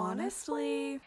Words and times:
honestly. 0.00 0.94
I 0.94 1.00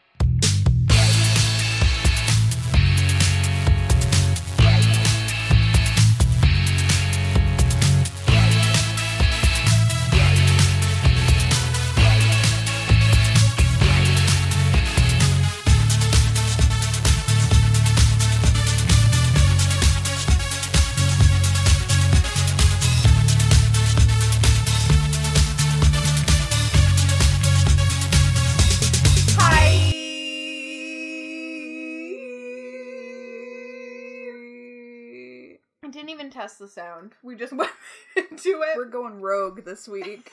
didn't 36.04 36.20
even 36.20 36.30
test 36.30 36.60
the 36.60 36.68
sound. 36.68 37.14
We 37.24 37.36
just 37.36 37.54
went 37.58 37.72
into 38.16 38.62
it. 38.62 38.76
We're 38.76 38.86
going 38.86 39.22
rogue 39.22 39.64
this 39.64 39.88
week. 39.88 40.32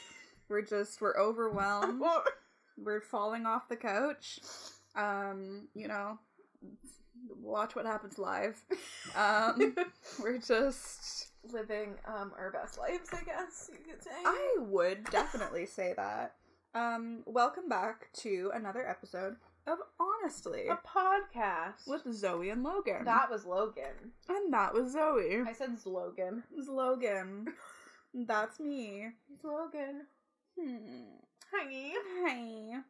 We're 0.48 0.62
just 0.62 1.00
we're 1.00 1.16
overwhelmed. 1.18 2.02
We're 2.76 3.00
falling 3.00 3.46
off 3.46 3.68
the 3.68 3.76
couch. 3.76 4.40
Um, 4.96 5.68
you 5.74 5.86
know, 5.86 6.18
watch 7.40 7.76
what 7.76 7.86
happens 7.86 8.18
live. 8.18 8.60
Um, 9.14 9.76
we're 10.22 10.38
just 10.38 11.28
living 11.52 11.94
um 12.06 12.32
our 12.36 12.50
best 12.50 12.78
lives, 12.78 13.08
I 13.12 13.22
guess 13.22 13.70
you 13.72 13.78
could 13.78 14.02
say. 14.02 14.10
I 14.24 14.56
would 14.58 15.04
definitely 15.04 15.66
say 15.66 15.94
that. 15.96 16.34
Um, 16.74 17.22
welcome 17.26 17.68
back 17.68 18.08
to 18.14 18.50
another 18.54 18.86
episode 18.88 19.36
of 19.66 19.78
Honestly 19.98 20.66
a 20.68 20.76
podcast 20.86 21.86
with 21.86 22.02
Zoe 22.12 22.50
and 22.50 22.62
Logan. 22.62 23.04
that 23.04 23.30
was 23.30 23.44
Logan. 23.46 24.12
and 24.28 24.52
that 24.52 24.72
was 24.74 24.92
Zoe. 24.92 25.42
I 25.46 25.52
said 25.52 25.78
Slogan. 25.78 26.42
It 26.52 26.56
was 26.56 26.68
Logan. 26.68 27.46
That's 28.14 28.58
me. 28.58 29.08
It's 29.32 29.44
Logan. 29.44 30.02
Hmm. 30.58 31.04
Hi. 31.52 31.92
Hi. 32.24 32.80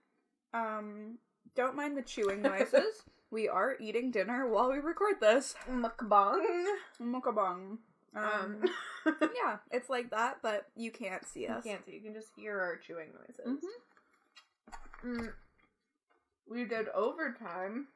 Um, 0.54 1.18
don't 1.54 1.76
mind 1.76 1.96
the 1.96 2.02
chewing 2.02 2.42
noises. 2.42 3.02
we 3.30 3.48
are 3.48 3.76
eating 3.80 4.10
dinner 4.10 4.48
while 4.48 4.70
we 4.70 4.78
record 4.78 5.16
this. 5.20 5.54
Mukbang. 5.70 6.64
Mukbang. 7.00 7.78
Um, 8.16 8.16
Um, 8.16 8.62
yeah, 9.20 9.58
it's 9.70 9.88
like 9.88 10.10
that, 10.10 10.38
but 10.42 10.66
you 10.74 10.90
can't 10.90 11.24
see 11.24 11.46
us. 11.46 11.64
you 11.64 11.70
can't 11.72 11.84
see. 11.86 11.92
You 11.92 12.00
can 12.00 12.14
just 12.14 12.30
hear 12.36 12.58
our 12.58 12.76
chewing 12.76 13.08
noises. 13.14 13.62
Mhm. 15.04 15.20
Mm. 15.20 15.32
We 16.50 16.64
did 16.64 16.88
overtime, 16.94 17.86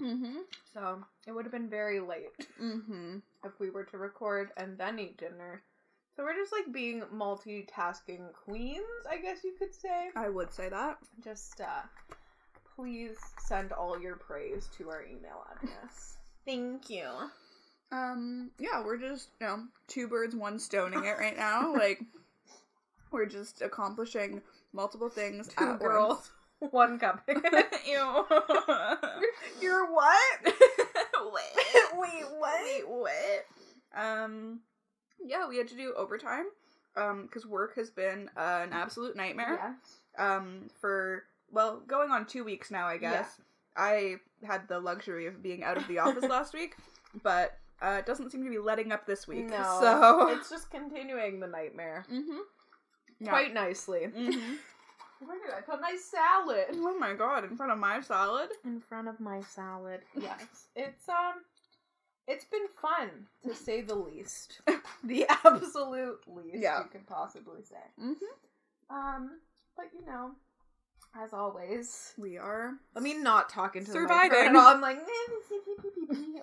Mm-hmm. 0.00 0.38
so 0.72 1.04
it 1.26 1.32
would 1.32 1.44
have 1.44 1.52
been 1.52 1.70
very 1.70 2.00
late 2.00 2.36
Mm-hmm. 2.62 3.18
if 3.44 3.52
we 3.60 3.70
were 3.70 3.84
to 3.84 3.98
record 3.98 4.50
and 4.56 4.76
then 4.76 4.98
eat 4.98 5.16
dinner. 5.18 5.62
So 6.16 6.22
we're 6.22 6.34
just 6.36 6.52
like 6.52 6.72
being 6.72 7.02
multitasking 7.12 8.32
queens, 8.44 8.84
I 9.10 9.16
guess 9.18 9.42
you 9.42 9.54
could 9.58 9.74
say. 9.74 10.08
I 10.16 10.28
would 10.28 10.52
say 10.52 10.68
that. 10.68 10.98
Just 11.22 11.60
uh 11.60 11.82
please 12.76 13.16
send 13.38 13.72
all 13.72 14.00
your 14.00 14.16
praise 14.16 14.68
to 14.78 14.90
our 14.90 15.04
email 15.04 15.44
address. 15.52 16.16
Thank 16.46 16.90
you. 16.90 17.08
Um, 17.92 18.50
yeah, 18.58 18.84
we're 18.84 18.96
just, 18.98 19.28
you 19.40 19.46
know, 19.46 19.60
two 19.86 20.08
birds, 20.08 20.34
one 20.34 20.58
stoning 20.58 21.04
it 21.04 21.16
right 21.18 21.36
now. 21.36 21.72
like, 21.78 22.00
we're 23.12 23.26
just 23.26 23.62
accomplishing 23.62 24.42
multiple 24.72 25.08
things 25.08 25.48
Two 25.56 25.64
at 25.64 25.78
girls, 25.78 26.32
one 26.70 26.98
cup. 26.98 27.22
Ew. 27.28 28.24
You're 29.60 29.92
what? 29.92 30.40
Wait. 30.44 31.84
Wait, 31.94 32.24
what? 32.38 32.62
Wait, 32.64 32.88
what? 32.88 33.46
Um, 33.96 34.60
yeah, 35.24 35.48
we 35.48 35.56
had 35.56 35.68
to 35.68 35.76
do 35.76 35.94
overtime. 35.96 36.44
Um, 36.96 37.22
because 37.22 37.44
work 37.44 37.74
has 37.74 37.90
been 37.90 38.30
uh, 38.36 38.60
an 38.62 38.72
absolute 38.72 39.16
nightmare. 39.16 39.58
Yes. 39.60 39.98
Um, 40.16 40.70
for 40.80 41.24
well, 41.50 41.82
going 41.88 42.10
on 42.10 42.24
two 42.26 42.44
weeks 42.44 42.70
now, 42.70 42.86
I 42.86 42.98
guess. 42.98 43.40
I 43.76 44.16
had 44.44 44.68
the 44.68 44.78
luxury 44.78 45.26
of 45.26 45.42
being 45.42 45.64
out 45.64 45.76
of 45.76 45.88
the 45.88 45.98
office 45.98 46.22
last 46.24 46.54
week, 46.54 46.76
but 47.24 47.58
uh, 47.82 47.96
it 47.98 48.06
doesn't 48.06 48.30
seem 48.30 48.44
to 48.44 48.50
be 48.50 48.58
letting 48.58 48.92
up 48.92 49.06
this 49.06 49.26
week. 49.26 49.48
No. 49.50 49.78
So 49.80 50.28
It's 50.28 50.48
just 50.50 50.70
continuing 50.70 51.40
the 51.40 51.48
nightmare. 51.48 52.04
mm-hmm. 52.12 53.26
Quite 53.28 53.54
nicely. 53.54 54.08
Mm-hmm. 54.16 54.54
Where 55.20 55.38
did 55.38 55.54
I 55.56 55.60
put 55.60 55.80
my 55.80 55.96
salad? 56.00 56.66
Oh 56.74 56.98
my 56.98 57.14
god! 57.14 57.44
In 57.44 57.56
front 57.56 57.72
of 57.72 57.78
my 57.78 58.00
salad. 58.00 58.48
In 58.64 58.80
front 58.80 59.08
of 59.08 59.20
my 59.20 59.40
salad. 59.42 60.00
Yes. 60.20 60.66
It's 60.76 61.08
um 61.08 61.34
it's 62.26 62.44
been 62.46 62.66
fun 62.80 63.10
to 63.46 63.54
say 63.54 63.82
the 63.82 63.94
least. 63.94 64.60
the 65.04 65.26
absolute 65.44 66.20
least 66.26 66.56
Yeah. 66.56 66.80
you 66.80 66.88
could 66.90 67.06
possibly 67.06 67.62
say. 67.62 67.76
Mm-hmm. 68.02 68.94
Um, 68.96 69.30
but 69.76 69.86
you 69.94 70.04
know, 70.06 70.30
as 71.22 71.32
always, 71.32 72.12
We 72.18 72.38
are. 72.38 72.72
I 72.96 73.00
mean, 73.00 73.22
not 73.22 73.48
talking 73.50 73.84
to 73.84 73.90
Surviving. 73.90 74.30
the 74.30 74.36
microphone 74.50 74.56
at 74.56 74.60
all. 74.60 74.74
I'm 74.74 74.80
like 74.80 74.98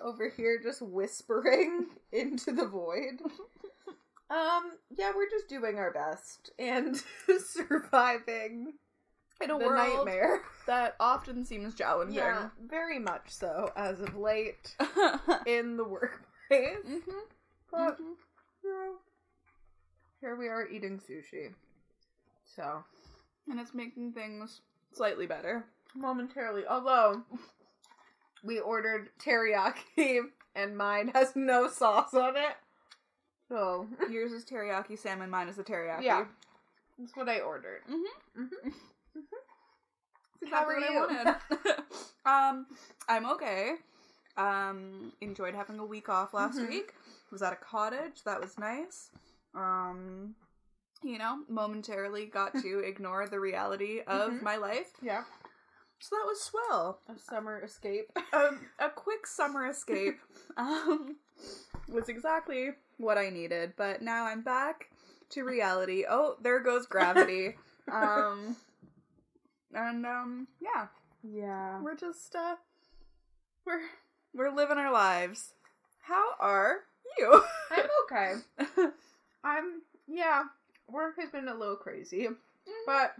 over 0.02 0.28
here, 0.36 0.60
just 0.62 0.82
whispering 0.82 1.86
into 2.12 2.52
the 2.52 2.66
void. 2.66 3.20
Um, 4.32 4.72
yeah, 4.96 5.12
we're 5.14 5.28
just 5.28 5.48
doing 5.48 5.78
our 5.78 5.92
best 5.92 6.52
and 6.58 6.96
surviving 7.44 8.72
in 9.42 9.50
a 9.50 9.58
world 9.58 10.06
nightmare. 10.06 10.40
that 10.66 10.96
often 10.98 11.44
seems 11.44 11.74
challenging. 11.74 12.16
Yeah, 12.16 12.48
very 12.66 12.98
much 12.98 13.28
so 13.28 13.72
as 13.76 14.00
of 14.00 14.16
late 14.16 14.74
mm-hmm. 14.80 15.32
in 15.46 15.76
the 15.76 15.84
workplace. 15.84 17.02
But 17.70 17.98
you 18.00 18.70
know, 18.70 18.94
here 20.20 20.34
we 20.36 20.48
are 20.48 20.66
eating 20.66 20.98
sushi. 20.98 21.52
So 22.44 22.84
And 23.50 23.60
it's 23.60 23.74
making 23.74 24.12
things 24.12 24.62
slightly 24.92 25.26
better. 25.26 25.66
momentarily, 25.94 26.62
although 26.66 27.22
we 28.42 28.60
ordered 28.60 29.10
teriyaki 29.18 30.20
and 30.54 30.76
mine 30.76 31.10
has 31.14 31.36
no 31.36 31.68
sauce 31.68 32.14
on 32.14 32.38
it. 32.38 32.56
So 33.52 33.86
Yours 34.10 34.32
is 34.32 34.44
teriyaki 34.46 34.98
salmon, 34.98 35.28
mine 35.28 35.46
is 35.48 35.56
the 35.56 35.62
teriyaki. 35.64 36.04
yeah, 36.04 36.24
that's 36.98 37.14
what 37.14 37.28
I 37.28 37.40
ordered. 37.40 37.82
Mm-hmm. 37.90 38.42
Mm-hmm. 38.44 38.70
How 40.50 40.56
How 40.62 40.64
are 40.66 40.74
what 40.74 40.82
I 40.82 40.88
you? 40.90 40.98
wanted. 40.98 41.34
um, 42.24 42.66
I'm 43.08 43.26
okay. 43.32 43.74
Um, 44.38 45.12
enjoyed 45.20 45.54
having 45.54 45.78
a 45.78 45.84
week 45.84 46.08
off 46.08 46.32
last 46.32 46.58
Mhm. 46.58 46.68
week. 46.68 46.94
Was 47.30 47.42
at 47.42 47.52
a 47.52 47.56
cottage. 47.56 48.24
That 48.24 48.40
was 48.40 48.58
nice. 48.58 49.10
Um, 49.54 50.34
you 51.02 51.18
know, 51.18 51.40
momentarily 51.48 52.24
got 52.26 52.54
to 52.62 52.78
ignore 52.80 53.28
the 53.28 53.38
reality 53.38 54.00
of 54.06 54.32
Mhm. 54.32 54.42
my 54.42 54.56
life. 54.56 54.92
Yeah, 55.02 55.24
So 56.00 56.16
that 56.16 56.24
was 56.26 56.40
swell. 56.42 57.00
a 57.08 57.18
summer 57.18 57.60
escape. 57.60 58.10
a, 58.32 58.54
a 58.78 58.88
quick 58.90 59.26
summer 59.26 59.66
escape 59.68 60.18
um, 60.56 61.16
was 61.88 62.08
exactly 62.08 62.70
what 62.98 63.18
I 63.18 63.30
needed. 63.30 63.72
But 63.76 64.02
now 64.02 64.24
I'm 64.26 64.42
back 64.42 64.88
to 65.30 65.44
reality. 65.44 66.04
Oh, 66.08 66.36
there 66.42 66.60
goes 66.60 66.86
gravity. 66.86 67.56
um, 67.92 68.56
and 69.74 70.04
um, 70.06 70.48
yeah, 70.60 70.86
Yeah. 71.22 71.80
we're 71.80 71.96
just 71.96 72.34
uh, 72.34 72.56
we're 73.66 73.80
we're 74.34 74.54
living 74.54 74.78
our 74.78 74.92
lives. 74.92 75.54
How 76.00 76.30
are 76.40 76.80
you? 77.18 77.42
I'm 77.70 77.86
okay. 78.04 78.92
I'm 79.44 79.82
yeah. 80.08 80.44
Work 80.88 81.16
has 81.18 81.30
been 81.30 81.48
a 81.48 81.54
little 81.54 81.76
crazy, 81.76 82.28
but 82.86 83.14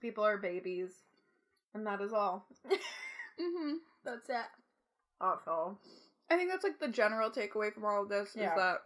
people 0.00 0.24
are 0.24 0.38
babies, 0.38 0.90
and 1.74 1.86
that 1.86 2.00
is 2.00 2.12
all. 2.12 2.46
hmm 3.38 3.74
That's 4.04 4.30
it. 4.30 4.46
Awful. 5.20 5.78
I 6.30 6.36
think 6.36 6.50
that's 6.50 6.64
like 6.64 6.78
the 6.80 6.88
general 6.88 7.30
takeaway 7.30 7.72
from 7.72 7.84
all 7.84 8.02
of 8.02 8.08
this 8.08 8.30
Yeah. 8.34 8.50
is 8.50 8.56
that 8.56 8.78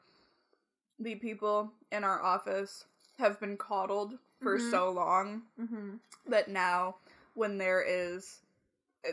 the 0.98 1.14
people 1.16 1.72
in 1.90 2.04
our 2.04 2.22
office 2.22 2.84
have 3.19 3.40
been 3.40 3.56
coddled 3.56 4.19
for 4.40 4.56
Mhm. 4.58 4.70
so 4.70 4.90
long 4.90 5.42
Mm-hmm. 5.58 5.96
that 6.26 6.48
now 6.48 6.96
when 7.34 7.58
there 7.58 7.82
is 7.82 8.40
uh, 9.08 9.12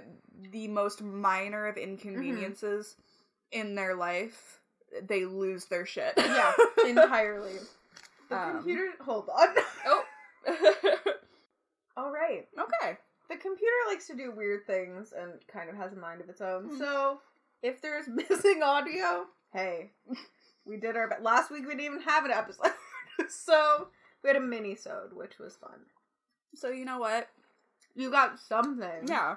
the 0.51 0.67
most 0.67 1.01
minor 1.01 1.65
of 1.67 1.75
Mm-hmm. 1.75 1.83
inconveniences 1.91 2.97
in 3.51 3.75
their 3.75 3.95
life 3.95 4.59
they 5.03 5.23
lose 5.25 5.65
their 5.65 5.85
shit 5.85 6.13
Yeah, 6.17 6.53
entirely. 6.85 7.59
The 8.29 8.35
Um, 8.35 8.51
computer. 8.55 8.91
Hold 8.99 9.29
on. 9.29 9.55
oh 9.85 10.03
All 11.95 12.11
right. 12.11 12.47
okay 12.59 12.97
The 13.29 13.37
computer 13.37 13.75
likes 13.87 14.07
to 14.07 14.15
do 14.15 14.31
weird 14.31 14.65
things 14.67 15.13
and 15.13 15.33
kind 15.47 15.69
of 15.69 15.75
has 15.77 15.93
a 15.93 15.95
mind 15.95 16.19
of 16.21 16.29
its 16.29 16.41
own. 16.41 16.67
Hmm. 16.67 16.77
So 16.77 17.21
if 17.63 17.81
there's 17.81 18.07
missing 18.29 18.61
audio, 18.63 19.25
hey, 19.53 19.91
we 20.65 20.77
did 20.77 20.95
our 20.97 21.07
best. 21.07 21.21
Last 21.21 21.51
week 21.51 21.63
we 21.63 21.69
didn't 21.75 21.85
even 21.85 22.01
have 22.01 22.25
an 22.25 22.31
episode, 22.31 22.71
so 23.29 23.87
we 24.23 24.29
had 24.29 24.37
a 24.37 24.41
mini-sode, 24.41 25.13
which 25.13 25.39
was 25.39 25.55
fun. 25.55 25.79
so 26.55 26.69
you 26.69 26.85
know 26.85 26.99
what 26.99 27.27
You 27.95 28.11
got 28.11 28.39
something. 28.39 29.07
Yeah. 29.07 29.35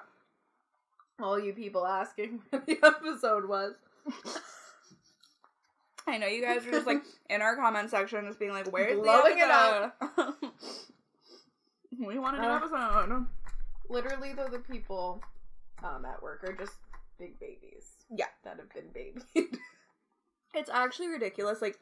All 1.21 1.39
you 1.39 1.53
people 1.53 1.85
asking 1.85 2.41
what 2.49 2.65
the 2.65 2.77
episode 2.83 3.47
was. 3.47 3.73
I 6.07 6.17
know 6.17 6.25
you 6.27 6.41
guys 6.43 6.65
are 6.65 6.71
just 6.71 6.87
like 6.87 7.03
in 7.29 7.41
our 7.43 7.55
comment 7.55 7.91
section, 7.91 8.25
just 8.25 8.39
being 8.39 8.51
like, 8.51 8.71
"Where's 8.71 8.99
Blowing 8.99 9.37
the 9.37 9.43
it 9.45 9.51
up. 9.51 9.95
episode?" 10.01 10.33
we 11.99 12.17
want 12.17 12.37
a 12.37 12.41
new 12.41 12.47
Uh. 12.47 12.55
episode. 12.57 13.25
Literally, 13.87 14.33
though, 14.33 14.47
the 14.47 14.59
people 14.59 15.21
um, 15.83 16.05
at 16.05 16.21
work 16.23 16.43
are 16.43 16.53
just 16.53 16.73
big 17.19 17.39
babies. 17.39 17.91
Yeah. 18.15 18.25
That 18.43 18.57
have 18.57 18.73
been 18.73 18.89
babied. 18.93 19.23
It's 20.53 20.69
actually 20.69 21.07
ridiculous. 21.07 21.61
Like, 21.61 21.79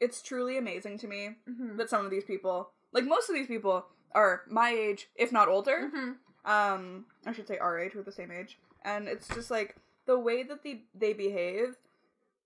it's 0.00 0.20
truly 0.20 0.58
amazing 0.58 0.98
to 0.98 1.06
me 1.06 1.36
mm-hmm. 1.48 1.76
that 1.76 1.88
some 1.88 2.04
of 2.04 2.10
these 2.10 2.24
people, 2.24 2.70
like 2.92 3.04
most 3.04 3.28
of 3.28 3.36
these 3.36 3.46
people, 3.46 3.86
are 4.12 4.42
my 4.48 4.70
age, 4.70 5.08
if 5.14 5.30
not 5.30 5.46
older. 5.48 5.90
Mm-hmm. 5.94 6.50
Um, 6.50 7.06
I 7.24 7.32
should 7.32 7.46
say 7.46 7.56
our 7.58 7.78
age. 7.78 7.92
We're 7.94 8.02
the 8.02 8.10
same 8.12 8.32
age, 8.32 8.58
and 8.84 9.06
it's 9.06 9.28
just 9.28 9.50
like 9.50 9.76
the 10.06 10.18
way 10.18 10.42
that 10.42 10.64
they 10.64 10.82
they 10.92 11.12
behave, 11.12 11.76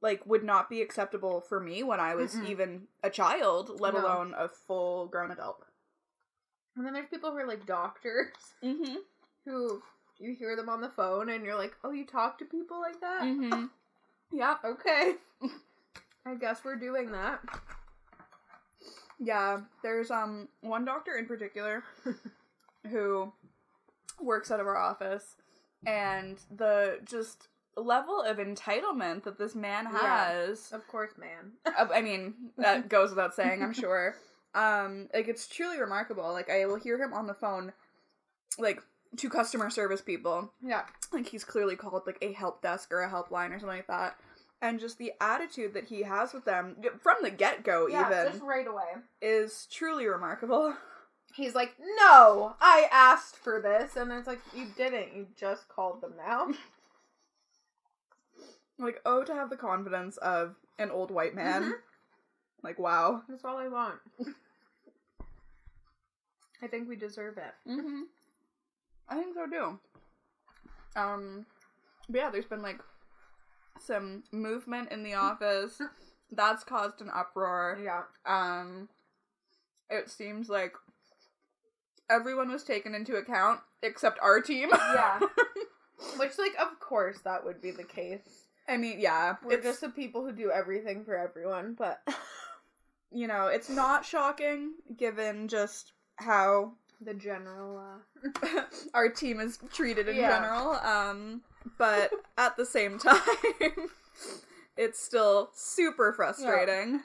like 0.02 0.24
would 0.26 0.44
not 0.44 0.68
be 0.68 0.82
acceptable 0.82 1.40
for 1.40 1.60
me 1.60 1.82
when 1.82 1.98
I 1.98 2.14
was 2.14 2.34
Mm-mm. 2.34 2.48
even 2.50 2.82
a 3.02 3.08
child, 3.10 3.80
let 3.80 3.94
No. 3.94 4.00
alone 4.02 4.34
a 4.38 4.48
full 4.48 5.06
grown 5.06 5.30
adult. 5.30 5.64
And 6.76 6.86
then 6.86 6.92
there's 6.92 7.08
people 7.08 7.30
who 7.30 7.38
are 7.38 7.46
like 7.48 7.64
doctors 7.66 8.34
Mm-hmm. 8.62 8.96
who 9.46 9.82
you 10.18 10.34
hear 10.34 10.56
them 10.56 10.68
on 10.68 10.80
the 10.80 10.88
phone 10.90 11.28
and 11.30 11.44
you're 11.44 11.56
like, 11.58 11.74
oh, 11.84 11.92
you 11.92 12.04
talk 12.06 12.38
to 12.38 12.44
people 12.44 12.80
like 12.80 13.00
that? 13.00 13.22
Mm-hmm. 13.22 13.66
yeah. 14.32 14.56
Okay. 14.64 15.14
I 16.26 16.34
guess 16.34 16.60
we're 16.64 16.76
doing 16.76 17.12
that. 17.12 17.40
Yeah, 19.20 19.60
there's 19.82 20.10
um 20.10 20.48
one 20.60 20.84
doctor 20.84 21.16
in 21.16 21.26
particular 21.26 21.82
who 22.90 23.32
works 24.20 24.50
out 24.50 24.60
of 24.60 24.66
our 24.66 24.76
office 24.76 25.36
and 25.86 26.38
the 26.56 26.98
just 27.04 27.48
level 27.76 28.20
of 28.22 28.38
entitlement 28.38 29.22
that 29.24 29.38
this 29.38 29.54
man 29.54 29.84
Yeah. 29.92 30.26
has 30.26 30.72
Of 30.72 30.86
course, 30.88 31.12
man. 31.18 31.52
I 31.94 32.00
mean 32.02 32.34
that 32.58 32.88
goes 32.88 33.10
without 33.10 33.34
saying 33.34 33.62
I'm 33.62 33.72
sure 33.74 34.16
um 34.54 35.08
like 35.14 35.28
it's 35.28 35.46
truly 35.46 35.80
remarkable 35.80 36.32
like 36.32 36.50
I 36.50 36.66
will 36.66 36.76
hear 36.78 37.00
him 37.00 37.12
on 37.12 37.26
the 37.26 37.34
phone 37.34 37.72
like 38.58 38.82
to 39.16 39.28
customer 39.30 39.70
service 39.70 40.00
people 40.00 40.52
Yeah. 40.62 40.82
like 41.12 41.28
he's 41.28 41.44
clearly 41.44 41.76
called 41.76 42.02
like 42.06 42.18
a 42.22 42.32
help 42.32 42.62
desk 42.62 42.92
or 42.92 43.02
a 43.02 43.10
helpline 43.10 43.50
or 43.50 43.58
something 43.58 43.78
like 43.78 43.86
that 43.88 44.16
and 44.60 44.78
just 44.80 44.98
the 44.98 45.12
attitude 45.20 45.72
that 45.74 45.84
he 45.84 46.02
has 46.02 46.32
with 46.32 46.44
them 46.44 46.76
from 47.00 47.16
the 47.22 47.30
get-go 47.30 47.86
Yeah, 47.88 48.06
even 48.10 48.32
just 48.32 48.42
right 48.44 48.66
away. 48.66 48.94
is 49.22 49.66
truly 49.70 50.06
remarkable 50.06 50.74
He's 51.34 51.54
like, 51.54 51.74
no, 52.00 52.54
I 52.60 52.88
asked 52.90 53.36
for 53.36 53.60
this. 53.60 53.96
And 53.96 54.10
it's 54.10 54.26
like, 54.26 54.40
you 54.56 54.66
didn't. 54.76 55.14
You 55.14 55.26
just 55.38 55.68
called 55.68 56.00
them 56.00 56.14
now. 56.16 56.48
Like, 58.78 59.00
oh, 59.04 59.22
to 59.24 59.34
have 59.34 59.50
the 59.50 59.56
confidence 59.56 60.16
of 60.16 60.56
an 60.78 60.90
old 60.90 61.10
white 61.10 61.34
man. 61.34 61.62
Mhm. 61.64 61.72
Like, 62.62 62.78
wow. 62.78 63.22
That's 63.28 63.44
all 63.44 63.56
I 63.58 63.68
want. 63.68 63.96
I 66.62 66.66
think 66.66 66.88
we 66.88 66.96
deserve 66.96 67.38
it. 67.38 67.54
Mm-hmm. 67.70 68.02
I 69.08 69.16
think 69.16 69.34
so 69.34 69.46
too. 69.46 69.78
Um, 70.96 71.46
but 72.08 72.18
yeah, 72.18 72.30
there's 72.30 72.46
been 72.46 72.62
like 72.62 72.80
some 73.80 74.24
movement 74.32 74.92
in 74.92 75.02
the 75.02 75.14
office 75.14 75.80
that's 76.30 76.64
caused 76.64 77.00
an 77.00 77.10
uproar. 77.14 77.78
Yeah. 77.82 78.02
Um, 78.26 78.88
it 79.90 80.10
seems 80.10 80.48
like 80.48 80.74
everyone 82.10 82.50
was 82.50 82.64
taken 82.64 82.94
into 82.94 83.16
account 83.16 83.60
except 83.82 84.18
our 84.20 84.40
team. 84.40 84.70
Yeah. 84.72 85.20
Which, 86.16 86.38
like, 86.38 86.54
of 86.60 86.78
course 86.80 87.18
that 87.24 87.44
would 87.44 87.60
be 87.60 87.70
the 87.70 87.84
case. 87.84 88.46
I 88.68 88.76
mean, 88.76 89.00
yeah, 89.00 89.36
We're 89.42 89.54
it's 89.54 89.64
just 89.64 89.80
the 89.80 89.88
people 89.88 90.24
who 90.24 90.32
do 90.32 90.50
everything 90.50 91.04
for 91.04 91.16
everyone, 91.16 91.74
but 91.76 92.06
you 93.10 93.26
know, 93.26 93.46
it's 93.46 93.70
not 93.70 94.04
shocking 94.04 94.74
given 94.96 95.48
just 95.48 95.92
how 96.16 96.74
the 97.00 97.14
general, 97.14 97.78
uh. 97.78 98.62
our 98.94 99.08
team 99.08 99.40
is 99.40 99.58
treated 99.72 100.08
in 100.08 100.16
Yeah. 100.16 100.28
general. 100.38 100.72
Um, 100.74 101.42
but 101.78 102.10
at 102.38 102.56
the 102.56 102.66
same 102.66 102.98
time, 102.98 103.20
it's 104.76 105.00
still 105.00 105.50
super 105.54 106.12
frustrating. 106.12 107.00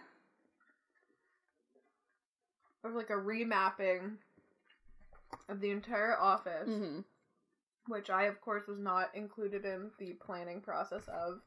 Of, 2.84 2.94
like, 2.94 3.10
a 3.10 3.14
remapping 3.14 4.18
of 5.48 5.62
the 5.62 5.72
entire 5.72 6.20
office, 6.20 6.68
hmm 6.68 7.00
which 7.88 8.10
I, 8.10 8.24
of 8.24 8.40
course, 8.40 8.66
was 8.66 8.80
not 8.80 9.14
included 9.14 9.66
in 9.66 9.92
the 10.00 10.14
planning 10.26 10.62
process 10.62 11.04
of. 11.10 11.42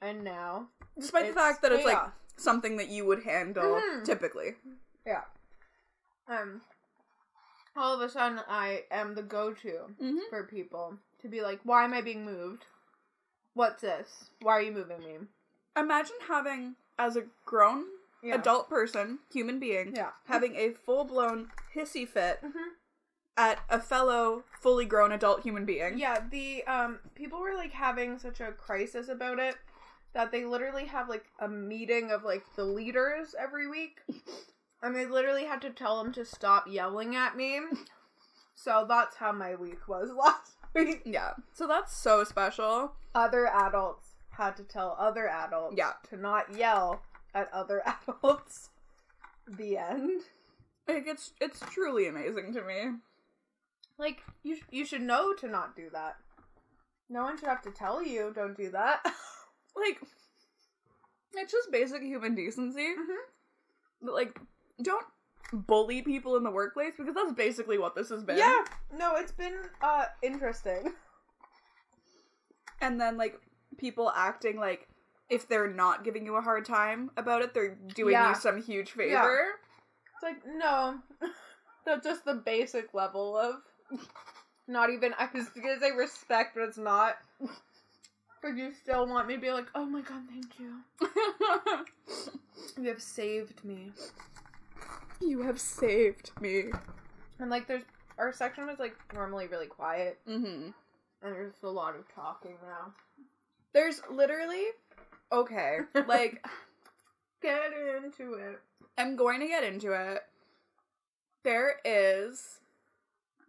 And 0.00 0.24
now. 0.24 0.68
Despite 0.98 1.28
the 1.28 1.34
fact 1.34 1.60
that 1.60 1.72
it's 1.72 1.84
like 1.84 1.98
something 2.36 2.78
that 2.78 2.88
you 2.88 3.04
would 3.04 3.22
handle 3.24 3.82
Mhm. 3.82 4.04
typically. 4.04 4.56
Yeah. 5.06 5.24
Um. 6.26 6.62
All 7.80 7.94
of 7.94 8.02
a 8.02 8.10
sudden, 8.10 8.40
I 8.46 8.84
am 8.90 9.14
the 9.14 9.22
go-to 9.22 9.94
Mm-hmm. 10.02 10.18
for 10.28 10.44
people 10.44 10.98
to 11.22 11.28
be 11.28 11.40
like, 11.40 11.60
"Why 11.64 11.82
am 11.84 11.94
I 11.94 12.02
being 12.02 12.26
moved? 12.26 12.66
What's 13.54 13.80
this? 13.80 14.28
Why 14.42 14.52
are 14.52 14.62
you 14.62 14.70
moving 14.72 14.98
me?" 15.00 15.16
Imagine 15.74 16.16
having, 16.28 16.76
as 16.98 17.16
a 17.16 17.24
grown 17.46 17.86
Yeah. 18.22 18.34
adult 18.34 18.68
person, 18.68 19.20
human 19.32 19.58
being, 19.58 19.94
Yeah. 19.96 20.10
having 20.26 20.56
a 20.56 20.74
full 20.74 21.04
blown 21.04 21.50
hissy 21.74 22.06
fit 22.06 22.42
Mhm. 22.42 22.74
at 23.38 23.60
a 23.70 23.80
fellow 23.80 24.44
fully 24.60 24.84
grown 24.84 25.10
adult 25.10 25.40
human 25.40 25.64
being. 25.64 25.96
Yeah. 25.98 26.28
The 26.28 26.62
um 26.64 26.98
people 27.14 27.40
were 27.40 27.54
like 27.54 27.72
having 27.72 28.18
such 28.18 28.40
a 28.40 28.52
crisis 28.52 29.08
about 29.08 29.38
it 29.38 29.56
that 30.12 30.30
they 30.32 30.44
literally 30.44 30.84
have 30.84 31.08
like 31.08 31.30
a 31.38 31.48
meeting 31.48 32.10
of 32.10 32.24
like 32.24 32.44
the 32.56 32.64
leaders 32.64 33.34
every 33.38 33.66
week, 33.68 34.02
and 34.82 34.94
they 34.96 35.06
literally 35.06 35.44
had 35.44 35.60
to 35.62 35.70
tell 35.70 36.02
them 36.02 36.12
to 36.14 36.24
stop 36.24 36.66
yelling 36.68 37.14
at 37.16 37.36
me. 37.36 37.60
So 38.56 38.84
that's 38.86 39.16
how 39.16 39.32
my 39.32 39.54
week 39.54 39.88
was 39.88 40.10
last 40.14 40.52
week. 40.74 41.00
Yeah. 41.06 41.30
So 41.54 41.66
that's 41.66 41.96
so 41.96 42.24
special. 42.24 42.92
other 43.14 43.46
adults 43.46 44.10
had 44.36 44.54
to 44.58 44.64
tell 44.64 44.96
other 45.00 45.28
adults 45.30 45.76
Yeah. 45.78 45.92
to 46.10 46.18
not 46.18 46.54
yell 46.54 47.00
at 47.34 47.50
other 47.54 47.82
adults. 48.08 48.68
The 49.48 49.78
end. 49.78 50.22
Like 50.86 51.04
it's 51.06 51.32
it's 51.40 51.60
truly 51.72 52.06
amazing 52.06 52.52
to 52.52 52.60
me. 52.62 52.96
Like 53.98 54.18
you, 54.42 54.56
sh- 54.56 54.62
you 54.70 54.84
should 54.84 55.00
know 55.02 55.32
to 55.34 55.48
not 55.48 55.74
do 55.74 55.88
that. 55.94 56.16
No 57.08 57.22
one 57.22 57.38
should 57.38 57.48
have 57.48 57.62
to 57.62 57.70
tell 57.70 58.02
you 58.04 58.30
don't 58.34 58.56
do 58.58 58.70
that. 58.72 59.00
Like 59.74 60.00
it's 61.32 61.52
just 61.52 61.72
basic 61.72 62.02
human 62.02 62.34
decency. 62.34 62.88
Mhm. 62.88 63.16
But 64.02 64.12
like 64.12 64.38
don't 64.82 65.06
bully 65.52 66.00
people 66.02 66.36
in 66.36 66.42
the 66.44 66.50
workplace 66.50 66.92
because 66.96 67.14
that's 67.14 67.32
basically 67.32 67.76
what 67.78 67.94
this 67.94 68.08
has 68.10 68.22
been. 68.22 68.38
yeah, 68.38 68.64
no, 68.96 69.16
it's 69.16 69.32
been 69.32 69.54
uh 69.82 70.04
interesting. 70.22 70.92
And 72.80 73.00
then 73.00 73.16
like 73.16 73.40
people 73.78 74.10
acting 74.14 74.56
like 74.58 74.86
if 75.28 75.48
they're 75.48 75.72
not 75.72 76.02
giving 76.04 76.24
you 76.26 76.36
a 76.36 76.40
hard 76.40 76.64
time 76.64 77.10
about 77.16 77.42
it, 77.42 77.52
they're 77.54 77.76
doing 77.94 78.12
Yeah. 78.12 78.30
you 78.30 78.34
some 78.36 78.60
huge 78.62 78.90
favor. 78.92 79.46
It's 80.14 80.22
like 80.22 80.42
no, 80.46 80.98
that's 81.84 82.04
just 82.04 82.24
the 82.24 82.34
basic 82.34 82.94
level 82.94 83.36
of 83.36 83.56
not 84.68 84.90
even. 84.90 85.14
I 85.18 85.28
was 85.34 85.48
gonna 85.48 85.80
say 85.80 85.90
respect, 85.92 86.54
but 86.54 86.62
it's 86.64 86.78
not. 86.78 87.16
But 88.42 88.56
you 88.56 88.72
still 88.72 89.06
want 89.06 89.28
me 89.28 89.34
to 89.34 89.40
be 89.40 89.50
like, 89.52 89.66
oh 89.74 89.84
my 89.84 90.00
god, 90.00 90.22
thank 90.30 90.58
you. 90.58 90.76
You 92.76 92.88
have 92.88 93.02
saved 93.02 93.64
me. 93.64 93.92
You 95.20 95.42
have 95.42 95.60
saved 95.60 96.30
me. 96.40 96.64
And 97.38 97.50
like, 97.50 97.66
there's 97.66 97.82
our 98.18 98.32
section 98.32 98.66
was 98.66 98.78
like 98.78 98.96
normally 99.14 99.46
really 99.46 99.66
quiet, 99.66 100.18
hmm 100.26 100.68
and 101.22 101.34
there's 101.34 101.52
a 101.62 101.68
lot 101.68 101.94
of 101.96 102.04
talking 102.14 102.54
now. 102.62 102.92
There's 103.72 104.00
literally 104.10 104.64
okay, 105.32 105.78
like 106.06 106.44
Get 107.42 107.72
into 108.04 108.34
it. 108.34 108.60
I'm 108.98 109.16
going 109.16 109.40
to 109.40 109.46
get 109.46 109.64
into 109.64 109.92
it. 109.92 110.22
There 111.42 111.76
is 111.86 112.58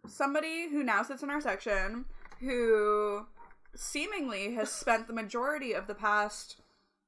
somebody 0.08 0.68
who 0.70 0.82
now 0.82 1.02
sits 1.02 1.22
in 1.22 1.28
our 1.28 1.40
section 1.42 2.06
who 2.40 3.26
seemingly 3.74 4.54
has 4.54 4.72
spent 4.72 5.06
the 5.06 5.12
majority 5.12 5.72
of 5.74 5.86
the 5.86 5.94
past 5.94 6.56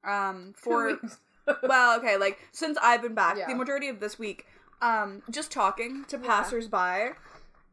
um 0.03 0.53
weeks. 0.67 1.17
well, 1.67 1.97
okay, 1.99 2.17
like 2.17 2.39
since 2.51 2.77
I've 2.81 3.01
been 3.01 3.15
back, 3.15 3.37
Yeah. 3.37 3.47
the 3.47 3.55
majority 3.55 3.87
of 3.89 3.99
this 3.99 4.19
week 4.19 4.45
um 4.85 5.21
just 5.31 5.51
talking 5.51 6.05
to 6.05 6.17
Yeah. 6.17 6.27
passersby 6.27 7.15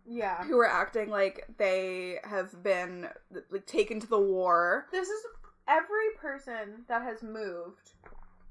yeah. 0.08 0.44
who 0.44 0.58
are 0.58 0.66
acting 0.68 1.10
like 1.10 1.46
they 1.58 2.18
have 2.24 2.62
been 2.62 3.08
like 3.50 3.66
taken 3.66 4.00
to 4.00 4.06
the 4.06 4.18
war. 4.18 4.86
This 4.90 5.08
is 5.08 5.22
every 5.68 6.10
person 6.20 6.84
that 6.88 7.02
has 7.02 7.22
moved. 7.22 7.92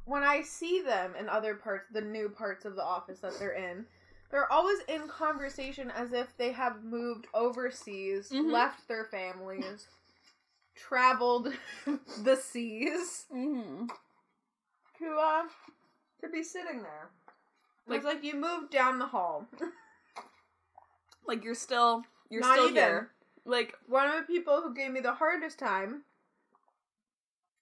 When 0.05 0.23
I 0.23 0.41
see 0.41 0.81
them 0.81 1.13
in 1.19 1.27
other 1.29 1.55
parts, 1.55 1.85
the 1.91 2.01
new 2.01 2.29
parts 2.29 2.65
of 2.65 2.75
the 2.75 2.83
office 2.83 3.19
that 3.19 3.37
they're 3.37 3.51
in, 3.53 3.85
they're 4.31 4.51
always 4.51 4.79
in 4.87 5.07
conversation 5.07 5.91
as 5.91 6.13
if 6.13 6.35
they 6.37 6.51
have 6.53 6.83
moved 6.83 7.27
overseas, 7.33 8.29
Mhm. 8.31 8.51
left 8.51 8.87
their 8.87 9.05
families, 9.05 9.87
traveled 10.75 11.53
the 12.23 12.35
seas 12.35 13.25
Mm-hmm. 13.33 13.87
to 14.99 15.15
uh 15.19 15.43
to 16.21 16.29
be 16.29 16.43
sitting 16.43 16.81
there. 16.81 17.09
Like- 17.87 17.97
it's 17.97 18.05
like 18.05 18.23
you 18.23 18.35
moved 18.35 18.71
down 18.71 18.99
the 18.99 19.07
hall. 19.07 19.47
Like 21.27 21.43
you're 21.43 21.55
still 21.55 22.03
you're 22.29 22.41
Not 22.41 22.53
still 22.55 22.63
even. 22.69 22.75
here. 22.75 23.11
Like 23.45 23.75
One 23.87 24.07
of 24.07 24.15
the 24.15 24.23
people 24.23 24.61
who 24.61 24.73
gave 24.73 24.91
me 24.91 24.99
the 25.01 25.13
hardest 25.13 25.59
time 25.59 26.01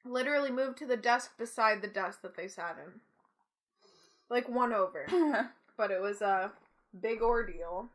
literally 0.06 0.50
moved 0.50 0.78
to 0.80 0.86
the 0.86 0.98
desk 0.98 1.38
beside 1.38 1.82
the 1.82 1.88
desk 1.88 2.22
that 2.22 2.36
they 2.38 2.48
sat 2.48 2.78
in. 2.84 3.02
Like 4.30 4.48
one 4.50 4.74
over. 4.74 5.06
But 5.78 5.92
it 5.92 6.02
was 6.02 6.22
a 6.22 6.52
big 7.00 7.22
ordeal. 7.22 7.88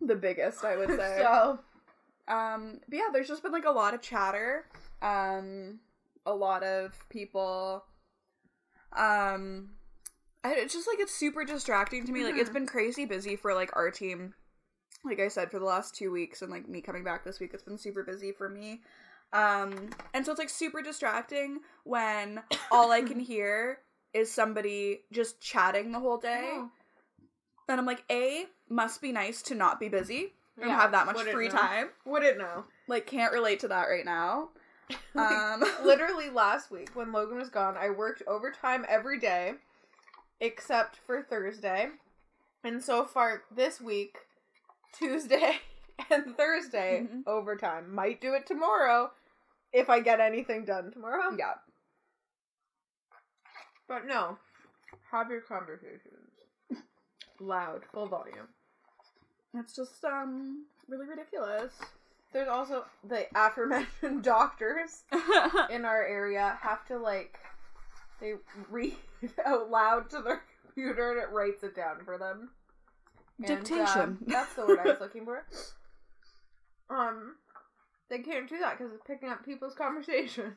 the 0.00 0.16
biggest, 0.16 0.64
I 0.64 0.76
would 0.76 0.88
say. 0.96 1.18
so 1.20 1.60
Um, 2.26 2.80
but 2.88 2.96
yeah, 2.96 3.08
there's 3.12 3.28
just 3.28 3.42
been 3.42 3.52
like 3.52 3.66
a 3.66 3.70
lot 3.70 3.94
of 3.94 4.00
chatter. 4.00 4.64
Um, 5.02 5.78
a 6.26 6.34
lot 6.34 6.62
of 6.64 6.92
people. 7.10 7.84
Um, 8.92 9.70
it's 10.52 10.74
just 10.74 10.86
like 10.86 10.98
it's 11.00 11.14
super 11.14 11.44
distracting 11.44 12.04
to 12.06 12.12
me. 12.12 12.24
Like 12.24 12.36
it's 12.36 12.50
been 12.50 12.66
crazy 12.66 13.04
busy 13.04 13.36
for 13.36 13.54
like 13.54 13.74
our 13.76 13.90
team. 13.90 14.34
Like 15.04 15.20
I 15.20 15.28
said, 15.28 15.50
for 15.50 15.58
the 15.58 15.64
last 15.64 15.94
two 15.94 16.10
weeks, 16.10 16.42
and 16.42 16.50
like 16.50 16.68
me 16.68 16.80
coming 16.80 17.04
back 17.04 17.24
this 17.24 17.40
week, 17.40 17.50
it's 17.54 17.62
been 17.62 17.78
super 17.78 18.02
busy 18.02 18.32
for 18.32 18.48
me. 18.48 18.80
Um, 19.32 19.90
and 20.14 20.24
so 20.24 20.32
it's 20.32 20.38
like 20.38 20.48
super 20.48 20.80
distracting 20.80 21.60
when 21.84 22.40
all 22.70 22.92
I 22.92 23.02
can 23.02 23.20
hear 23.20 23.78
is 24.14 24.30
somebody 24.30 25.00
just 25.12 25.40
chatting 25.40 25.92
the 25.92 25.98
whole 25.98 26.18
day. 26.18 26.50
Oh. 26.52 26.70
And 27.68 27.80
I'm 27.80 27.86
like, 27.86 28.04
A, 28.10 28.44
must 28.68 29.02
be 29.02 29.10
nice 29.12 29.42
to 29.42 29.54
not 29.54 29.80
be 29.80 29.88
busy 29.88 30.34
and 30.60 30.70
Yeah, 30.70 30.76
have 30.80 30.92
that 30.92 31.06
much 31.06 31.16
wouldn't 31.16 31.34
free 31.34 31.48
time. 31.48 31.88
wouldn't 32.04 32.38
know. 32.38 32.64
Like, 32.86 33.06
can't 33.06 33.32
relate 33.32 33.60
to 33.60 33.68
that 33.68 33.86
right 33.86 34.04
now. 34.04 34.50
Um, 35.16 35.64
Literally 35.84 36.28
last 36.28 36.70
week 36.70 36.90
when 36.94 37.10
Logan 37.10 37.38
was 37.38 37.48
gone, 37.48 37.76
I 37.76 37.88
worked 37.88 38.22
overtime 38.26 38.84
every 38.88 39.18
day 39.18 39.54
except 40.44 40.96
for 41.06 41.22
Thursday. 41.22 41.88
And 42.62 42.82
so 42.82 43.04
far 43.04 43.42
this 43.54 43.80
week, 43.80 44.16
Tuesday 44.92 45.58
and 46.10 46.36
Thursday, 46.36 47.06
Mhm. 47.10 47.26
overtime. 47.26 47.94
Might 47.94 48.20
do 48.20 48.34
it 48.34 48.46
tomorrow 48.46 49.10
if 49.72 49.88
I 49.90 50.00
get 50.00 50.20
anything 50.20 50.64
done 50.64 50.90
tomorrow. 50.92 51.34
yeah. 51.38 51.54
But 53.88 54.06
no. 54.06 54.38
Have 55.10 55.30
your 55.30 55.40
conversations. 55.42 56.30
Loud, 57.40 57.82
full 57.92 58.06
volume. 58.06 58.48
It's 59.54 59.74
just, 59.76 60.04
um, 60.04 60.66
really 60.88 61.06
ridiculous. 61.06 61.72
There's 62.32 62.48
also 62.48 62.84
the 63.04 63.26
aforementioned 63.36 64.24
doctors 64.24 65.04
in 65.70 65.84
our 65.84 66.02
area 66.04 66.58
have 66.60 66.84
to 66.86 66.98
like 66.98 67.38
they 68.24 68.34
read 68.70 68.94
out 69.46 69.70
loud 69.70 70.08
to 70.10 70.20
their 70.22 70.42
computer 70.64 71.12
and 71.12 71.20
it 71.20 71.30
writes 71.30 71.62
it 71.62 71.76
down 71.76 72.04
for 72.04 72.16
them. 72.18 72.50
And, 73.38 73.46
Dictation. 73.64 74.00
um, 74.00 74.18
that's 74.26 74.54
the 74.54 74.64
word 74.66 74.78
I 74.80 74.86
was 74.90 75.00
looking 75.00 75.24
for. 75.24 75.44
Um, 76.90 77.34
they 78.08 78.18
can't 78.18 78.48
do 78.48 78.58
that 78.60 78.78
because 78.78 78.92
it's 78.92 79.02
picking 79.06 79.28
up 79.28 79.44
people's 79.44 79.74
conversations. 79.74 80.56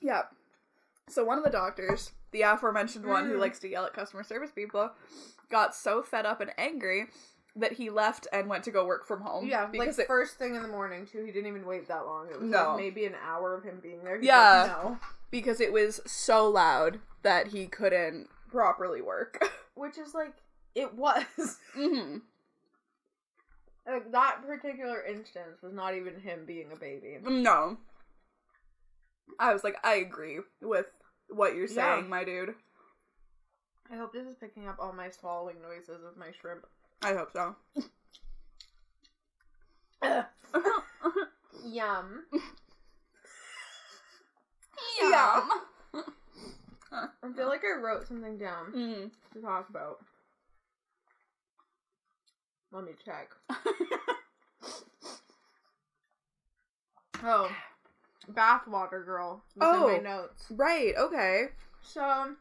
yeah. 0.00 0.22
So 1.08 1.22
one 1.24 1.36
of 1.38 1.44
the 1.44 1.50
doctors, 1.50 2.12
the 2.32 2.42
aforementioned 2.42 3.04
one 3.04 3.26
who 3.26 3.34
Mm. 3.36 3.40
likes 3.40 3.58
to 3.60 3.68
yell 3.68 3.84
at 3.84 3.92
customer 3.92 4.22
service 4.24 4.50
people, 4.52 4.90
got 5.50 5.74
so 5.74 6.02
fed 6.02 6.24
up 6.26 6.40
and 6.40 6.50
angry 6.56 7.06
that 7.56 7.72
he 7.72 7.88
left 7.90 8.26
and 8.32 8.48
went 8.48 8.64
to 8.64 8.70
go 8.70 8.84
work 8.84 9.06
from 9.06 9.20
home. 9.20 9.46
yeah, 9.46 9.66
because 9.66 9.98
like 9.98 10.04
it, 10.04 10.08
first 10.08 10.38
thing 10.38 10.54
in 10.56 10.62
the 10.62 10.68
morning 10.68 11.06
too. 11.06 11.24
He 11.24 11.30
didn't 11.32 11.48
even 11.48 11.66
wait 11.66 11.86
that 11.88 12.04
long. 12.06 12.28
It 12.30 12.40
was 12.40 12.50
No. 12.50 12.70
like 12.70 12.76
maybe 12.78 13.04
an 13.06 13.14
hour 13.24 13.54
of 13.54 13.62
him 13.64 13.78
being 13.82 14.02
there. 14.02 14.16
He's 14.16 14.26
Yeah. 14.26 14.62
like, 14.62 14.82
no. 14.84 14.98
because 15.30 15.60
it 15.60 15.72
was 15.72 16.00
so 16.06 16.48
loud 16.48 16.98
that 17.22 17.48
he 17.48 17.66
couldn't 17.66 18.28
properly 18.50 19.00
work. 19.00 19.44
Which 19.74 19.98
is 19.98 20.14
like 20.14 20.34
it 20.74 20.94
was. 20.94 21.24
hmm 21.74 22.18
like 23.86 24.10
that 24.12 24.38
particular 24.46 25.02
instance 25.04 25.60
was 25.62 25.74
not 25.74 25.94
even 25.94 26.18
him 26.18 26.44
being 26.46 26.72
a 26.72 26.76
baby. 26.76 27.18
No. 27.22 27.76
I 29.38 29.52
was 29.52 29.62
like, 29.62 29.76
I 29.84 29.96
agree 29.96 30.38
with 30.62 30.86
what 31.28 31.54
you're 31.54 31.66
Yeah. 31.68 31.96
saying, 31.96 32.08
my 32.08 32.24
dude. 32.24 32.54
I 33.92 33.96
hope 33.96 34.12
this 34.14 34.26
is 34.26 34.36
picking 34.36 34.66
up 34.68 34.76
all 34.78 34.92
my 34.94 35.10
swallowing 35.10 35.60
noises 35.60 36.02
of 36.02 36.16
my 36.16 36.32
shrimp. 36.40 36.66
I 37.02 37.12
hope 37.14 37.30
so. 37.32 37.54
Yum. 41.66 42.24
yeah. 45.02 45.48
I 46.92 47.08
feel 47.34 47.48
like 47.48 47.62
I 47.64 47.78
wrote 47.80 48.06
something 48.06 48.38
down 48.38 48.72
Mm. 48.72 49.10
to 49.32 49.40
talk 49.40 49.68
about. 49.68 49.98
Let 52.72 52.84
me 52.84 52.92
check. 53.04 53.30
Oh, 57.26 57.50
bathwater 58.32 59.02
girl. 59.02 59.42
Was 59.56 59.74
in 59.74 59.82
Oh. 59.82 59.86
my 59.88 59.96
notes. 59.98 60.44
Right, 60.50 60.92
okay. 60.94 61.46
So, 61.80 62.34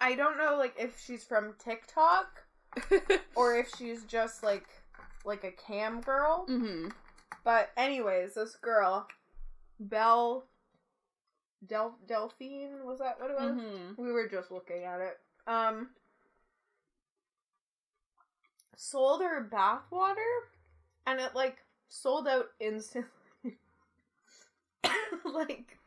I 0.00 0.16
don't 0.16 0.36
know, 0.36 0.56
like 0.58 0.74
if 0.76 0.98
she's 1.00 1.22
from 1.22 1.54
TikTok 1.62 2.41
or 3.36 3.56
if 3.56 3.70
she's 3.76 4.04
just 4.04 4.42
like 4.42 4.66
like 5.24 5.44
a 5.44 5.52
cam 5.52 6.00
girl. 6.00 6.44
hmm 6.46 6.88
But 7.44 7.70
anyways, 7.76 8.34
this 8.34 8.56
girl, 8.56 9.06
Belle, 9.78 10.44
Del 11.66 11.96
Delphine, 12.06 12.84
was 12.84 12.98
that 12.98 13.20
what 13.20 13.30
it 13.30 13.36
was? 13.38 13.54
hmm 13.60 14.02
We 14.02 14.12
were 14.12 14.28
just 14.28 14.50
looking 14.50 14.84
at 14.84 15.00
it. 15.00 15.18
Um, 15.46 15.90
sold 18.76 19.22
her 19.22 19.48
bathwater, 19.50 20.14
and 21.06 21.20
it 21.20 21.34
like 21.34 21.58
sold 21.88 22.26
out 22.28 22.46
instantly. 22.60 23.08
like 25.24 25.78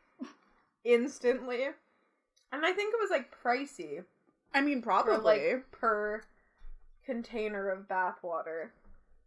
instantly, 0.84 1.64
and 2.52 2.64
I 2.64 2.72
think 2.72 2.94
it 2.94 3.00
was 3.00 3.10
like 3.10 3.34
pricey 3.42 4.04
I 4.54 4.60
mean, 4.62 4.80
probably. 4.80 5.14
like 5.22 5.70
per 5.72 6.22
container 7.06 7.70
of 7.70 7.86
bathwater. 7.88 8.68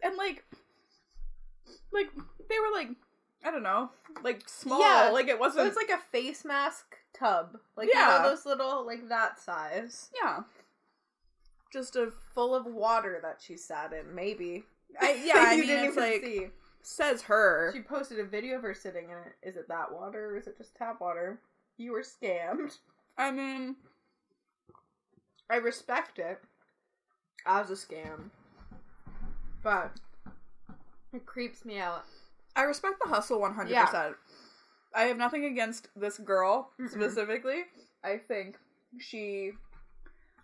and 0.03 0.15
like, 0.17 0.43
like 1.91 2.09
they 2.50 2.59
were 2.59 2.71
like, 2.77 2.89
I 3.43 3.51
don't 3.51 3.63
know, 3.63 3.89
like 4.24 4.48
small. 4.48 4.81
Yeah, 4.81 5.09
like 5.12 5.27
it 5.27 5.31
It 5.31 5.39
wasn't. 5.39 5.67
was 5.67 5.75
like 5.77 5.89
a 5.89 5.98
face 6.12 6.43
mask 6.45 6.98
tub, 7.17 7.57
like 7.77 7.89
Yeah. 7.91 8.17
you 8.17 8.24
know 8.24 8.29
those 8.29 8.45
little 8.45 8.86
like 8.86 9.07
that 9.09 9.39
size. 9.39 10.09
yeah, 10.21 10.41
just 11.71 11.95
a 11.95 12.12
full 12.33 12.53
of 12.53 12.65
water 12.65 13.19
that 13.21 13.38
she 13.41 13.55
sat 13.57 13.93
in. 13.93 14.13
Maybe. 14.13 14.63
I, 15.00 15.21
yeah. 15.25 15.33
I 15.38 15.55
mean, 15.57 15.67
didn't 15.67 15.86
it's 15.86 15.98
like 15.98 16.21
see. 16.21 16.48
says 16.81 17.21
her. 17.24 17.71
She 17.74 17.81
posted 17.81 18.19
a 18.19 18.25
video 18.25 18.57
of 18.57 18.63
her 18.63 18.74
sitting 18.74 19.05
in 19.05 19.12
it. 19.17 19.36
Is 19.48 19.55
it 19.55 19.67
that 19.69 19.91
water 19.91 20.31
or 20.31 20.38
is 20.38 20.48
it 20.48 20.57
just 20.57 20.75
tap 20.75 21.00
water? 21.00 21.39
You 21.77 21.93
were 21.93 22.01
scammed. 22.03 22.77
I 23.17 23.31
mean, 23.31 23.75
I 25.50 25.57
respect 25.57 26.19
it 26.19 26.41
as 27.46 27.69
a 27.69 27.74
scam, 27.74 28.29
but 29.63 29.91
it 31.13 31.25
creeps 31.25 31.65
me 31.65 31.79
out. 31.79 32.05
I 32.55 32.63
respect 32.63 32.96
the 33.03 33.10
hustle 33.10 33.39
one 33.39 33.53
hundred 33.55 33.72
Yeah. 33.72 33.86
percent. 33.86 34.15
I 34.93 35.03
have 35.03 35.17
nothing 35.17 35.46
against 35.46 35.88
this 35.96 36.17
girl 36.17 36.72
Mm-mm. 36.79 36.89
specifically. 36.89 37.63
I 38.03 38.17
think 38.17 38.58
she 38.98 39.51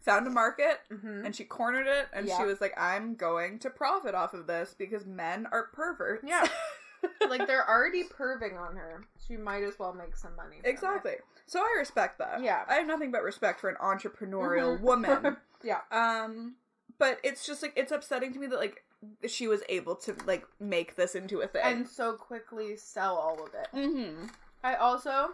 found 0.02 0.28
a 0.28 0.30
market 0.30 0.82
Mm-hmm. 0.92 1.26
and 1.26 1.36
she 1.36 1.44
cornered 1.44 1.88
it 1.88 2.08
and 2.14 2.28
Yeah. 2.28 2.38
she 2.38 2.44
was 2.46 2.62
like, 2.62 2.74
I'm 2.80 3.16
going 3.16 3.58
to 3.60 3.70
profit 3.72 4.14
off 4.14 4.34
of 4.36 4.46
this 4.46 4.76
because 4.78 5.06
men 5.06 5.48
are 5.52 5.64
perverts. 5.74 6.24
Yeah. 6.28 6.48
like 7.30 7.48
they're 7.48 7.68
already 7.68 8.04
perving 8.04 8.56
on 8.60 8.76
her. 8.76 9.04
She 9.28 9.36
might 9.36 9.64
as 9.64 9.80
well 9.80 9.94
make 9.94 10.16
some 10.16 10.36
money. 10.36 10.58
from 10.58 10.66
it. 10.66 10.70
exactly. 10.70 11.14
So 11.48 11.60
I 11.60 11.76
respect 11.80 12.20
that. 12.20 12.44
Yeah. 12.44 12.64
I 12.68 12.76
have 12.76 12.88
nothing 12.88 13.12
but 13.12 13.24
respect 13.24 13.60
for 13.60 13.70
an 13.70 13.78
entrepreneurial 13.82 14.78
Mhm. 14.78 14.82
woman. 14.82 15.38
Yeah. 15.64 15.80
Um 15.90 16.56
but 16.98 17.20
it's 17.24 17.46
just 17.46 17.62
like 17.62 17.74
it's 17.76 17.92
upsetting 17.92 18.34
to 18.34 18.40
me 18.40 18.48
that 18.48 18.60
like 18.60 18.84
she 19.28 19.48
was 19.48 19.62
able 19.70 19.96
to 19.96 20.16
like 20.26 20.46
make 20.60 20.96
this 20.96 21.16
into 21.16 21.42
a 21.42 21.48
thing. 21.48 21.62
And 21.64 21.88
so 21.88 22.14
quickly 22.14 22.76
sell 22.78 23.16
all 23.16 23.44
of 23.44 23.50
it. 23.54 23.68
mm-hmm. 23.76 24.28
I 24.64 24.76
also 24.76 25.30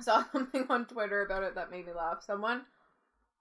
saw 0.00 0.24
something 0.32 0.66
on 0.68 0.86
Twitter 0.86 1.22
about 1.22 1.42
it 1.42 1.54
that 1.54 1.70
made 1.70 1.86
me 1.86 1.92
laugh. 1.92 2.22
Someone 2.26 2.62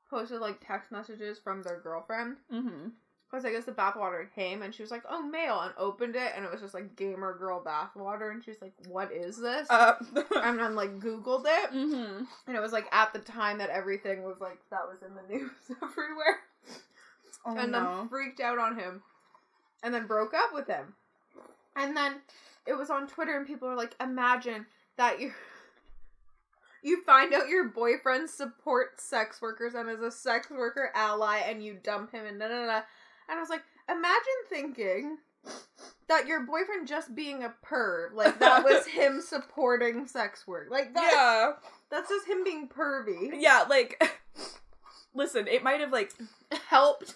posted 0.10 0.42
like 0.42 0.66
text 0.66 0.92
messages 0.92 1.40
from 1.40 1.64
their 1.64 1.80
girlfriend. 1.80 2.38
Mm-hmm. 2.54 2.90
Because 3.30 3.46
I 3.46 3.52
guess 3.52 3.64
the 3.64 3.72
bathwater 3.72 4.26
came 4.36 4.62
and 4.62 4.76
she 4.76 4.84
was 4.84 4.92
like, 4.92 5.04
oh, 5.10 5.22
mail, 5.22 5.62
and 5.62 5.74
opened 5.78 6.18
it 6.18 6.34
and 6.36 6.44
it 6.44 6.52
was 6.52 6.60
just 6.60 6.74
like 6.74 6.98
gamer 6.98 7.38
girl 7.38 7.64
bathwater. 7.66 8.30
And 8.30 8.44
she's 8.44 8.62
like, 8.62 8.74
what 8.90 9.10
is 9.14 9.38
this? 9.40 9.68
Uh, 9.70 9.94
and 10.36 10.60
then 10.60 10.76
like 10.76 11.00
Googled 11.00 11.46
it. 11.46 11.72
mm-hmm. 11.72 12.26
And 12.48 12.58
it 12.58 12.60
was 12.60 12.74
like 12.74 12.94
at 12.94 13.14
the 13.14 13.20
time 13.20 13.60
that 13.60 13.70
everything 13.70 14.24
was 14.24 14.42
like, 14.42 14.60
that 14.70 14.82
was 14.86 15.02
in 15.02 15.16
the 15.16 15.22
news 15.34 15.52
everywhere. 15.82 16.40
Oh, 17.46 17.58
and 17.58 17.72
no. 17.72 17.98
then 17.98 18.10
freaked 18.10 18.40
out 18.40 18.60
on 18.60 18.78
him 18.78 19.02
and 19.84 19.94
then 19.94 20.08
broke 20.08 20.34
up 20.34 20.54
with 20.54 20.68
him. 20.68 20.94
And 21.76 21.96
then 21.96 22.16
it 22.68 22.74
was 22.74 22.90
on 22.90 23.08
Twitter 23.08 23.38
and 23.38 23.48
people 23.48 23.68
were 23.68 23.76
like, 23.76 23.96
imagine 24.02 24.66
that 24.98 25.20
you 25.20 25.32
you 26.84 27.04
find 27.04 27.34
out 27.34 27.50
your 27.50 27.70
boyfriend 27.70 28.30
supports 28.30 29.04
sex 29.04 29.42
workers 29.42 29.74
and 29.74 29.90
is 29.90 30.02
a 30.02 30.12
sex 30.12 30.50
worker 30.50 30.92
ally 30.96 31.38
and 31.38 31.64
you 31.64 31.78
dump 31.82 32.12
him 32.12 32.26
and 32.26 32.40
da 32.40 32.48
da 32.48 32.66
da. 32.66 32.82
And 33.30 33.38
I 33.38 33.40
was 33.40 33.50
like, 33.50 33.64
imagine 33.90 34.22
thinking 34.50 35.18
that 36.08 36.28
your 36.28 36.42
boyfriend 36.42 36.88
just 36.88 37.16
being 37.16 37.44
a 37.44 37.54
perv, 37.66 38.14
like 38.14 38.40
that 38.40 38.64
was 38.64 38.86
him 38.86 39.22
supporting 39.22 40.06
sex 40.08 40.46
work. 40.46 40.68
Like 40.70 40.94
that 40.94 41.12
yeah. 41.14 41.68
that's 41.90 42.10
just 42.10 42.28
him 42.28 42.44
being 42.44 42.68
pervy. 42.68 43.32
Yeah, 43.40 43.66
like 43.70 44.02
listen, 45.16 45.48
it 45.48 45.64
might 45.64 45.80
have 45.80 45.92
like 45.92 46.12
Helped. 46.68 47.16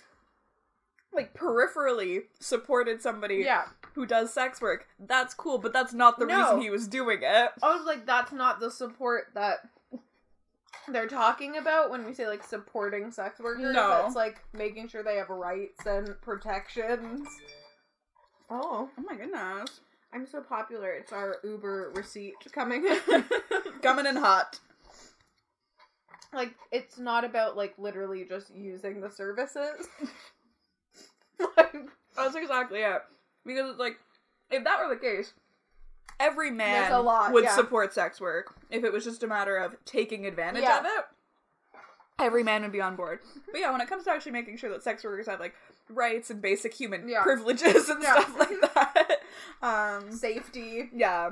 Like 1.15 1.33
peripherally 1.33 2.23
supported 2.39 3.01
somebody 3.01 3.37
Yeah. 3.37 3.65
who 3.93 4.05
does 4.05 4.33
sex 4.33 4.61
work. 4.61 4.87
That's 4.99 5.33
cool, 5.33 5.57
but 5.57 5.73
that's 5.73 5.93
not 5.93 6.19
the 6.19 6.25
No. 6.25 6.37
reason 6.37 6.61
he 6.61 6.69
was 6.69 6.87
doing 6.87 7.19
it. 7.23 7.51
I 7.63 7.75
was 7.75 7.85
like, 7.85 8.05
that's 8.05 8.31
not 8.31 8.59
the 8.59 8.69
support 8.69 9.27
that 9.33 9.69
they're 10.87 11.07
talking 11.07 11.57
about 11.57 11.89
when 11.89 12.05
we 12.05 12.13
say 12.13 12.27
like 12.27 12.43
supporting 12.43 13.11
sex 13.11 13.39
workers. 13.39 13.73
No. 13.73 14.03
It's 14.05 14.15
like 14.15 14.43
making 14.53 14.89
sure 14.89 15.01
they 15.03 15.15
have 15.15 15.29
rights 15.29 15.85
and 15.85 16.19
protections. 16.21 17.27
Oh, 18.49 18.89
Oh 18.97 19.01
my 19.01 19.15
goodness. 19.15 19.79
I'm 20.13 20.25
so 20.27 20.39
popular. 20.41 20.91
It's 20.91 21.11
our 21.11 21.37
Uber 21.43 21.91
receipt 21.95 22.35
coming 22.53 22.85
in. 23.11 23.23
Coming 23.81 24.05
in 24.05 24.15
hot. 24.15 24.59
like, 26.33 26.53
it's 26.71 26.97
not 26.97 27.23
about 27.25 27.57
like 27.57 27.73
literally 27.77 28.25
just 28.27 28.53
using 28.53 29.01
the 29.01 29.09
services. 29.09 29.87
like, 31.57 31.75
That's 32.15 32.35
exactly 32.35 32.79
it. 32.79 33.01
Because 33.45 33.71
it's 33.71 33.79
like, 33.79 33.97
if 34.51 34.63
that 34.63 34.79
were 34.79 34.93
the 34.93 34.99
case, 34.99 35.33
every 36.19 36.51
man 36.51 36.91
lot, 37.03 37.31
would 37.33 37.43
yeah. 37.43 37.55
support 37.55 37.93
sex 37.93 38.19
work. 38.21 38.55
If 38.69 38.83
it 38.83 38.91
was 38.93 39.03
just 39.03 39.23
a 39.23 39.27
matter 39.27 39.57
of 39.57 39.75
taking 39.85 40.25
advantage 40.25 40.63
Yeah. 40.63 40.79
of 40.79 40.85
it, 40.85 41.05
every 42.19 42.43
man 42.43 42.61
would 42.63 42.71
be 42.71 42.81
on 42.81 42.95
board. 42.95 43.19
But 43.51 43.59
yeah, 43.59 43.71
when 43.71 43.81
it 43.81 43.87
comes 43.87 44.05
to 44.05 44.11
actually 44.11 44.31
making 44.31 44.57
sure 44.57 44.69
that 44.71 44.83
sex 44.83 45.03
workers 45.03 45.27
have 45.27 45.39
like 45.39 45.53
rights 45.89 46.29
and 46.29 46.41
basic 46.41 46.73
human 46.73 47.07
Yeah. 47.07 47.23
privileges 47.23 47.89
and 47.89 48.01
stuff 48.03 48.39
like 48.39 48.49
that, 48.73 49.17
um, 49.61 50.11
safety. 50.11 50.89
yeah, 50.93 51.31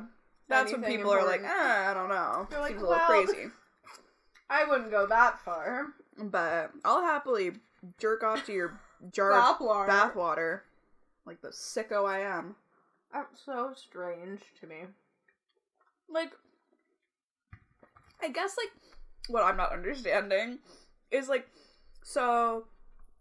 that's 0.50 0.72
when 0.72 0.84
people 0.84 1.12
are 1.12 1.26
like, 1.26 1.42
eh, 1.42 1.48
I 1.90 1.94
don't 1.94 2.10
know, 2.10 2.48
They're 2.50 2.60
like, 2.60 2.72
seems 2.72 2.84
a 2.84 2.86
little 2.88 3.04
well- 3.08 3.26
crazy. 3.26 3.48
I 4.50 4.66
wouldn't 4.66 4.92
go 4.92 5.08
that 5.08 5.40
far. 5.40 5.88
But 6.16 6.70
I'll 6.86 7.02
happily 7.02 7.54
jerk 7.98 8.22
off 8.22 8.46
to 8.46 8.54
your 8.54 8.80
jar 9.12 9.32
Bathwater. 9.32 9.88
bathwater, 9.88 10.60
like 11.26 11.42
the 11.42 11.50
sicko 11.50 12.08
I 12.08 12.20
am. 12.20 12.56
That's 13.14 13.44
so 13.46 13.72
strange 13.76 14.42
to 14.62 14.68
me. 14.68 14.86
like 16.10 16.32
I 18.22 18.30
guess 18.30 18.56
like 18.58 18.72
what 19.28 19.44
I'm 19.44 19.58
not 19.58 19.72
understanding 19.74 20.60
is 21.12 21.28
like 21.30 21.48
so 22.04 22.66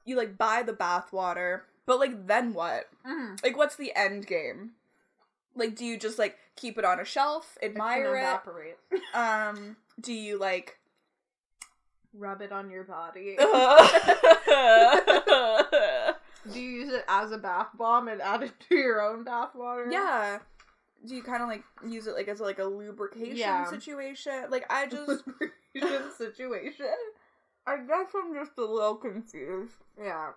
you 0.05 0.17
like 0.17 0.37
buy 0.39 0.63
the 0.63 0.73
bath 0.73 1.13
water, 1.13 1.65
but 1.87 1.99
like 1.99 2.27
then 2.27 2.55
what? 2.55 2.89
Mm. 3.07 3.43
Like 3.43 3.57
what's 3.57 3.77
the 3.77 3.93
end 3.95 4.27
game? 4.27 4.73
Like 5.55 5.77
do 5.77 5.85
you 5.85 5.99
just 5.99 6.19
like 6.19 6.39
keep 6.57 6.79
it 6.79 6.85
on 6.85 7.01
a 7.01 7.05
shelf, 7.05 7.59
admire 7.63 8.17
evaporate. 8.17 8.77
it? 8.91 9.01
Um 9.15 9.77
do 10.01 10.13
you 10.13 10.39
like 10.39 10.79
Rub 12.15 12.43
it 12.43 12.53
on 12.53 12.71
your 12.71 12.85
body. 12.85 13.37
Do 16.53 16.61
you 16.61 16.71
use 16.71 16.93
it 16.93 17.05
as 17.09 17.31
a 17.31 17.39
bath 17.39 17.69
bomb 17.79 18.09
and 18.09 18.21
add 18.21 18.43
it 18.43 18.53
to 18.69 18.75
your 18.75 19.01
own 19.01 19.25
bath 19.25 19.55
water? 19.55 19.89
Yeah. 19.91 20.39
Do 21.07 21.15
you 21.15 21.23
kind 21.23 21.43
of 21.43 21.49
like 21.49 21.63
use 21.87 22.07
it 22.07 22.15
like 22.15 22.29
as 22.29 22.41
like 22.41 22.59
a 22.59 22.65
lubrication 22.65 23.37
Yeah. 23.37 23.69
situation? 23.71 24.33
Like 24.51 24.67
I 24.71 24.87
just 24.89 25.09
Lubrication 25.09 26.11
situation. 26.19 26.87
I 27.67 27.77
guess 27.79 28.09
I'm 28.15 28.35
just 28.35 28.53
a 28.59 28.65
little 28.65 28.97
confused. 28.97 29.75
Yeah. 29.99 30.31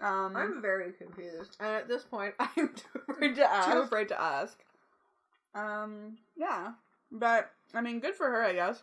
Um 0.00 0.34
I'm 0.36 0.60
very 0.62 0.92
confused. 0.92 1.56
And 1.60 1.68
at 1.68 1.88
this 1.88 2.02
point, 2.02 2.34
I'm 2.38 2.70
too 2.74 3.00
afraid 3.08 3.36
to 3.36 3.44
ask. 3.50 3.70
too 3.70 3.78
afraid 3.80 4.08
to 4.08 4.20
ask. 4.20 4.58
Um, 5.54 6.16
yeah, 6.34 6.72
but 7.10 7.50
I 7.74 7.82
mean, 7.82 8.00
good 8.00 8.14
for 8.14 8.30
her, 8.30 8.42
I 8.42 8.54
guess. 8.54 8.82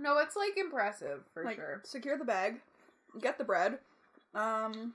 No, 0.00 0.18
it's 0.18 0.36
like 0.36 0.56
impressive 0.56 1.20
for 1.34 1.44
like, 1.44 1.56
sure. 1.56 1.80
secure 1.84 2.16
the 2.16 2.24
bag, 2.24 2.60
get 3.20 3.38
the 3.38 3.44
bread, 3.44 3.78
um, 4.34 4.94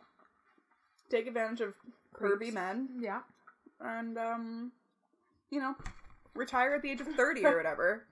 take 1.09 1.27
advantage 1.27 1.61
of 1.61 1.73
pervy 2.13 2.51
men, 2.51 2.89
Yeah. 2.99 3.21
and 3.79 4.17
um, 4.17 4.71
you 5.51 5.59
know, 5.59 5.75
retire 6.33 6.73
at 6.75 6.81
the 6.81 6.91
age 6.91 7.01
of 7.01 7.07
thirty 7.07 7.45
or 7.45 7.55
whatever. 7.57 8.05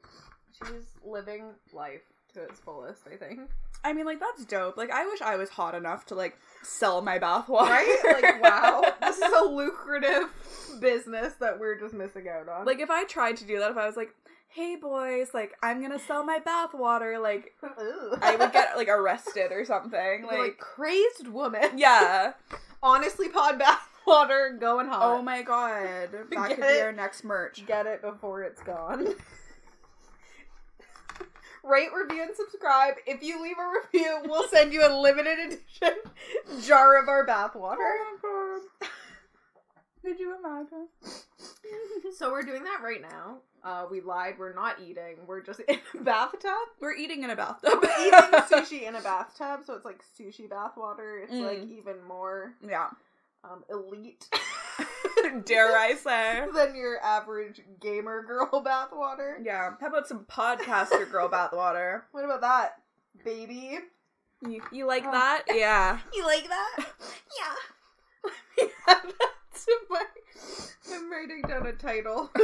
She's 0.51 0.86
living 1.03 1.45
life 1.73 2.01
to 2.34 2.43
its 2.43 2.60
fullest, 2.60 3.08
I 3.12 3.15
think. 3.15 3.39
I 3.84 3.91
mean, 3.91 4.06
like 4.06 4.19
that's 4.19 4.45
dope. 4.45 4.77
Like, 4.77 4.91
I 4.91 5.06
wish 5.06 5.21
I 5.21 5.36
was 5.36 5.49
hot 5.49 5.73
enough 5.75 6.06
to 6.08 6.15
like 6.15 6.38
sell 6.62 7.01
my 7.01 7.17
bathwater. 7.19 7.69
Right? 7.69 8.21
Like, 8.21 8.41
wow. 8.43 8.84
this 9.01 9.17
is 9.17 9.34
a 9.34 9.45
lucrative 9.45 10.29
business 10.79 11.34
that 11.39 11.60
we're 11.60 11.77
just 11.79 11.93
missing 11.93 12.27
out 12.29 12.47
on. 12.47 12.65
Like, 12.65 12.79
if 12.79 12.89
I 12.91 13.03
tried 13.06 13.38
to 13.38 13.45
do 13.45 13.60
that, 13.60 13.71
if 13.71 13.77
I 13.77 13.86
was 13.88 13.97
like, 13.97 14.13
"Hey, 14.54 14.76
boys, 14.76 15.30
like, 15.34 15.58
I'm 15.63 15.82
gonna 15.82 16.00
sell 16.00 16.24
my 16.24 16.39
bathwater," 16.39 17.22
like. 17.22 17.56
I 18.22 18.36
would 18.36 18.52
get 18.54 18.78
like 18.78 18.88
arrested 18.89 19.52
or 19.52 19.66
something. 19.66 20.24
Like, 20.24 20.38
like, 20.38 20.58
crazed 20.58 21.28
woman. 21.28 21.72
yeah. 21.78 22.34
Honestly, 22.84 23.30
pod 23.30 23.58
bath 23.60 23.88
water 24.06 24.58
going 24.60 24.88
hot. 24.88 25.02
Oh 25.02 25.22
my 25.22 25.42
god, 25.42 26.10
that 26.12 26.30
Get 26.30 26.48
could 26.50 26.58
be 26.58 26.63
it? 26.63 26.84
our 26.84 26.92
next 26.92 27.24
merch. 27.24 27.66
Get 27.66 27.86
it 27.86 28.02
before 28.02 28.44
it's 28.44 28.62
gone. 28.62 29.16
Rate, 31.63 31.89
review, 31.98 32.24
and 32.24 32.36
subscribe. 32.36 32.96
If 33.08 33.24
you 33.24 33.42
leave 33.42 33.56
a 33.58 33.72
review, 33.82 34.20
we'll 34.26 34.50
send 34.50 34.74
you 34.74 34.86
a 34.86 34.92
limited 34.94 35.39
edition 35.39 35.98
jar 36.62 37.02
of 37.02 37.08
our 37.08 37.26
bath 37.26 37.56
water. 37.56 37.80
Oh 37.82 38.60
my 40.04 40.10
god. 40.10 40.18
Did 40.18 40.20
you 40.20 40.36
imagine? 40.38 40.88
So 42.18 42.32
we're 42.32 42.44
doing 42.44 42.63
that 42.66 42.82
right 42.84 43.02
now. 43.02 43.38
Uh, 43.63 43.86
we 43.89 44.00
lied. 44.00 44.36
We're 44.38 44.54
not 44.54 44.76
eating. 44.80 45.16
We're 45.26 45.42
just 45.42 45.62
in 45.62 45.80
a 46.00 46.04
bathtub. 46.04 46.52
We're 46.80 46.94
eating 46.94 47.24
in 47.24 47.32
a 47.32 47.36
bathtub. 47.36 47.80
We're 47.82 47.89
eating 48.08 48.39
sushi 48.42 48.84
in 48.88 48.96
a 48.96 49.02
bathtub, 49.02 49.62
so 49.66 49.74
it's 49.74 49.84
like 49.86 50.04
sushi 50.18 50.48
bath 50.50 50.74
water. 50.78 51.20
It's 51.24 51.34
Mm. 51.34 51.42
like 51.46 51.63
even 51.72 52.04
more 52.08 52.54
yeah. 52.66 52.89
um, 53.44 53.63
elite 53.70 54.30
Dare 55.46 55.76
I 55.78 55.96
say? 55.96 56.46
than 56.54 56.76
your 56.76 57.04
average 57.04 57.62
gamer 57.82 58.24
girl 58.24 58.62
bath 58.62 58.89
water. 58.94 59.39
Yeah. 59.44 59.72
How 59.82 59.88
about 59.88 60.08
some 60.08 60.26
podcaster 60.26 61.10
girl 61.12 61.28
bathwater? 61.30 62.02
What 62.12 62.26
about 62.26 62.42
that, 62.42 62.76
baby? 63.26 63.80
You, 64.48 64.62
you 64.72 64.86
like 64.86 65.04
Oh. 65.08 65.12
that? 65.12 65.44
Yeah. 65.50 66.00
You 66.13 66.26
like 66.26 66.48
that? 66.48 66.86
yeah. 68.60 68.96
Let 69.67 69.82
me 69.89 69.97
add 69.97 70.06
that 70.06 70.08
to 70.88 70.89
my. 70.89 70.95
I'm 70.95 71.12
writing 71.12 71.41
down 71.47 71.65
a 71.67 71.73
title. 71.73 72.30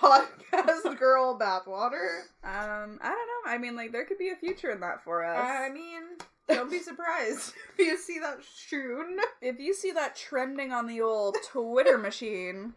Podcast 0.00 0.98
girl 0.98 1.38
bathwater. 1.38 2.22
um, 2.44 2.98
I 3.02 3.08
don't 3.08 3.28
know. 3.28 3.50
I 3.50 3.58
mean, 3.58 3.76
like, 3.76 3.92
there 3.92 4.04
could 4.04 4.18
be 4.18 4.30
a 4.30 4.36
future 4.36 4.70
in 4.70 4.80
that 4.80 5.02
for 5.04 5.24
us. 5.24 5.36
I 5.38 5.70
mean, 5.70 6.02
don't 6.48 6.70
be 6.70 6.78
surprised 6.80 7.52
if 7.78 7.86
you 7.86 7.96
see 7.96 8.18
that 8.20 8.38
soon. 8.68 9.18
if 9.40 9.58
you 9.58 9.74
see 9.74 9.92
that 9.92 10.16
trending 10.16 10.72
on 10.72 10.86
the 10.86 11.00
old 11.00 11.36
Twitter 11.50 11.96
machine, 11.98 12.74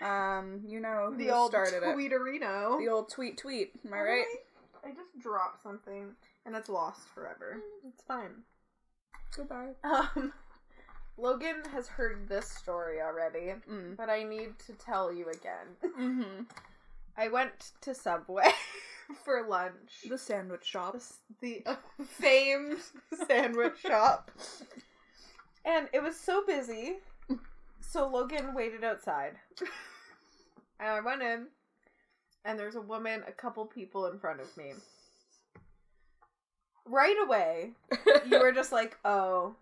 um, 0.00 0.60
you 0.66 0.80
know 0.80 1.10
who 1.12 1.18
The 1.18 1.30
old 1.30 1.50
started 1.50 1.82
it. 1.82 1.96
tweeterino. 1.96 2.78
The 2.78 2.88
old 2.90 3.10
tweet 3.10 3.38
tweet. 3.38 3.72
Am 3.86 3.94
I 3.94 4.00
right? 4.00 4.24
I 4.84 4.88
just 4.90 5.18
dropped 5.20 5.62
something 5.62 6.12
and 6.44 6.54
it's 6.54 6.68
lost 6.68 7.08
forever. 7.14 7.58
It's 7.88 8.02
fine. 8.06 8.42
Goodbye. 9.36 9.70
Um, 9.82 10.32
Logan 11.18 11.62
has 11.72 11.88
heard 11.88 12.28
this 12.28 12.48
story 12.48 13.00
already, 13.00 13.54
Mm. 13.70 13.96
but 13.96 14.10
I 14.10 14.22
need 14.22 14.58
to 14.66 14.72
tell 14.74 15.12
you 15.12 15.26
again. 15.30 15.66
Mm-hmm. 15.84 16.42
I 17.16 17.28
went 17.28 17.72
to 17.80 17.94
Subway 17.94 18.50
for 19.24 19.46
lunch. 19.48 20.04
The 20.08 20.18
sandwich 20.18 20.64
shop. 20.64 20.96
the 21.40 21.64
famed 22.06 22.78
sandwich 23.26 23.78
shop. 23.80 24.30
And 25.64 25.88
it 25.94 26.02
was 26.02 26.18
so 26.18 26.44
busy. 26.46 26.96
So 27.80 28.06
Logan 28.08 28.52
waited 28.54 28.84
outside. 28.84 29.36
And 30.78 30.90
I 30.90 31.00
went 31.00 31.22
in, 31.22 31.46
and 32.44 32.58
there's 32.58 32.74
a 32.76 32.80
woman, 32.82 33.22
a 33.26 33.32
couple 33.32 33.64
people 33.64 34.06
in 34.06 34.18
front 34.18 34.40
of 34.40 34.54
me. 34.58 34.72
Right 36.84 37.16
away, 37.24 37.70
you 38.28 38.38
were 38.38 38.52
just 38.52 38.70
like, 38.72 38.96
oh, 39.04 39.56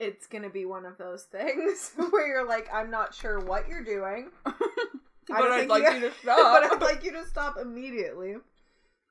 it's 0.00 0.26
gonna 0.26 0.50
be 0.50 0.64
one 0.64 0.84
of 0.84 0.98
those 0.98 1.24
things 1.24 1.92
where 2.10 2.26
you're 2.26 2.46
like, 2.48 2.68
I'm 2.72 2.90
not 2.90 3.14
sure 3.14 3.40
what 3.40 3.68
you're 3.68 3.84
doing. 3.84 4.30
but 4.44 4.60
I'd 5.50 5.68
like 5.68 5.82
you- 5.84 6.00
you 6.00 6.10
to 6.10 6.12
stop. 6.22 6.62
but 6.62 6.72
I'd 6.72 6.82
like 6.82 7.04
you 7.04 7.12
to 7.12 7.24
stop 7.26 7.56
immediately. 7.60 8.36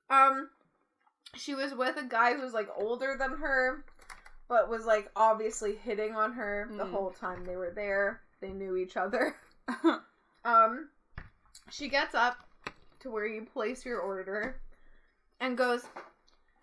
Um, 0.09 0.49
she 1.35 1.55
was 1.55 1.73
with 1.73 1.97
a 1.97 2.03
guy 2.03 2.33
who's 2.35 2.53
like 2.53 2.69
older 2.77 3.15
than 3.17 3.31
her, 3.37 3.83
but 4.47 4.69
was 4.69 4.85
like 4.85 5.09
obviously 5.15 5.75
hitting 5.75 6.15
on 6.15 6.33
her 6.33 6.67
the 6.71 6.83
Mm. 6.83 6.91
whole 6.91 7.11
time 7.11 7.43
they 7.45 7.55
were 7.55 7.71
there. 7.71 8.21
They 8.41 8.49
knew 8.51 8.75
each 8.75 8.97
other. 8.97 9.35
Um, 10.45 10.89
she 11.71 11.87
gets 11.87 12.13
up 12.13 12.37
to 12.99 13.09
where 13.09 13.25
you 13.25 13.45
place 13.45 13.85
your 13.85 13.99
order 13.99 14.59
and 15.39 15.57
goes, 15.57 15.85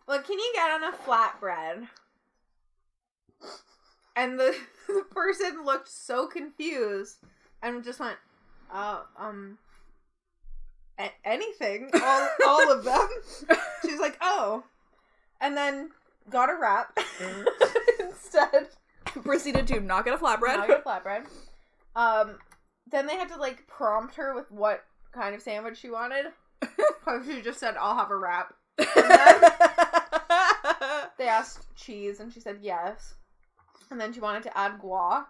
"Well, 0.06 0.20
can 0.22 0.38
you 0.38 0.52
get 0.54 0.70
on 0.70 0.84
a 0.84 0.92
flatbread?" 0.96 1.88
And 4.16 4.38
the, 4.38 4.54
the 4.88 5.04
person 5.10 5.64
looked 5.64 5.88
so 5.88 6.26
confused 6.26 7.18
and 7.62 7.84
just 7.84 8.00
went, 8.00 8.16
"Uh, 8.72 9.02
um, 9.18 9.58
a- 10.98 11.12
anything, 11.24 11.90
all 11.94 12.28
all 12.46 12.72
of 12.72 12.84
them." 12.84 13.08
She's 13.82 14.00
like, 14.00 14.16
"Oh," 14.20 14.64
and 15.40 15.56
then 15.56 15.90
got 16.28 16.50
a 16.50 16.56
wrap 16.60 16.98
instead. 18.00 18.68
Proceeded 19.04 19.66
to 19.68 19.80
not 19.80 20.04
get 20.04 20.14
a 20.14 20.18
flatbread. 20.18 20.56
Now 20.58 20.66
get 20.66 20.80
a 20.80 20.88
flatbread. 20.88 21.26
Um, 21.96 22.38
then 22.90 23.06
they 23.06 23.16
had 23.16 23.28
to 23.28 23.36
like 23.36 23.66
prompt 23.66 24.14
her 24.16 24.34
with 24.34 24.50
what 24.50 24.84
kind 25.12 25.34
of 25.34 25.42
sandwich 25.42 25.78
she 25.78 25.90
wanted. 25.90 26.26
She 27.26 27.40
just 27.42 27.58
said, 27.58 27.76
"I'll 27.80 27.96
have 27.96 28.10
a 28.10 28.16
wrap." 28.16 28.54
They 31.18 31.28
asked 31.28 31.74
cheese, 31.76 32.20
and 32.20 32.32
she 32.32 32.40
said 32.40 32.58
yes. 32.62 33.14
And 33.90 34.00
then 34.00 34.12
she 34.12 34.20
wanted 34.20 34.44
to 34.44 34.56
add 34.56 34.80
guac, 34.80 35.26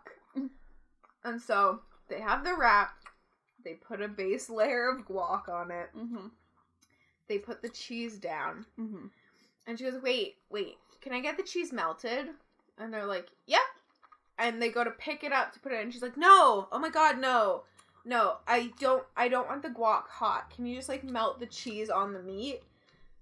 and 1.25 1.41
so 1.41 1.81
they 2.09 2.21
have 2.21 2.45
the 2.45 2.55
wrap. 2.55 2.95
They 3.65 3.75
put 3.75 4.03
a 4.03 4.09
base 4.09 4.51
layer 4.51 4.89
of 4.91 5.07
guac 5.07 5.49
on 5.49 5.71
it. 5.71 5.91
hmm 5.95 6.29
They 7.29 7.39
put 7.39 7.63
the 7.63 7.69
cheese 7.71 8.19
down, 8.19 8.67
hmm 8.77 9.07
and 9.67 9.79
she 9.79 9.85
goes, 9.85 10.03
"Wait, 10.03 10.37
wait, 10.51 10.79
can 11.01 11.13
I 11.13 11.21
get 11.21 11.37
the 11.37 11.43
cheese 11.43 11.73
melted?" 11.73 12.29
And 12.77 12.93
they're 12.93 13.07
like, 13.07 13.29
"Yep." 13.47 13.61
And 14.39 14.61
they 14.61 14.71
go 14.71 14.85
to 14.85 14.91
pick 14.91 15.23
it 15.23 15.33
up 15.33 15.53
to 15.53 15.61
put 15.61 15.73
it 15.73 15.81
in. 15.81 15.91
She's 15.91 16.03
like, 16.03 16.17
"No! 16.17 16.69
Oh 16.73 16.79
my 16.79 16.91
god, 16.91 17.19
no, 17.19 17.65
no! 18.05 18.39
I 18.47 18.73
don't, 18.79 19.05
I 19.17 19.29
don't 19.29 19.49
want 19.49 19.63
the 19.63 19.69
guac 19.69 20.09
hot. 20.09 20.51
Can 20.51 20.67
you 20.67 20.77
just 20.77 20.89
like 20.89 21.05
melt 21.05 21.41
the 21.41 21.47
cheese 21.47 21.89
on 21.89 22.13
the 22.13 22.23
meat?" 22.23 22.63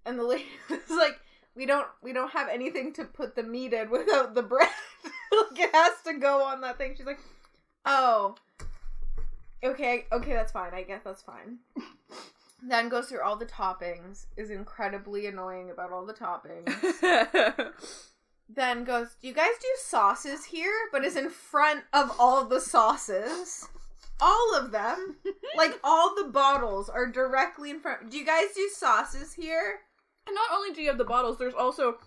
And 0.05 0.19
the 0.19 0.25
lady 0.25 0.47
was 0.71 0.91
like, 0.91 1.21
"We 1.55 1.67
don't, 1.67 1.87
we 2.03 2.13
don't 2.13 2.33
have 2.33 2.49
anything 2.49 2.93
to 2.95 3.05
put 3.05 3.37
the 3.37 3.43
meat 3.43 3.73
in 3.73 3.91
without 3.91 4.35
the 4.35 4.43
bread. 4.43 4.69
like 5.05 5.59
it 5.59 5.75
has 5.75 5.95
to 6.07 6.15
go 6.15 6.43
on 6.43 6.61
that 6.63 6.79
thing." 6.79 6.95
She's 6.97 7.07
like, 7.07 7.21
"Oh, 7.85 8.37
okay, 9.63 10.07
okay, 10.13 10.33
that's 10.33 10.53
fine. 10.53 10.75
I 10.75 10.83
guess 10.83 11.03
that's 11.05 11.23
fine." 11.23 11.59
then 12.63 12.89
goes 12.89 13.07
through 13.07 13.23
all 13.23 13.37
the 13.37 13.47
toppings, 13.47 14.27
is 14.37 14.51
incredibly 14.51 15.27
annoying 15.27 15.71
about 15.71 15.93
all 15.93 16.05
the 16.05 16.13
toppings. 16.13 16.69
then 18.49 18.85
goes, 18.85 19.09
Do 19.21 19.29
you 19.29 19.35
guys 19.35 19.53
do 19.61 19.69
sauces 19.79 20.47
here? 20.47 20.73
But 20.91 21.05
is 21.05 21.17
in 21.17 21.31
front 21.31 21.85
of 21.93 22.11
all 22.19 22.45
the 22.45 22.61
sauces. 22.61 23.69
All 24.21 24.57
of 24.57 24.73
them. 24.73 25.17
like 25.57 25.79
all 25.85 26.15
the 26.17 26.31
bottles 26.31 26.89
are 26.89 27.07
directly 27.07 27.71
in 27.71 27.81
front. 27.81 28.11
Do 28.11 28.19
you 28.19 28.27
guys 28.27 28.49
do 28.55 28.69
sauces 28.75 29.35
here? 29.35 29.81
And 30.27 30.35
not 30.35 30.51
only 30.53 30.75
do 30.75 30.83
you 30.83 30.89
have 30.89 30.99
the 30.99 31.05
bottles, 31.05 31.39
there's 31.39 31.55
also 31.55 31.99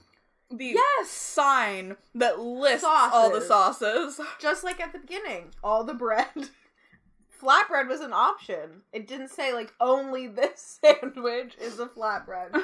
the 0.52 0.66
Yes. 1.00 1.10
sign 1.10 1.98
that 2.16 2.40
lists 2.40 2.86
all 2.88 3.30
the 3.32 3.42
Sauces. 3.42 4.16
sauces. 4.18 4.28
Just 4.40 4.64
like 4.64 4.80
at 4.80 4.94
the 4.94 5.00
beginning. 5.00 5.52
All 5.64 5.84
the 5.84 5.94
bread. 5.94 6.28
Flatbread 7.42 7.88
was 7.88 8.02
an 8.02 8.14
option. 8.14 8.84
It 8.94 9.08
didn't 9.08 9.30
say 9.30 9.52
like 9.54 9.74
only 9.80 10.28
this 10.28 10.80
sandwich 10.84 11.56
is 11.60 11.80
a 11.80 11.88
flatbread. 11.88 12.56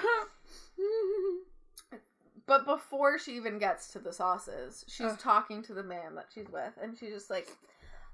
But 2.45 2.65
before 2.65 3.19
she 3.19 3.35
even 3.35 3.57
gets 3.59 3.87
to 3.89 3.99
the 3.99 4.13
sauces, 4.13 4.85
she's 4.87 5.07
Ugh. 5.07 5.19
talking 5.19 5.61
to 5.63 5.73
the 5.73 5.83
man 5.83 6.15
that 6.15 6.27
she's 6.33 6.47
with, 6.49 6.71
and 6.81 6.97
she's 6.97 7.11
just 7.11 7.29
like, 7.29 7.49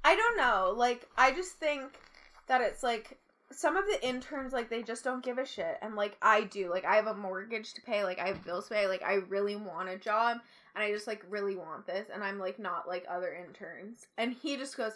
I 0.04 0.16
don't 0.16 0.38
know. 0.38 0.74
Like, 0.76 1.08
I 1.18 1.32
just 1.34 1.52
think 1.54 2.00
that 2.48 2.62
it's 2.62 2.82
like 2.82 3.20
some 3.56 3.78
of 3.78 3.86
the 3.86 4.06
interns, 4.08 4.54
like, 4.54 4.70
they 4.70 4.84
just 4.84 5.04
don't 5.04 5.24
give 5.24 5.38
a 5.38 5.46
shit. 5.46 5.78
And, 5.82 5.96
like, 5.96 6.18
I 6.22 6.44
do. 6.44 6.70
Like, 6.70 6.86
I 6.86 6.96
have 6.96 7.08
a 7.08 7.14
mortgage 7.14 7.74
to 7.74 7.82
pay, 7.82 8.04
like, 8.04 8.20
I 8.20 8.28
have 8.28 8.44
bills 8.44 8.68
to 8.68 8.76
pay. 8.76 8.88
Like, 8.88 9.04
I 9.04 9.16
really 9.30 9.56
want 9.56 9.90
a 9.90 9.98
job, 9.98 10.38
and 10.76 10.84
I 10.84 10.92
just, 10.92 11.08
like, 11.08 11.24
really 11.30 11.56
want 11.56 11.86
this. 11.86 12.08
And 12.14 12.24
I'm, 12.24 12.40
like, 12.40 12.60
not 12.60 12.88
like 12.88 13.06
other 13.10 13.34
interns. 13.34 14.08
And 14.18 14.34
he 14.34 14.58
just 14.58 14.78
goes, 14.78 14.94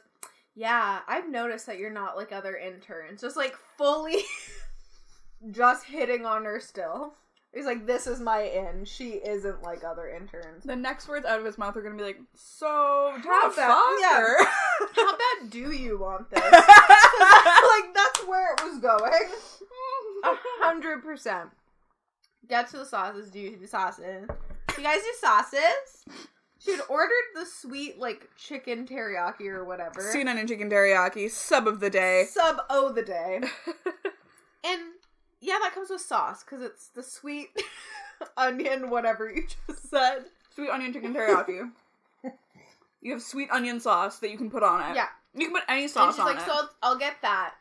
Yeah, 0.56 1.00
I've 1.08 1.30
noticed 1.30 1.65
that 1.67 1.78
you're 1.78 1.89
not 1.91 2.17
like 2.17 2.32
other 2.32 2.58
interns. 2.58 3.22
Just, 3.22 3.38
like, 3.38 3.56
fully 3.78 4.24
just 5.52 5.86
hitting 5.86 6.26
on 6.26 6.46
her 6.46 6.60
still. 6.60 7.13
He's 7.54 7.66
like, 7.66 7.88
this 7.88 8.06
is 8.08 8.20
my 8.20 8.42
in. 8.42 8.86
She 8.86 9.12
isn't 9.14 9.64
like 9.64 9.84
other 9.84 10.08
interns. 10.10 10.64
the 10.64 10.76
next 10.76 11.08
words 11.08 11.26
out 11.26 11.40
of 11.40 11.46
his 11.46 11.58
mouth 11.58 11.76
are 11.76 11.82
gonna 11.82 11.96
be 11.96 12.04
like, 12.04 12.20
"So, 12.36 13.14
How 13.24 13.50
bad- 13.56 13.98
yeah. 14.00 14.46
How 14.96 15.12
bad 15.18 15.50
do 15.50 15.72
you 15.72 15.98
want 15.98 16.30
this? 16.30 16.42
like, 16.42 17.94
that's 17.96 18.28
where 18.28 18.54
it 18.54 18.64
was 18.64 18.80
going. 18.80 19.12
A 20.24 20.34
hundred 20.64 21.02
percent. 21.04 21.50
Get 22.48 22.70
to 22.72 22.78
the 22.78 22.86
sauces. 22.86 23.30
Do 23.32 23.40
you 23.40 23.58
do 23.58 23.66
sauces? 23.66 24.28
You 24.78 24.84
guys 24.84 25.02
do 25.02 25.14
sauces? 25.20 26.06
She 26.60 26.72
had 26.72 26.82
ordered 26.90 27.14
the 27.36 27.46
sweet, 27.46 27.98
like, 28.00 28.30
chicken 28.38 28.86
teriyaki 28.88 29.48
or 29.48 29.64
whatever. 29.64 30.02
Sweet 30.12 30.28
onion 30.28 30.48
chicken 30.48 30.70
teriyaki 30.70 31.30
sub 31.30 31.68
of 31.68 31.80
the 31.80 31.90
day. 31.90 32.26
Sub 32.30 32.58
O 32.70 32.92
the 32.92 33.04
day. 33.04 33.42
And 34.66 34.82
yeah, 35.48 35.60
that 35.62 35.74
comes 35.74 35.90
with 35.90 36.02
sauce 36.02 36.44
because 36.44 36.62
it's 36.62 36.90
the 36.90 37.02
sweet 37.02 37.48
onion, 38.38 38.90
whatever 38.90 39.32
you 39.34 39.44
just 39.68 39.90
said. 39.90 40.26
Sweet 40.54 40.70
onion 40.70 40.92
chicken 40.92 41.14
teriyaki. 41.14 41.72
you 43.02 43.14
have 43.14 43.22
sweet 43.22 43.50
onion 43.50 43.80
sauce 43.80 44.20
that 44.20 44.30
you 44.30 44.38
can 44.38 44.52
put 44.52 44.62
on 44.62 44.92
it. 44.92 44.96
Yeah. 44.96 45.08
You 45.34 45.46
can 45.46 45.56
put 45.56 45.64
any 45.70 45.88
sauce 45.88 46.08
And 46.08 46.14
she's 46.16 46.20
on 46.20 46.26
like, 46.26 46.38
it. 46.38 46.46
so 46.46 46.68
I'll, 46.84 46.98
get 46.98 47.16
that. 47.22 47.54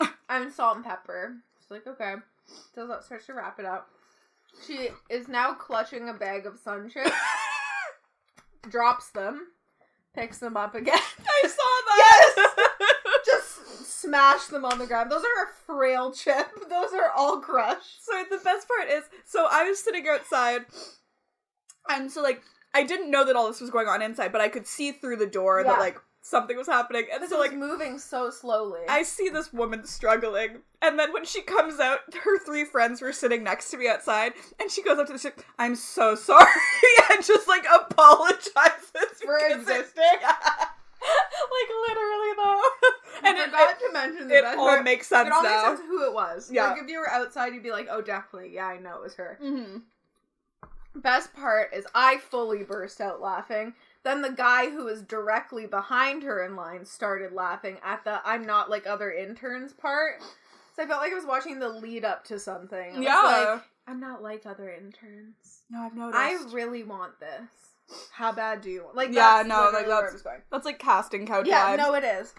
and 0.30 0.50
salt 0.50 0.76
and 0.76 0.84
pepper. 0.84 1.36
She's 1.60 1.70
like, 1.70 1.86
okay. 1.86 2.14
So 2.74 2.86
that 2.86 3.04
starts 3.04 3.26
to 3.26 3.34
wrap 3.34 3.58
it 3.58 3.66
up. 3.66 3.90
She 4.66 4.88
is 5.10 5.28
now 5.28 5.52
clutching 5.52 6.08
a 6.08 6.14
bag 6.14 6.46
of 6.46 6.58
sun 6.58 6.88
chips, 6.88 7.10
drops 8.70 9.10
them, 9.10 9.48
picks 10.14 10.38
them 10.38 10.56
up 10.56 10.74
again. 10.74 10.94
I 10.94 11.48
saw 11.48 11.56
that. 11.86 12.32
Just 12.36 12.53
smash 14.04 14.46
them 14.46 14.64
on 14.64 14.78
the 14.78 14.86
ground. 14.86 15.10
Those 15.10 15.22
are 15.24 15.44
a 15.44 15.48
frail 15.66 16.12
chip. 16.12 16.46
Those 16.70 16.92
are 16.92 17.10
all 17.16 17.40
crushed. 17.40 18.04
So 18.04 18.12
the 18.30 18.38
best 18.42 18.66
part 18.68 18.88
is, 18.90 19.04
so 19.26 19.46
I 19.50 19.64
was 19.68 19.78
sitting 19.82 20.06
outside, 20.08 20.62
and 21.88 22.10
so 22.10 22.22
like 22.22 22.42
I 22.74 22.82
didn't 22.82 23.10
know 23.10 23.24
that 23.24 23.36
all 23.36 23.46
this 23.48 23.60
was 23.60 23.70
going 23.70 23.88
on 23.88 24.02
inside, 24.02 24.32
but 24.32 24.40
I 24.40 24.48
could 24.48 24.66
see 24.66 24.92
through 24.92 25.16
the 25.16 25.26
door 25.26 25.60
Yeah. 25.60 25.72
that 25.72 25.80
like 25.80 25.98
something 26.22 26.56
was 26.56 26.66
happening, 26.66 27.04
and 27.12 27.22
This 27.22 27.30
so 27.30 27.38
like 27.38 27.52
moving 27.54 27.98
so 27.98 28.30
slowly. 28.30 28.80
I 28.88 29.02
see 29.02 29.28
this 29.28 29.52
woman 29.52 29.84
struggling, 29.86 30.62
and 30.80 30.98
then 30.98 31.12
when 31.12 31.24
she 31.26 31.42
comes 31.42 31.78
out, 31.80 32.00
her 32.24 32.38
three 32.38 32.64
friends 32.64 33.02
were 33.02 33.12
sitting 33.12 33.44
next 33.44 33.70
to 33.72 33.76
me 33.76 33.88
outside, 33.88 34.32
and 34.58 34.70
she 34.70 34.82
goes 34.82 34.98
up 34.98 35.06
to 35.08 35.12
the 35.12 35.18
ship. 35.18 35.40
I'm 35.58 35.74
so 35.76 36.14
sorry, 36.14 36.46
and 37.12 37.24
just 37.24 37.46
like 37.46 37.64
apologizes 37.72 39.20
For 39.24 39.36
existing. 39.50 40.02
like 41.54 41.70
literally 41.88 42.32
though, 42.36 42.62
and 43.28 43.38
it, 43.38 43.44
forgot 43.46 43.70
it, 43.70 43.78
to 43.86 43.92
mention 43.92 44.28
the 44.28 44.38
it 44.38 44.42
best 44.42 44.58
all 44.58 44.68
part. 44.68 44.84
makes 44.84 45.06
sense 45.06 45.26
It 45.26 45.32
all 45.32 45.42
makes 45.42 45.62
sense 45.62 45.80
who 45.80 46.04
it 46.06 46.12
was. 46.14 46.50
Yeah. 46.50 46.68
Like 46.70 46.82
if 46.82 46.88
you 46.88 46.98
were 46.98 47.10
outside, 47.10 47.52
you'd 47.54 47.62
be 47.62 47.70
like, 47.70 47.88
"Oh, 47.90 48.00
definitely, 48.00 48.52
yeah, 48.54 48.66
I 48.66 48.78
know 48.78 48.96
it 48.96 49.02
was 49.02 49.14
her." 49.14 49.38
Mm-hmm. 49.42 49.78
Best 50.96 51.34
part 51.34 51.74
is 51.74 51.86
I 51.94 52.18
fully 52.18 52.62
burst 52.62 53.00
out 53.00 53.20
laughing. 53.20 53.74
Then 54.04 54.22
the 54.22 54.30
guy 54.30 54.70
who 54.70 54.84
was 54.84 55.02
directly 55.02 55.66
behind 55.66 56.22
her 56.22 56.44
in 56.44 56.54
line 56.56 56.84
started 56.84 57.32
laughing 57.32 57.78
at 57.84 58.04
the 58.04 58.20
"I'm 58.24 58.46
not 58.46 58.70
like 58.70 58.86
other 58.86 59.10
interns" 59.10 59.72
part. 59.72 60.22
So 60.76 60.82
I 60.82 60.86
felt 60.86 61.00
like 61.00 61.12
I 61.12 61.16
was 61.16 61.26
watching 61.26 61.58
the 61.58 61.68
lead 61.68 62.04
up 62.04 62.24
to 62.26 62.38
something. 62.38 63.02
Yeah. 63.02 63.50
like, 63.54 63.62
not 64.04 64.22
like 64.22 64.44
other 64.46 64.70
interns. 64.70 65.62
No, 65.70 65.80
I've 65.80 65.94
noticed. 65.94 66.18
I 66.18 66.34
really 66.52 66.82
want 66.84 67.18
this. 67.20 67.48
How 68.12 68.32
bad 68.32 68.60
do 68.60 68.70
you 68.70 68.84
want? 68.84 68.96
Like, 68.96 69.10
Yeah, 69.12 69.42
that's 69.42 69.48
no, 69.48 69.70
like, 69.72 69.86
that's- 69.86 70.12
was 70.12 70.22
going. 70.22 70.42
That's 70.50 70.64
like 70.64 70.78
casting 70.78 71.26
couch 71.26 71.46
Yeah, 71.46 71.74
vibes. 71.74 71.78
no, 71.78 71.94
it 71.94 72.04
is. 72.04 72.34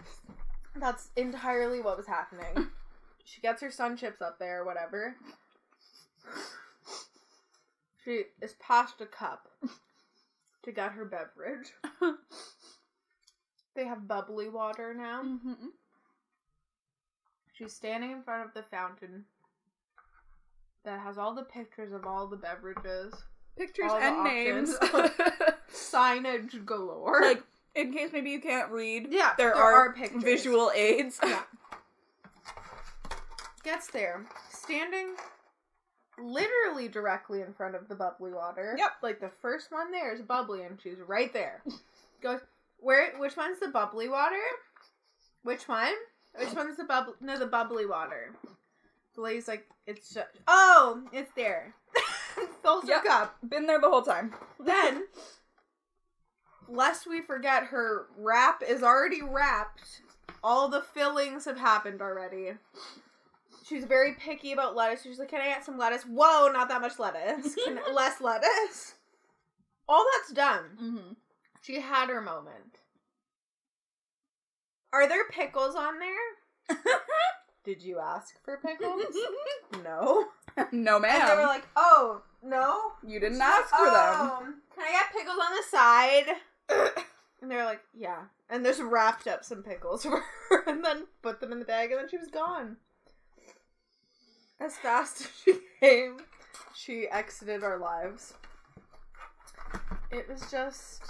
That's 0.76 1.08
entirely 1.16 1.80
what 1.80 1.96
was 1.96 2.06
happening. 2.06 2.68
she 3.24 3.40
gets 3.40 3.62
her 3.62 3.70
sun 3.70 3.96
chips 3.96 4.20
up 4.22 4.38
there, 4.38 4.64
whatever. 4.64 5.16
She 8.04 8.22
is 8.40 8.54
past 8.60 9.00
a 9.00 9.06
cup 9.06 9.48
to 10.64 10.72
get 10.72 10.92
her 10.92 11.04
beverage. 11.04 11.72
they 13.74 13.84
have 13.86 14.06
bubbly 14.06 14.48
water 14.48 14.94
now. 14.94 15.22
Mhm. 15.24 15.56
She's 17.52 17.72
standing 17.74 18.10
in 18.12 18.22
front 18.22 18.46
of 18.46 18.54
the 18.54 18.62
fountain 18.62 19.24
that 20.86 21.00
has 21.00 21.18
all 21.18 21.34
the 21.34 21.42
pictures 21.42 21.92
of 21.92 22.06
all 22.06 22.26
the 22.26 22.36
beverages, 22.36 23.12
Pictures 23.58 23.90
All 23.90 23.98
and 23.98 24.24
names. 24.24 24.76
signage 25.72 26.64
galore. 26.64 27.22
like 27.22 27.42
in 27.74 27.92
case 27.92 28.10
maybe 28.12 28.30
you 28.30 28.40
can't 28.40 28.70
read. 28.70 29.08
yeah, 29.10 29.32
there, 29.36 29.54
are, 29.54 29.92
pictures. 29.92 30.22
visual 30.22 30.70
aids. 30.74 31.18
Yeah. 31.22 31.42
Gets 33.64 33.88
there, 33.88 34.24
standing 34.50 35.14
literally 36.18 36.88
directly 36.88 37.40
in 37.42 37.52
front 37.52 37.74
of 37.74 37.88
the 37.88 37.94
bubbly 37.94 38.32
water. 38.32 38.74
Yep. 38.78 38.90
Like 39.02 39.20
the 39.20 39.30
first 39.42 39.72
one 39.72 39.90
there 39.90 40.14
is 40.14 40.22
bubbly, 40.22 40.62
and 40.62 40.78
she's 40.80 40.98
right 41.06 41.32
there. 41.32 41.62
Goes 42.22 42.40
where? 42.78 43.12
Which 43.18 43.36
one's 43.36 43.58
the 43.58 43.68
bubbly 43.68 44.08
water? 44.08 44.36
Which 45.42 45.66
one? 45.66 45.94
Which 46.38 46.54
one's 46.54 46.76
the 46.76 46.84
bubble? 46.84 47.14
No, 47.20 47.38
the 47.38 47.46
bubbly 47.46 47.86
water. 47.86 48.34
The 49.16 49.22
lady's 49.22 49.48
like, 49.48 49.66
it's. 49.86 50.16
Oh, 50.46 51.02
it's 51.12 51.32
there. 51.34 51.74
Fills 52.62 52.84
her 52.84 52.90
Yep. 52.90 53.04
cup. 53.04 53.36
Been 53.48 53.66
there 53.66 53.80
the 53.80 53.88
whole 53.88 54.02
time. 54.02 54.34
Then, 54.60 55.04
lest 56.68 57.06
we 57.08 57.20
forget, 57.22 57.64
her 57.64 58.06
wrap 58.18 58.62
is 58.66 58.82
already 58.82 59.22
wrapped. 59.22 60.02
All 60.44 60.68
the 60.68 60.82
fillings 60.82 61.44
have 61.46 61.58
happened 61.58 62.02
already. 62.02 62.52
She's 63.64 63.84
very 63.84 64.12
picky 64.14 64.52
about 64.52 64.76
lettuce. 64.76 65.02
She's 65.02 65.18
like, 65.18 65.28
"Can 65.30 65.40
I 65.40 65.46
get 65.46 65.64
some 65.64 65.78
lettuce?" 65.78 66.02
Whoa, 66.02 66.48
not 66.52 66.68
that 66.68 66.80
much 66.82 66.98
lettuce. 66.98 67.54
Can, 67.64 67.78
less 67.94 68.20
lettuce. 68.20 68.94
All 69.88 70.04
that's 70.14 70.32
done. 70.32 70.64
Mm-hmm. 70.82 71.12
She 71.62 71.80
had 71.80 72.08
her 72.10 72.20
moment. 72.20 72.78
Are 74.92 75.08
there 75.08 75.28
pickles 75.30 75.74
on 75.74 75.98
there? 75.98 76.78
Did 77.66 77.82
you 77.82 77.98
ask 77.98 78.36
for 78.44 78.58
pickles? 78.58 79.02
no. 79.84 80.26
no, 80.72 81.00
ma'am. 81.00 81.20
And 81.20 81.30
they 81.30 81.34
were 81.34 81.48
like, 81.48 81.66
"Oh, 81.74 82.22
no." 82.40 82.92
you 83.04 83.18
didn't 83.18 83.40
ask 83.42 83.70
for 83.70 83.86
them. 83.86 83.92
"Oh, 83.92 84.38
Can 84.72 84.84
I 84.84 84.92
get 84.92 85.12
pickles 85.12 85.36
on 85.36 85.56
the 85.56 85.62
side? 85.68 86.94
and 87.42 87.50
they're 87.50 87.64
like, 87.64 87.80
yeah. 87.92 88.22
And 88.48 88.64
just 88.64 88.80
wrapped 88.80 89.26
up 89.26 89.44
some 89.44 89.64
pickles 89.64 90.04
for 90.04 90.22
her 90.50 90.64
and 90.68 90.84
then 90.84 91.08
put 91.22 91.40
them 91.40 91.50
in 91.50 91.58
the 91.58 91.64
bag 91.64 91.90
and 91.90 91.98
then 92.00 92.08
she 92.08 92.18
was 92.18 92.28
gone. 92.28 92.76
As 94.60 94.76
fast 94.76 95.22
as 95.22 95.30
she 95.44 95.58
came, 95.80 96.18
she 96.72 97.08
exited 97.08 97.64
our 97.64 97.78
lives. 97.78 98.34
It 100.12 100.28
was 100.28 100.48
just 100.50 101.02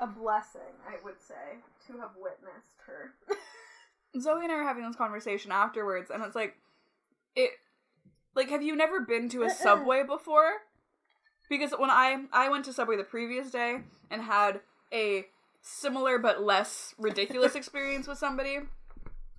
a 0.00 0.06
blessing, 0.06 0.62
I 0.88 0.94
would 1.04 1.20
say, 1.20 1.58
to 1.86 2.00
have 2.00 2.12
witnessed 2.18 2.80
her. 2.86 3.14
Zoe 4.20 4.42
and 4.44 4.52
I 4.52 4.56
were 4.56 4.62
having 4.62 4.84
this 4.86 4.96
conversation 4.96 5.52
afterwards, 5.52 6.10
and 6.10 6.22
it's 6.22 6.34
like, 6.36 6.56
it, 7.34 7.50
like, 8.34 8.50
have 8.50 8.62
you 8.62 8.76
never 8.76 9.00
been 9.00 9.28
to 9.30 9.42
a 9.42 9.46
uh-uh. 9.46 9.54
subway 9.54 10.02
before? 10.02 10.50
Because 11.48 11.72
when 11.78 11.90
I 11.90 12.24
I 12.32 12.48
went 12.48 12.64
to 12.64 12.72
Subway 12.72 12.96
the 12.96 13.04
previous 13.04 13.50
day 13.50 13.78
and 14.10 14.22
had 14.22 14.60
a 14.92 15.26
similar 15.62 16.18
but 16.18 16.42
less 16.42 16.94
ridiculous 16.98 17.54
experience 17.56 18.08
with 18.08 18.18
somebody 18.18 18.58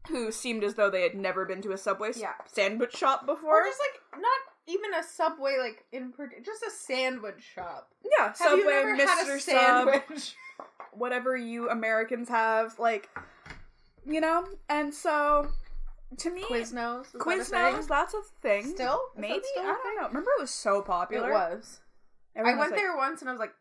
who 0.09 0.31
seemed 0.31 0.63
as 0.63 0.75
though 0.75 0.89
they 0.89 1.01
had 1.01 1.15
never 1.15 1.45
been 1.45 1.61
to 1.63 1.73
a 1.73 1.77
Subway 1.77 2.11
Yeah. 2.15 2.31
sandwich 2.45 2.95
shop 2.95 3.25
before. 3.25 3.61
Or 3.61 3.65
just 3.65 3.79
like, 3.81 4.21
not 4.21 4.39
even 4.67 4.93
a 4.93 5.03
subway, 5.03 5.57
like, 5.59 5.83
in 5.91 6.13
just 6.45 6.63
a 6.63 6.71
sandwich 6.71 7.43
shop. 7.43 7.89
yeah, 8.17 8.27
Have 8.27 8.37
Subway, 8.37 8.57
you 8.59 8.69
never 8.69 8.95
Mr. 8.95 9.05
had 9.05 9.27
a 9.27 9.39
Sub, 9.39 9.39
sandwich? 9.41 10.35
whatever 10.93 11.35
you 11.35 11.69
Americans 11.69 12.29
have, 12.29 12.79
like, 12.79 13.09
you 14.07 14.21
know. 14.21 14.45
And 14.69 14.93
so, 14.93 15.47
to 16.17 16.29
me, 16.29 16.43
Quiznos. 16.43 16.61
is 17.05 17.11
that 17.11 17.15
a 17.15 17.19
Quiznos, 17.19 17.87
that's 17.87 18.13
a 18.13 18.21
thing. 18.41 18.65
Still? 18.67 18.99
Maybe 19.17 19.41
still 19.51 19.63
I 19.63 19.79
don't 19.83 20.01
know. 20.01 20.07
Remember, 20.07 20.29
it 20.37 20.41
was 20.41 20.51
so 20.51 20.81
popular. 20.81 21.29
It 21.29 21.33
was. 21.33 21.81
Everyone 22.35 22.53
I 22.53 22.57
was 22.57 22.63
went 22.63 22.71
like- 22.71 22.81
there 22.81 22.95
once 22.95 23.21
and 23.21 23.29
I 23.29 23.33
was 23.33 23.39
like, 23.39 23.53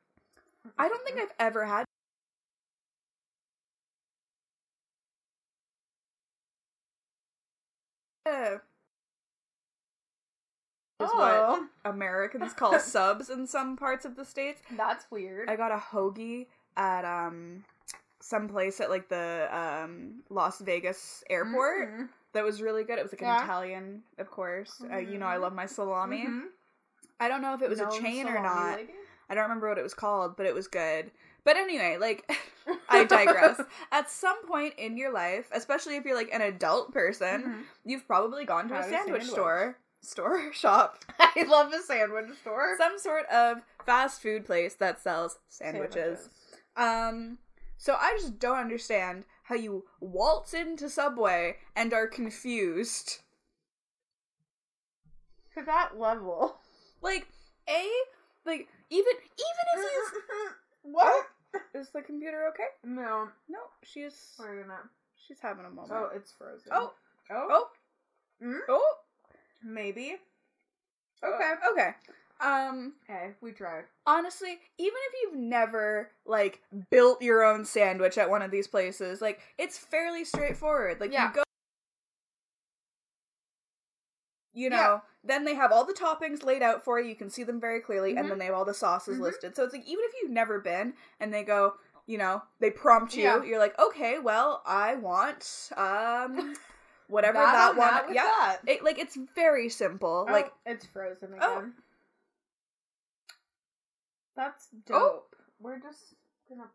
I 0.78 0.88
don't 0.88 1.04
think 1.04 1.18
I've 1.18 1.32
ever 1.38 1.64
had. 1.64 1.85
Uh, 8.26 8.59
is 10.98 11.11
what 11.11 11.12
oh, 11.14 11.66
Americans 11.85 12.52
call 12.52 12.78
subs 12.80 13.30
in 13.30 13.46
some 13.46 13.76
parts 13.76 14.04
of 14.04 14.16
the 14.16 14.24
states. 14.24 14.61
that's 14.76 15.09
weird. 15.11 15.48
I 15.48 15.56
got 15.56 15.70
a 15.70 15.76
hoagie 15.76 16.46
at 16.76 17.04
um 17.04 17.64
some 18.26 18.48
place 18.48 18.80
at 18.80 18.90
like 18.90 19.08
the 19.08 19.46
um 19.56 20.22
Las 20.30 20.58
Vegas 20.60 21.22
airport 21.30 21.88
Mhm. 21.88 22.08
that 22.32 22.42
was 22.44 22.60
really 22.60 22.82
good. 22.84 22.98
It 22.98 23.02
was 23.02 23.12
like 23.12 23.22
an 23.22 23.28
Yeah. 23.28 23.44
Italian, 23.44 24.02
of 24.18 24.30
course. 24.30 24.82
Uh, 24.92 24.96
you 24.96 25.16
know, 25.18 25.26
I 25.26 25.36
Mhm. 25.36 25.40
love 25.42 25.54
my 25.54 25.66
salami. 25.66 26.26
Mhm. 26.26 26.48
I 27.20 27.28
don't 27.28 27.40
know 27.40 27.54
if 27.54 27.62
it 27.62 27.68
was 27.70 27.78
No 27.78 27.88
a 27.88 28.00
chain 28.00 28.26
or 28.28 28.40
not. 28.42 28.78
lady? 28.78 28.92
I 29.28 29.34
don't 29.34 29.44
remember 29.44 29.68
what 29.68 29.78
it 29.78 29.82
was 29.82 29.94
called, 29.94 30.36
but 30.36 30.46
it 30.46 30.54
was 30.54 30.66
good. 30.68 31.10
But 31.44 31.56
anyway, 31.56 31.96
like 31.98 32.28
I 32.88 33.04
digress. 33.04 33.60
At 33.92 34.10
some 34.10 34.44
point 34.46 34.74
in 34.76 34.96
your 34.96 35.12
life, 35.12 35.48
especially 35.52 35.94
if 35.96 36.04
you're 36.04 36.16
like 36.16 36.32
an 36.32 36.42
adult 36.42 36.92
person, 36.92 37.42
Mhm. 37.44 37.64
you've 37.84 38.06
probably 38.08 38.44
gone 38.44 38.68
to 38.68 38.74
a 38.74 38.78
Had 38.82 38.86
a 38.86 38.88
sandwich 38.90 39.22
sandwich. 39.22 39.30
store, 39.32 39.78
store, 40.02 40.52
shop, 40.62 41.04
I 41.20 41.44
love 41.46 41.72
a 41.72 41.80
sandwich 41.80 42.36
store. 42.40 42.76
some 42.76 42.98
sort 42.98 43.26
of 43.26 43.62
fast 43.84 44.20
food 44.20 44.44
place 44.44 44.74
that 44.74 45.00
sells 45.00 45.38
sandwiches. 45.48 46.28
Um 46.76 47.38
so 47.78 47.94
I 47.94 48.16
just 48.20 48.38
don't 48.38 48.58
understand 48.58 49.24
how 49.44 49.54
you 49.54 49.84
waltz 50.00 50.54
into 50.54 50.88
Subway 50.88 51.56
and 51.74 51.92
are 51.92 52.06
confused. 52.08 53.18
To 55.54 55.62
that 55.64 55.98
level. 55.98 56.56
Like 57.02 57.26
a 57.68 57.86
like 58.44 58.68
even 58.90 59.12
even 59.12 59.64
if 59.76 59.84
you 59.92 60.08
what? 60.92 61.26
is 61.74 61.88
the 61.90 62.02
computer 62.02 62.48
okay? 62.48 62.68
No. 62.84 63.28
No, 63.48 63.58
she's 63.82 64.34
We're 64.38 64.62
gonna. 64.62 64.80
she's 65.16 65.38
having 65.40 65.64
a 65.66 65.70
moment. 65.70 65.92
Oh, 65.92 66.08
it's 66.14 66.32
frozen. 66.32 66.68
Oh. 66.72 66.92
Oh. 67.30 67.48
oh, 67.50 67.66
Mm? 68.42 68.58
oh. 68.68 68.94
Maybe. 69.64 70.16
Okay. 71.24 71.52
Okay. 71.72 71.90
Um 72.40 72.94
Okay, 73.09 73.33
we 73.40 73.53
tried. 73.53 73.85
honestly, 74.07 74.59
even 74.79 74.99
if 75.09 75.14
you've 75.22 75.40
never 75.40 76.11
like 76.27 76.62
built 76.90 77.22
your 77.22 77.42
own 77.44 77.64
sandwich 77.64 78.18
at 78.18 78.29
one 78.31 78.42
of 78.42 78.51
these 78.51 78.66
places, 78.68 79.20
like 79.22 79.40
it's 79.59 79.79
fairly 79.79 80.25
straightforward. 80.25 81.01
Like 81.01 81.12
Yeah. 81.12 81.29
you 81.29 81.35
go 81.35 81.42
you 84.53 84.70
know, 84.70 84.77
Yeah. 84.77 85.01
then 85.22 85.44
they 85.44 85.55
have 85.55 85.70
all 85.70 85.85
the 85.85 85.92
toppings 85.92 86.42
laid 86.42 86.62
out 86.62 86.83
for 86.83 86.99
you. 86.99 87.11
You 87.11 87.14
can 87.14 87.29
see 87.29 87.42
them 87.44 87.61
very 87.61 87.79
clearly, 87.81 88.14
Mhm. 88.14 88.20
and 88.20 88.31
then 88.31 88.38
they 88.38 88.46
have 88.46 88.55
all 88.55 88.64
the 88.64 88.72
sauces 88.75 89.18
Mhm. 89.18 89.22
listed. 89.22 89.55
So 89.57 89.64
it's 89.64 89.75
like 89.75 89.85
even 89.87 90.03
if 90.07 90.12
you've 90.20 90.31
never 90.31 90.59
been 90.61 90.94
and 91.20 91.33
they 91.33 91.42
go, 91.44 91.75
you 92.07 92.16
know, 92.16 92.42
they 92.59 92.70
prompt 92.70 93.14
you, 93.14 93.22
Yeah. 93.22 93.42
you're 93.44 93.59
like, 93.59 93.79
okay, 93.79 94.18
well, 94.18 94.62
I 94.64 94.94
want 94.94 95.70
um 95.77 96.55
whatever 97.09 97.38
That 97.38 97.77
that, 97.77 97.77
one. 98.07 98.14
yeah, 98.14 98.25
that. 98.25 98.59
It, 98.66 98.83
like 98.83 98.99
it's 98.99 99.16
very 99.35 99.68
simple. 99.68 100.25
Oh, 100.27 100.33
Like 100.33 100.53
it's 100.64 100.87
frozen 100.87 101.35
again. 101.35 101.42
Oh. 101.42 101.83
That's 104.37 104.68
Oh. 104.75 104.79
dope. 104.87 105.37
We're 105.61 105.79
just 105.81 106.14
gonna. 106.49 106.68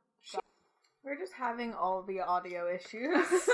We're 1.04 1.18
just 1.18 1.34
having 1.34 1.74
all 1.74 2.04
the 2.04 2.20
audio 2.22 2.68
issues. 2.72 3.26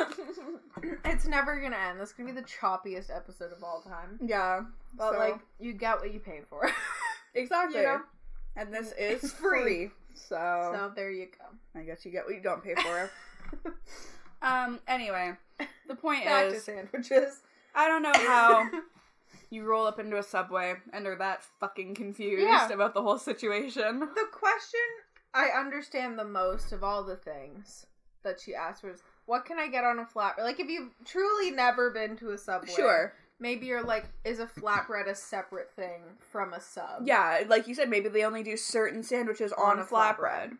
it's 1.06 1.26
never 1.28 1.60
gonna 1.62 1.78
end. 1.78 2.00
This 2.00 2.10
is 2.10 2.16
gonna 2.16 2.34
be 2.34 2.40
the 2.42 2.46
choppiest 2.46 3.10
episode 3.16 3.54
of 3.54 3.64
all 3.64 3.82
time. 3.82 4.20
yeah, 4.22 4.62
But 4.98 5.14
so- 5.14 5.20
like, 5.20 5.40
you 5.60 5.72
get 5.74 6.00
what 6.00 6.14
you 6.14 6.20
pay 6.20 6.42
for. 6.50 6.70
exactly. 7.36 7.80
you 7.82 7.86
know? 7.88 8.02
And 8.58 8.74
this 8.74 8.88
is 9.00 9.24
It's 9.24 9.34
free. 9.34 9.62
free. 9.62 9.92
So, 10.14 10.72
So 10.76 10.92
there 10.96 11.10
you 11.12 11.28
go. 11.28 11.80
I 11.80 11.84
guess 11.84 12.04
you 12.06 12.12
get 12.12 12.26
what 12.26 12.36
you 12.36 12.42
don't 12.42 12.62
pay 12.64 12.76
for. 12.76 13.12
um 14.42 14.80
anyway, 14.88 15.34
the 15.88 15.96
point 15.96 16.26
Back 16.26 16.50
to 16.50 16.56
is 16.56 16.64
sandwiches. 16.66 17.42
I 17.74 17.88
don't 17.88 18.02
know 18.02 18.12
how 18.14 18.70
you 19.50 19.64
roll 19.66 19.86
up 19.88 20.00
into 20.00 20.18
a 20.18 20.24
subway 20.24 20.76
and 20.94 21.06
are 21.08 21.16
that 21.16 21.44
fucking 21.60 21.96
confused 21.96 22.44
Yeah. 22.44 22.70
about 22.70 22.94
the 22.94 23.02
whole 23.02 23.18
situation. 23.18 24.00
The 24.16 24.28
question 24.32 24.80
I 25.34 25.48
understand 25.50 26.18
the 26.18 26.26
most 26.26 26.72
of 26.72 26.84
all 26.84 27.04
the 27.04 27.16
things 27.16 27.86
that 28.24 28.40
she 28.42 28.56
asked 28.56 28.84
was, 28.84 29.04
"What 29.26 29.46
can 29.46 29.60
I 29.60 29.68
get 29.68 29.84
on 29.84 30.00
a 30.00 30.06
flatbread?" 30.06 30.40
Like, 30.44 30.60
if 30.60 30.68
you've 30.70 30.90
truly 31.06 31.52
never 31.52 31.92
been 31.92 32.16
to 32.18 32.32
a 32.32 32.38
subway, 32.38 32.74
Sure. 32.74 33.14
maybe 33.40 33.68
you're 33.68 33.84
like, 33.84 34.06
"Is 34.26 34.40
a 34.40 34.48
flatbread 34.48 35.08
a 35.08 35.16
separate 35.16 35.72
thing 35.76 36.02
from 36.32 36.54
a 36.54 36.60
sub?" 36.62 37.06
Yeah, 37.06 37.44
like 37.48 37.68
you 37.68 37.76
said, 37.76 37.90
maybe 37.90 38.10
they 38.10 38.24
only 38.26 38.44
do 38.44 38.58
certain 38.58 39.04
sandwiches 39.04 39.54
on, 39.54 39.72
On 39.74 39.80
a 39.80 39.82
a 39.84 39.86
flatbread. 39.86 40.18
flatbread. 40.18 40.58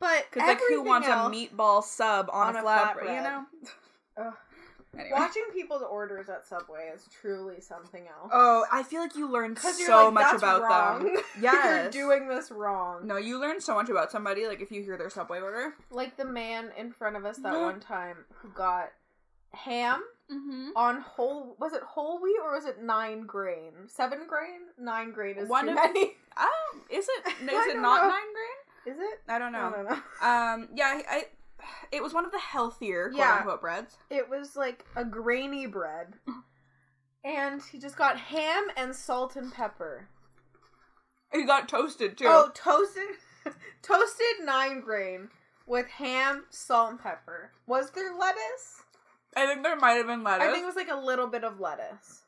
but 0.00 0.26
Because 0.30 0.48
like, 0.48 0.58
who 0.58 0.64
everything 0.64 0.84
wants 0.86 1.08
else- 1.08 1.32
a 1.32 1.36
meatball 1.36 1.82
sub 1.84 2.30
on, 2.32 2.56
a 2.56 2.62
flatbread? 2.62 3.14
You 3.16 3.22
know. 3.22 3.46
Ugh. 4.16 4.34
Anyway. 4.94 5.10
Watching 5.12 5.44
people's 5.52 5.82
orders 5.82 6.28
at 6.28 6.44
Subway 6.46 6.90
is 6.94 7.06
truly 7.20 7.60
something 7.60 8.04
else. 8.08 8.30
Oh, 8.32 8.64
I 8.72 8.82
feel 8.82 9.00
like 9.02 9.14
you 9.14 9.30
learn 9.30 9.54
so 9.56 10.10
much 10.10 10.34
about 10.34 11.02
them. 11.02 11.16
you're 11.40 11.90
doing 11.90 12.26
this 12.28 12.50
wrong. 12.50 13.06
No, 13.06 13.16
you 13.16 13.38
learn 13.38 13.60
so 13.60 13.74
much 13.74 13.88
about 13.90 14.10
somebody. 14.10 14.46
Like 14.46 14.60
if 14.60 14.70
you 14.72 14.82
hear 14.82 14.96
their 14.96 15.10
subway 15.10 15.40
order. 15.40 15.74
Like 15.90 16.16
the 16.16 16.24
man 16.24 16.70
in 16.76 16.90
front 16.92 17.16
of 17.16 17.24
us 17.24 17.36
that 17.38 17.52
one 17.60 17.80
time 17.80 18.18
who 18.36 18.48
got 18.50 18.90
ham 19.52 20.02
Mm-hmm. 20.30 20.76
on 20.76 21.00
whole 21.00 21.56
was 21.58 21.72
it 21.72 21.80
whole 21.82 22.20
wheat 22.20 22.36
or 22.44 22.54
was 22.54 22.66
it 22.66 22.82
nine 22.82 23.22
grain 23.22 23.72
seven 23.86 24.26
grain 24.28 24.60
nine 24.78 25.10
grain 25.10 25.38
is 25.38 25.48
One 25.48 25.64
too 25.64 25.70
of- 25.70 25.76
many 25.76 26.10
Oh, 26.36 26.76
is 26.90 27.06
it? 27.08 27.22
I 27.26 27.30
Is 27.30 27.40
it 27.66 27.72
don't 27.72 27.76
know. 27.80 27.94
nine 27.96 28.10
grain? 28.10 28.94
is 28.94 29.00
it 29.00 29.20
I 29.26 29.38
don't 29.38 29.54
I 29.54 29.58
know. 29.70 29.74
don't 29.74 29.84
know. 29.88 29.94
Um, 30.28 30.68
yeah, 30.74 30.84
I, 30.84 31.02
I. 31.08 31.24
It 31.92 32.02
was 32.02 32.12
one 32.14 32.24
of 32.24 32.32
the 32.32 32.38
healthier 32.38 33.08
quote 33.08 33.18
Yeah. 33.18 33.36
unquote 33.38 33.60
breads. 33.60 33.96
it 34.10 34.28
was 34.28 34.56
like 34.56 34.84
a 34.96 35.04
grainy 35.04 35.66
bread 35.66 36.14
And 37.24 37.60
he 37.72 37.78
just 37.78 37.96
got 37.96 38.16
ham 38.18 38.68
and 38.76 38.94
salt 38.94 39.36
and 39.36 39.52
pepper. 39.52 40.08
He 41.32 41.44
got 41.44 41.68
toasted 41.68 42.16
too. 42.16 42.26
Oh, 42.26 42.50
toasted, 42.54 43.02
toasted 43.82 44.44
nine 44.44 44.80
grain 44.80 45.28
with 45.66 45.86
ham, 45.88 46.44
salt, 46.48 46.90
and 46.92 46.98
pepper. 47.00 47.50
Was 47.66 47.90
there 47.90 48.14
lettuce? 48.16 48.82
I 49.36 49.46
think 49.46 49.62
there 49.62 49.76
might 49.76 49.94
have 49.94 50.06
been 50.06 50.22
lettuce. 50.22 50.48
I 50.48 50.50
think 50.52 50.62
it 50.62 50.66
was 50.66 50.76
like 50.76 50.88
a 50.90 50.96
little 50.96 51.26
bit 51.26 51.44
of 51.44 51.60
lettuce. 51.60 52.22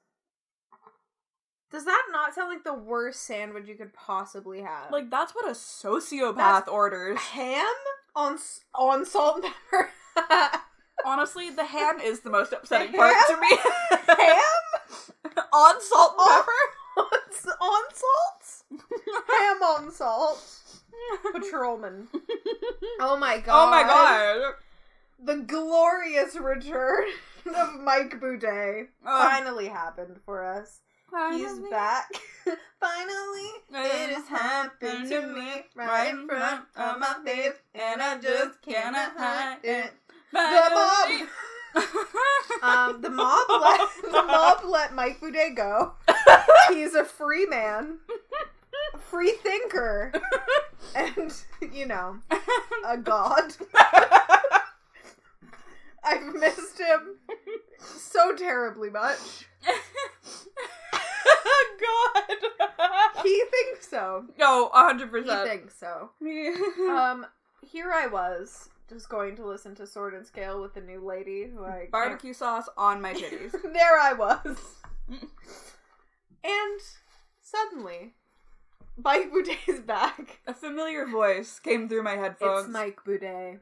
Does 1.71 1.85
that 1.85 2.03
not 2.11 2.35
sound 2.35 2.51
like 2.51 2.64
the 2.64 2.75
worst 2.75 3.23
sandwich 3.23 3.69
you 3.69 3.77
could 3.77 3.95
possibly 3.95 4.61
have? 4.62 4.90
like 4.90 5.09
that's 5.11 5.35
what 5.35 5.47
a 5.47 5.53
sociopath 5.53 6.37
That's- 6.37 6.69
orders. 6.69 7.19
ham 7.19 7.75
on 8.16 8.38
on 8.75 9.05
salt 9.07 9.44
and 9.44 9.53
pepper. 9.70 10.61
Honestly, 11.05 11.49
the 11.51 11.64
ham 11.64 11.99
is 12.01 12.20
the 12.20 12.31
most 12.31 12.53
upsetting 12.53 12.92
The 12.92 12.99
part 12.99 13.14
ham? 13.14 13.25
to 13.29 13.40
me. 13.40 13.59
ham 14.25 15.44
on 15.53 15.81
salt 15.81 16.12
and 16.12 16.20
Oh. 16.20 16.44
pepper. 16.44 16.62
on, 17.03 17.53
on 17.68 17.85
salt. 17.94 19.25
Ham 19.29 19.62
on 19.62 19.90
salt. 19.92 20.59
Patrolman. 21.33 22.09
Oh 23.01 23.16
my 23.16 23.38
god. 23.38 23.66
Oh 23.66 23.70
my 23.70 23.83
god. 23.83 24.55
The 25.23 25.37
glorious 25.42 26.37
return 26.37 27.05
of 27.57 27.81
Mike 27.81 28.20
Boudet 28.20 28.88
finally 29.05 29.68
happened 29.68 30.18
for 30.27 30.44
us. 30.44 30.81
He's 31.33 31.59
back. 31.70 32.09
Finally, 32.81 33.51
it 33.73 34.14
has 34.14 34.29
happened 34.29 35.09
to 35.09 35.27
me 35.27 35.64
right 35.75 36.11
in 36.11 36.27
front 36.27 36.64
of 36.77 36.99
my 36.99 37.16
face, 37.25 37.55
and 37.75 38.01
I 38.01 38.18
just 38.18 38.62
cannot 38.62 39.12
hide 39.16 39.59
it. 39.64 39.92
The 40.33 40.70
mob, 40.73 41.29
um, 42.62 43.03
the 43.03 43.11
mob 43.11 43.46
let 43.61 43.88
the 44.05 44.23
mob 44.23 44.64
let 44.64 44.94
Mike 44.94 45.20
Boudet 45.20 45.57
go. 45.57 45.94
He's 46.68 46.94
a 46.94 47.05
free 47.05 47.46
man, 47.46 47.99
a 48.94 48.99
free 48.99 49.33
thinker, 49.42 50.12
and 50.94 51.33
you 51.73 51.87
know, 51.87 52.18
a 52.87 52.96
god. 52.96 53.57
I've 56.03 56.35
missed 56.35 56.79
him 56.79 57.16
so 57.81 58.35
terribly 58.35 58.90
much. 58.90 59.46
god. 61.81 63.23
He 63.23 63.42
thinks 63.51 63.88
so. 63.88 64.25
Hundred 65.21 65.31
He 65.33 65.39
percent. 65.41 65.61
thinks 65.61 65.79
so. 65.79 66.11
Me. 66.21 66.53
Um, 66.91 67.27
here 67.63 67.91
I 67.93 68.07
was 68.07 68.69
just 68.89 69.09
going 69.09 69.37
to 69.37 69.47
listen 69.47 69.75
to 69.77 69.87
Sword 69.87 70.15
and 70.15 70.27
Scale 70.27 70.61
with 70.61 70.75
the 70.75 70.81
new 70.81 71.05
lady 71.07 71.45
who 71.53 71.65
I 71.65 71.89
Barbecue 71.93 72.33
sauce 72.33 72.69
on 72.77 73.01
my 73.01 73.13
titties. 73.15 73.53
there 73.73 73.99
I 74.01 74.13
was, 74.15 74.57
and 76.43 76.81
suddenly, 77.41 78.15
Mike 79.03 79.31
Boudet's 79.33 79.81
back. 79.81 80.41
A 80.47 80.55
familiar 80.55 81.07
voice 81.07 81.59
came 81.61 81.89
through 81.89 82.03
my 82.03 82.17
headphones. 82.17 82.65
It's 82.65 82.73
Mike 82.73 83.01
Boudet. 83.05 83.61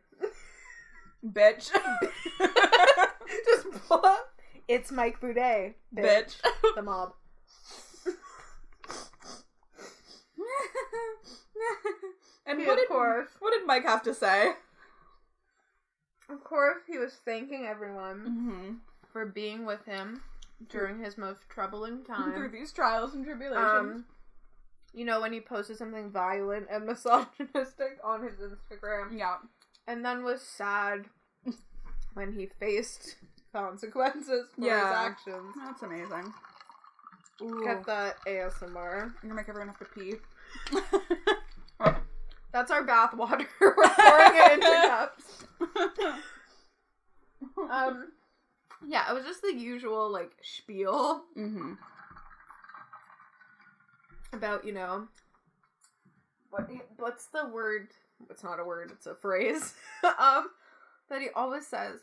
bitch. 1.27 1.71
just 3.45 3.71
pull 3.89 4.05
up. 4.07 4.29
It's 4.69 4.91
Mike 4.93 5.21
Boudet. 5.21 5.75
bitch. 5.95 6.37
The 6.77 6.83
mob. 6.83 7.13
And 12.47 12.61
Yeah, 12.61 12.67
what 12.67 12.73
of 12.75 12.79
did 12.79 12.89
course. 12.89 13.29
what 13.41 13.53
did 13.53 13.67
Mike 13.67 13.85
have 13.85 14.03
to 14.05 14.15
say? 14.15 14.53
Of 16.31 16.45
course, 16.45 16.83
he 16.87 16.99
was 16.99 17.15
thanking 17.25 17.67
everyone 17.67 18.19
Mm-hmm. 18.27 18.75
for 19.13 19.27
being 19.27 19.65
with 19.65 19.85
him 19.87 20.21
during 20.69 21.03
his 21.03 21.17
most 21.17 21.41
troubling 21.49 22.05
time 22.05 22.35
Through 22.35 22.51
these 22.51 22.73
trials 22.73 23.15
and 23.15 23.25
tribulations. 23.25 23.63
Um, 24.01 24.05
you 24.95 25.05
know 25.05 25.21
when 25.21 25.33
he 25.33 25.41
posted 25.41 25.77
something 25.79 26.11
violent 26.11 26.67
and 26.71 26.85
misogynistic 26.87 27.99
on 28.05 28.23
his 28.23 28.35
Instagram, 28.41 29.17
yeah. 29.19 29.37
and 29.87 30.05
then 30.05 30.25
was 30.25 30.43
sad 30.43 31.05
when 32.15 32.33
he 32.33 32.47
faced 32.59 33.17
consequences 33.53 34.49
for 34.55 34.65
Yeah. 34.67 34.87
his 34.89 34.97
actions. 34.97 35.55
That's 35.65 35.83
amazing. 35.83 36.33
Get 37.65 37.87
the 37.87 38.15
ASMR. 38.27 39.03
I'm 39.05 39.15
gonna 39.23 39.35
make 39.35 39.49
everyone 39.49 39.69
have 39.69 39.79
to 39.79 39.85
pee. 39.85 40.15
That's 42.59 42.73
our 42.73 42.83
bath 42.83 43.15
water. 43.15 43.47
We're 43.61 43.73
pouring 43.73 44.33
it 44.35 44.53
into 44.55 44.67
cups. 44.89 45.45
Um, 47.71 48.09
yeah, 48.87 49.09
it 49.09 49.15
was 49.15 49.25
just 49.25 49.43
the 49.43 49.55
usual 49.55 50.11
like 50.11 50.33
spiel 50.43 51.23
mm-hmm. 51.37 51.75
about 54.33 54.65
you 54.65 54.73
know 54.73 55.07
what 56.51 56.69
what's 56.97 57.27
the 57.27 57.47
word? 57.47 57.89
It's 58.29 58.43
not 58.43 58.59
a 58.59 58.65
word. 58.65 58.91
It's 58.93 59.07
a 59.07 59.15
phrase. 59.15 59.75
um, 60.19 60.49
that 61.11 61.21
he 61.21 61.29
always 61.35 61.67
says. 61.67 62.01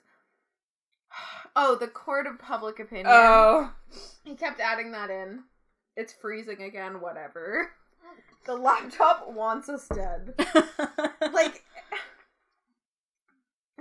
Oh, 1.57 1.75
the 1.75 1.87
court 1.87 2.27
of 2.27 2.37
public 2.37 2.79
opinion. 2.79 3.07
Oh. 3.09 3.71
He 4.25 4.35
kept 4.35 4.59
adding 4.59 4.91
that 4.91 5.09
in. 5.09 5.43
It's 5.95 6.13
freezing 6.13 6.61
again. 6.61 6.99
Whatever. 6.99 7.71
The 8.45 8.55
laptop 8.55 9.31
wants 9.31 9.69
us 9.69 9.87
dead. 9.87 10.33
Like, 11.33 11.63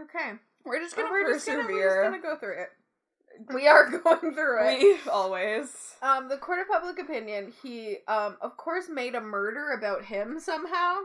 okay, 0.00 0.33
we're 0.64 0.81
just 0.81 0.96
gonna 0.96 1.11
we're 1.11 1.33
just 1.33 1.46
gonna, 1.46 1.59
persevere. 1.59 1.77
we're 1.88 2.11
just 2.12 2.22
gonna 2.22 2.35
go 2.35 2.38
through 2.38 2.62
it. 2.62 2.68
We 3.53 3.68
are 3.68 3.88
going 4.05 4.35
through 4.35 4.66
it. 4.68 4.79
We 5.05 5.11
always. 5.11 5.94
Um, 6.03 6.29
the 6.29 6.37
court 6.38 6.61
of 6.61 6.68
public 6.68 6.98
opinion, 6.98 7.53
he, 7.62 7.98
um, 8.09 8.37
of 8.40 8.57
course, 8.57 8.88
made 8.88 9.14
a 9.14 9.20
murder 9.20 9.72
about 9.72 10.05
him 10.05 10.38
somehow. 10.40 10.96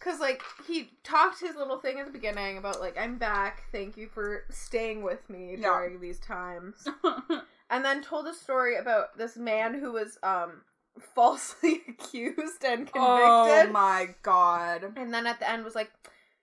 Cause, 0.00 0.18
like, 0.18 0.42
he 0.66 0.90
talked 1.04 1.40
his 1.40 1.54
little 1.56 1.78
thing 1.78 2.00
at 2.00 2.06
the 2.06 2.12
beginning 2.12 2.58
about, 2.58 2.80
like, 2.80 2.98
I'm 2.98 3.18
back, 3.18 3.62
thank 3.70 3.96
you 3.96 4.08
for 4.08 4.42
staying 4.50 5.02
with 5.02 5.28
me 5.30 5.56
Yeah. 5.58 5.68
during 5.68 6.00
these 6.00 6.18
times. 6.20 6.86
And 7.70 7.82
then 7.82 8.02
told 8.02 8.26
a 8.26 8.34
story 8.34 8.76
about 8.76 9.16
this 9.16 9.34
man 9.38 9.72
who 9.80 9.92
was, 9.92 10.18
um, 10.22 10.60
falsely 10.98 11.82
accused 11.88 12.64
and 12.64 12.88
oh 12.94 13.44
convicted. 13.46 13.68
oh 13.68 13.72
my 13.72 14.08
god. 14.22 14.92
And 14.96 15.12
then 15.12 15.26
at 15.26 15.40
the 15.40 15.48
end 15.48 15.64
was 15.64 15.74
like, 15.74 15.90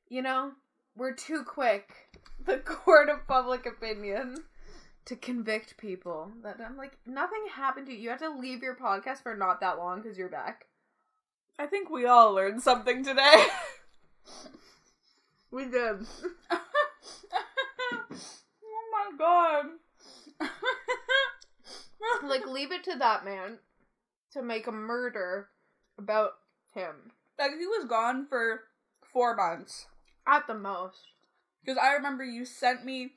you 0.08 0.22
know, 0.22 0.52
we're 0.96 1.14
too 1.14 1.44
quick. 1.44 1.90
The 2.46 2.58
court 2.58 3.10
of 3.10 3.28
public 3.28 3.66
opinion 3.66 4.38
to 5.06 5.16
convict 5.16 5.78
people. 5.78 6.32
That 6.44 6.60
I'm 6.66 6.78
like, 6.78 6.98
nothing 7.06 7.46
happened 7.54 7.88
to 7.88 7.94
you. 7.94 8.00
You 8.00 8.10
had 8.10 8.20
to 8.20 8.30
leave 8.30 8.64
your 8.64 8.76
podcast 8.76 9.24
for 9.24 9.36
not 9.36 9.60
that 9.62 9.78
long 9.78 10.02
because 10.02 10.18
you're 10.18 10.30
back. 10.30 10.66
I 11.58 11.66
think 11.66 11.90
we 11.90 12.06
all 12.06 12.34
learned 12.34 12.62
something 12.62 13.04
today. 13.04 13.46
We 15.52 15.66
did. 15.66 16.06
oh 16.52 16.66
my 18.92 19.12
god. 19.18 19.66
Like, 22.24 22.46
leave 22.46 22.72
it 22.72 22.84
to 22.84 22.96
that 22.98 23.26
man 23.26 23.58
to 24.34 24.42
make 24.42 24.68
a 24.68 24.72
murder 24.72 25.50
about 25.98 26.34
him. 26.74 27.12
like 27.38 27.52
he 27.58 27.66
was 27.68 27.86
gone 27.86 28.26
for 28.28 28.64
four 29.02 29.36
months. 29.36 29.88
At 30.28 30.46
the 30.48 30.54
most. 30.54 31.00
Because 31.64 31.78
I 31.82 31.94
remember 31.94 32.24
you 32.24 32.46
sent 32.46 32.84
me 32.86 33.14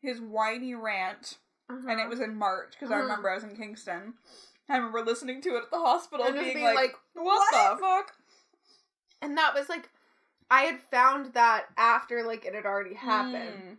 his 0.00 0.20
whiny 0.20 0.74
rant, 0.74 1.38
and 1.68 2.00
it 2.00 2.08
was 2.08 2.20
in 2.20 2.34
March. 2.36 2.72
Because 2.72 2.90
I 2.90 2.96
Mhm. 2.96 3.02
remember 3.02 3.30
I 3.30 3.34
was 3.34 3.44
in 3.44 3.56
Kingston. 3.56 4.14
I 4.68 4.76
remember 4.76 5.02
listening 5.04 5.40
to 5.42 5.56
it 5.56 5.64
at 5.64 5.70
the 5.70 5.78
hospital, 5.78 6.26
And 6.26 6.34
being, 6.34 6.54
being 6.54 6.64
like, 6.64 6.74
like, 6.74 6.96
"What, 7.12 7.50
the 7.52 7.80
fuck?" 7.80 8.16
And 9.22 9.36
that 9.38 9.54
was 9.54 9.68
like, 9.68 9.90
I 10.50 10.62
had 10.62 10.80
found 10.80 11.34
that 11.34 11.66
after, 11.76 12.22
like, 12.24 12.44
it 12.44 12.54
had 12.54 12.66
already 12.66 12.94
happened. 12.94 13.62
Mm. 13.62 13.78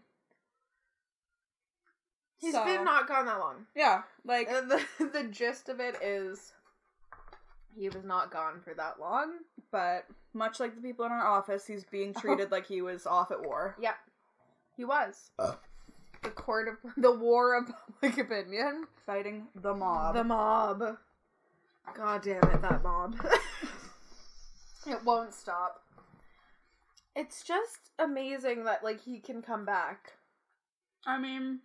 He's 2.37 2.53
So- 2.53 2.63
been 2.65 2.83
not 2.83 3.07
gone 3.07 3.25
that 3.25 3.39
long. 3.39 3.65
Yeah, 3.75 4.03
like 4.23 4.47
Uh, 4.49 4.61
the 4.99 5.09
the 5.11 5.23
gist 5.23 5.69
of 5.69 5.79
it 5.79 5.95
is 6.01 6.53
he 7.77 7.89
was 7.89 8.03
not 8.03 8.31
gone 8.31 8.61
for 8.63 8.73
that 8.73 8.99
long. 8.99 9.33
But 9.71 10.05
much 10.33 10.59
like 10.59 10.75
the 10.75 10.81
people 10.81 11.05
in 11.05 11.11
our 11.11 11.25
office, 11.27 11.65
he's 11.67 11.83
being 11.83 12.13
treated 12.19 12.51
like 12.51 12.67
he 12.67 12.81
was 12.81 13.05
off 13.05 13.31
at 13.31 13.41
war. 13.45 13.75
Yep. 13.81 13.95
He 14.75 14.85
was. 14.85 15.31
Uh. 15.39 15.53
The 16.23 16.29
court 16.31 16.67
of 16.67 16.75
the 16.97 17.11
war 17.11 17.55
of 17.57 17.71
public 18.01 18.17
opinion. 18.17 18.85
Fighting 19.05 19.47
the 19.55 19.73
mob. 19.73 20.15
The 20.15 20.23
mob. 20.23 20.97
God 21.95 22.21
damn 22.21 22.43
it, 22.43 22.61
that 22.61 22.83
mob. 22.83 23.15
it 24.87 25.03
won't 25.05 25.33
stop. 25.33 25.83
It's 27.15 27.43
just 27.43 27.91
amazing 27.99 28.65
that 28.65 28.83
like 28.83 29.01
he 29.03 29.19
can 29.19 29.41
come 29.41 29.63
back. 29.65 30.13
I 31.05 31.17
mean, 31.17 31.59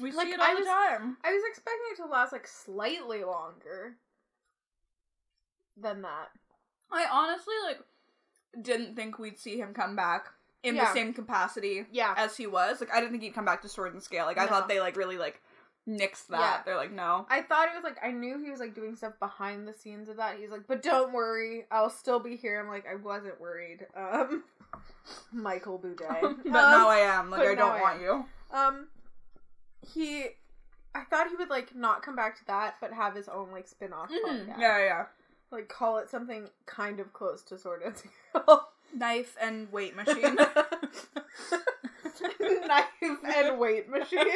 we 0.00 0.10
Like, 0.12 0.28
see 0.28 0.32
it 0.32 0.40
I 0.40 0.48
all 0.48 0.54
the 0.54 0.60
was- 0.60 0.68
time. 0.68 1.16
I 1.24 1.32
was 1.32 1.42
expecting 1.48 1.82
it 1.92 1.96
to 1.98 2.06
last 2.06 2.32
like 2.32 2.46
slightly 2.46 3.24
longer 3.24 3.96
than 5.76 6.02
that. 6.02 6.28
I 6.90 7.06
honestly 7.10 7.54
like 7.66 7.80
didn't 8.60 8.94
think 8.96 9.18
we'd 9.18 9.38
see 9.38 9.58
him 9.58 9.72
come 9.74 9.96
back 9.96 10.26
in 10.62 10.76
Yeah. 10.76 10.84
the 10.86 10.92
same 10.92 11.12
capacity 11.14 11.86
Yeah. 11.90 12.14
as 12.16 12.36
he 12.36 12.46
was. 12.46 12.80
Like 12.80 12.92
I 12.92 13.00
didn't 13.00 13.12
think 13.12 13.22
he'd 13.22 13.34
come 13.34 13.44
back 13.44 13.62
to 13.62 13.68
Sword 13.68 13.94
and 13.94 14.02
Scale. 14.02 14.26
Like 14.26 14.38
I 14.38 14.44
No. 14.44 14.50
thought 14.50 14.68
they 14.68 14.80
like 14.80 14.96
really 14.96 15.16
like 15.18 15.40
nixed 15.88 16.28
that. 16.28 16.38
Yeah. 16.40 16.62
They're 16.64 16.76
like, 16.76 16.92
no. 16.92 17.26
I 17.28 17.42
thought 17.42 17.68
it 17.68 17.74
was 17.74 17.82
like 17.82 17.98
I 18.04 18.10
knew 18.12 18.38
he 18.42 18.50
was 18.50 18.60
like 18.60 18.74
doing 18.74 18.94
stuff 18.94 19.14
behind 19.18 19.66
the 19.66 19.72
scenes 19.72 20.08
of 20.08 20.16
that. 20.18 20.36
He's 20.38 20.50
like, 20.50 20.66
but 20.68 20.82
don't 20.82 21.12
worry, 21.12 21.66
I'll 21.70 21.90
still 21.90 22.20
be 22.20 22.36
here. 22.36 22.60
I'm 22.60 22.68
like, 22.68 22.86
I 22.86 22.94
wasn't 22.96 23.40
worried. 23.40 23.86
Um, 23.96 24.44
Michael 25.32 25.78
Boudet. 25.78 26.20
but 26.20 26.46
Um, 26.46 26.52
now 26.52 26.88
I 26.88 26.98
am. 26.98 27.30
Like, 27.30 27.40
I 27.48 27.54
don't 27.54 27.72
I 27.72 27.80
want 27.80 28.00
you. 28.00 28.24
Um, 28.52 28.88
he, 29.92 30.26
I 30.94 31.02
thought 31.10 31.28
he 31.30 31.36
would 31.36 31.50
like 31.50 31.74
not 31.74 32.02
come 32.02 32.14
back 32.14 32.36
to 32.38 32.44
that, 32.46 32.74
but 32.80 32.92
have 32.92 33.14
his 33.16 33.28
own 33.28 33.50
like 33.50 33.66
spin 33.66 33.92
off 33.92 34.10
Mhm. 34.10 34.22
podcast. 34.24 34.58
Yeah, 34.60 34.78
yeah. 34.78 35.04
Like 35.52 35.68
call 35.68 35.98
it 35.98 36.08
something 36.08 36.48
kind 36.66 36.98
of 36.98 37.12
close 37.12 37.42
to 37.44 37.58
Sword 37.58 37.82
Dance 37.82 38.02
Girl. 38.32 38.70
Knife 38.94 39.36
and 39.40 39.70
weight 39.72 39.94
machine. 39.94 40.36
Knife 42.66 42.86
and 43.36 43.58
weight 43.58 43.88
machine. 43.88 44.26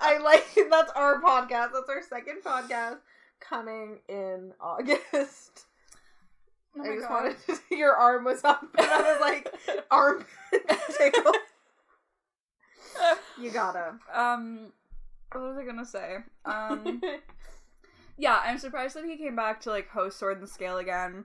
I 0.00 0.18
like 0.22 0.46
that's 0.70 0.92
our 0.92 1.20
podcast. 1.20 1.72
That's 1.72 1.88
our 1.88 2.02
second 2.02 2.42
podcast 2.44 2.98
coming 3.40 4.00
in 4.08 4.52
August. 4.60 5.66
Oh 6.76 6.82
I 6.82 6.94
just 6.96 7.08
God. 7.08 7.22
wanted 7.22 7.36
to 7.46 7.56
see 7.56 7.78
your 7.78 7.94
arm 7.94 8.24
was 8.24 8.42
up 8.44 8.66
and 8.76 8.86
I 8.86 9.12
was 9.12 9.20
like 9.20 9.52
arm 9.90 10.24
tickle. 10.98 11.32
You 13.40 13.50
gotta. 13.50 13.94
Um, 14.12 14.72
what 15.32 15.42
was 15.42 15.56
I 15.56 15.64
gonna 15.64 15.84
say? 15.86 16.18
Um, 16.44 17.00
yeah, 18.16 18.40
I'm 18.44 18.58
surprised 18.58 18.94
that 18.96 19.04
he 19.04 19.16
came 19.16 19.36
back 19.36 19.60
to 19.62 19.70
like 19.70 19.88
host 19.88 20.18
Sword 20.18 20.38
and 20.38 20.48
Scale 20.48 20.78
again. 20.78 21.24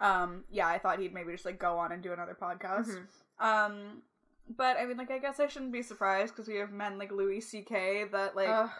Um, 0.00 0.44
yeah, 0.50 0.66
I 0.66 0.78
thought 0.78 0.98
he'd 0.98 1.12
maybe 1.14 1.32
just 1.32 1.44
like 1.44 1.58
go 1.58 1.78
on 1.78 1.92
and 1.92 2.02
do 2.02 2.12
another 2.12 2.36
podcast. 2.40 2.88
Mhm. 2.88 3.44
Um, 3.44 4.02
but 4.56 4.76
I 4.78 4.86
mean, 4.86 4.96
like, 4.96 5.10
I 5.10 5.18
guess 5.18 5.38
I 5.40 5.46
shouldn't 5.46 5.72
be 5.72 5.82
surprised 5.82 6.34
because 6.34 6.48
we 6.48 6.56
have 6.56 6.72
men 6.72 6.98
like 6.98 7.12
Louis 7.12 7.40
C.K. 7.40 8.04
that 8.12 8.34
like 8.34 8.48
Ugh. 8.48 8.70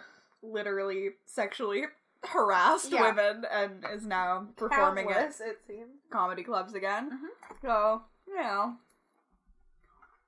literally 0.42 1.10
sexually 1.26 1.84
harassed 2.24 2.90
Yeah. 2.90 3.02
women 3.02 3.44
and 3.50 3.84
is 3.92 4.04
now 4.06 4.46
performing 4.56 5.10
at 5.10 5.30
it 5.40 5.60
seems. 5.66 6.00
comedy 6.10 6.42
clubs 6.42 6.74
again. 6.74 7.10
Mhm. 7.10 7.60
So, 7.62 8.02
you 8.26 8.36
know, 8.36 8.76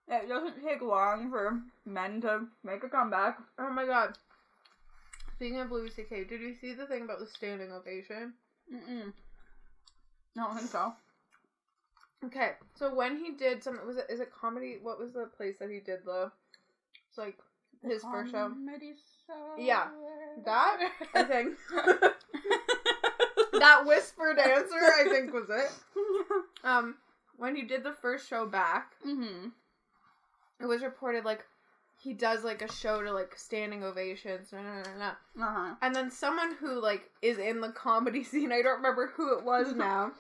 it 0.09 0.29
doesn't 0.29 0.63
take 0.63 0.83
long 0.83 1.31
for 1.31 1.61
men 1.85 2.21
to 2.23 2.47
make 2.63 2.83
a 2.85 2.89
comeback. 2.89 3.39
Oh 3.59 3.71
my 3.71 3.87
god. 3.87 4.17
Speaking 5.43 5.59
of 5.59 5.73
Louis 5.73 5.91
C.K., 5.91 6.23
did 6.23 6.41
you 6.41 6.55
see 6.61 6.73
the 6.73 6.87
thing 6.87 7.03
about 7.03 7.19
the 7.19 7.27
standing 7.27 7.73
ovation? 7.73 8.35
Mm-mm. 8.73 9.13
I 10.39 10.41
don't 10.41 10.57
think 10.57 10.71
so. 10.71 10.93
Okay, 12.25 12.53
so 12.77 12.95
when 12.95 13.17
he 13.17 13.33
did 13.33 13.61
some, 13.61 13.81
was 13.85 13.97
it 13.97 14.07
is 14.09 14.21
it 14.21 14.31
comedy? 14.31 14.77
What 14.81 15.01
was 15.01 15.13
the 15.13 15.29
place 15.37 15.57
that 15.59 15.69
he 15.69 15.81
did 15.81 16.05
the? 16.05 16.31
It's 17.09 17.19
like 17.19 17.37
his 17.83 18.05
first 18.05 18.31
show. 18.31 18.51
Comedy. 18.51 18.93
Yeah. 19.59 19.89
That 20.45 20.89
I 21.13 21.25
think 21.25 21.57
that 23.59 23.85
whispered 23.85 24.39
answer 24.39 24.77
I 24.77 25.09
think 25.11 25.33
was 25.33 25.51
it. 25.51 25.73
Um, 26.65 26.95
when 27.37 27.57
he 27.57 27.63
did 27.63 27.83
the 27.83 27.95
first 27.95 28.29
show 28.29 28.47
back, 28.47 28.93
mm-hmm. 29.05 29.49
it 30.61 30.67
was 30.67 30.83
reported 30.83 31.25
like 31.25 31.45
he 32.03 32.13
does 32.13 32.43
like 32.45 32.63
a 32.63 32.73
show 32.73 33.01
to 33.03 33.13
like 33.13 33.35
standing 33.37 33.85
ovations, 33.85 34.53
nah, 34.53 34.61
nah, 34.63 35.13
nah. 35.37 35.47
Uh-huh. 35.47 35.75
and 35.83 35.95
then 35.95 36.11
someone 36.11 36.55
who 36.59 36.81
like 36.81 37.11
is 37.23 37.39
in 37.39 37.61
the 37.61 37.71
comedy 37.71 38.25
scene, 38.31 38.51
I 38.53 38.61
don't 38.63 38.77
remember 38.77 39.13
who 39.15 39.37
it 39.39 39.45
was 39.45 39.73
now, 39.77 40.13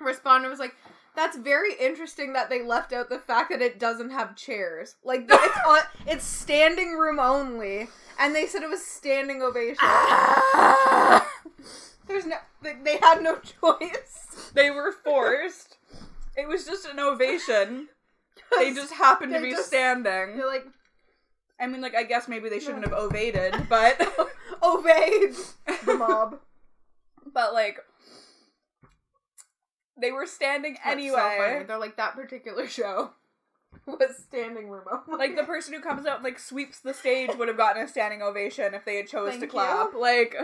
responded 0.00 0.48
was 0.48 0.58
like. 0.58 0.74
That's 1.16 1.36
very 1.36 1.72
interesting 1.80 2.34
that 2.34 2.48
they 2.48 2.62
left 2.62 2.92
out 2.92 3.08
the 3.08 3.18
fact 3.18 3.50
that 3.50 3.60
it 3.60 3.80
doesn't 3.80 4.10
have 4.10 4.36
chairs. 4.36 4.94
Like 5.02 5.26
it's 5.28 5.58
on, 5.66 5.80
it's 6.06 6.22
standing 6.22 6.92
room 6.92 7.18
only, 7.18 7.88
and 8.20 8.32
they 8.36 8.46
said 8.46 8.62
it 8.62 8.70
was 8.70 8.86
standing 8.86 9.42
ovation. 9.42 9.78
There's 12.06 12.24
no, 12.24 12.36
they, 12.62 12.74
they 12.84 12.98
had 12.98 13.20
no 13.20 13.36
choice. 13.38 14.50
They 14.54 14.70
were 14.70 14.92
forced. 14.92 15.76
it 16.36 16.46
was 16.46 16.64
just 16.64 16.86
an 16.86 17.00
ovation. 17.00 17.88
They 18.56 18.72
just 18.72 18.92
happened 18.92 19.32
to 19.32 19.40
be 19.40 19.50
just- 19.50 19.66
standing. 19.66 20.36
They're 20.36 20.46
like 20.46 20.66
I 21.60 21.66
mean, 21.66 21.80
like, 21.80 21.94
I 21.94 22.04
guess 22.04 22.28
maybe 22.28 22.48
they 22.48 22.60
shouldn't 22.60 22.84
have 22.84 22.92
ovated, 22.92 23.68
but, 23.68 24.00
obeyed 24.62 25.34
the 25.84 25.94
mob. 25.94 26.38
but 27.34 27.52
like, 27.52 27.78
they 30.00 30.12
were 30.12 30.26
standing 30.26 30.74
That's 30.74 30.86
anyway. 30.86 31.36
funny. 31.38 31.64
They're 31.64 31.78
like 31.78 31.96
that 31.96 32.14
particular 32.14 32.66
show 32.68 33.10
was 33.86 34.16
standing 34.28 34.68
room 34.70 34.84
only. 34.90 35.18
like 35.18 35.36
the 35.36 35.44
person 35.44 35.74
who 35.74 35.80
comes 35.80 36.06
out 36.06 36.16
and 36.16 36.24
like 36.24 36.38
sweeps 36.38 36.80
the 36.80 36.94
stage 36.94 37.30
would 37.36 37.48
have 37.48 37.56
gotten 37.56 37.82
a 37.82 37.88
standing 37.88 38.22
ovation 38.22 38.74
if 38.74 38.84
they 38.84 38.96
had 38.96 39.08
chose 39.08 39.38
to 39.38 39.46
clap. 39.46 39.92
you. 39.92 40.00
Like, 40.00 40.36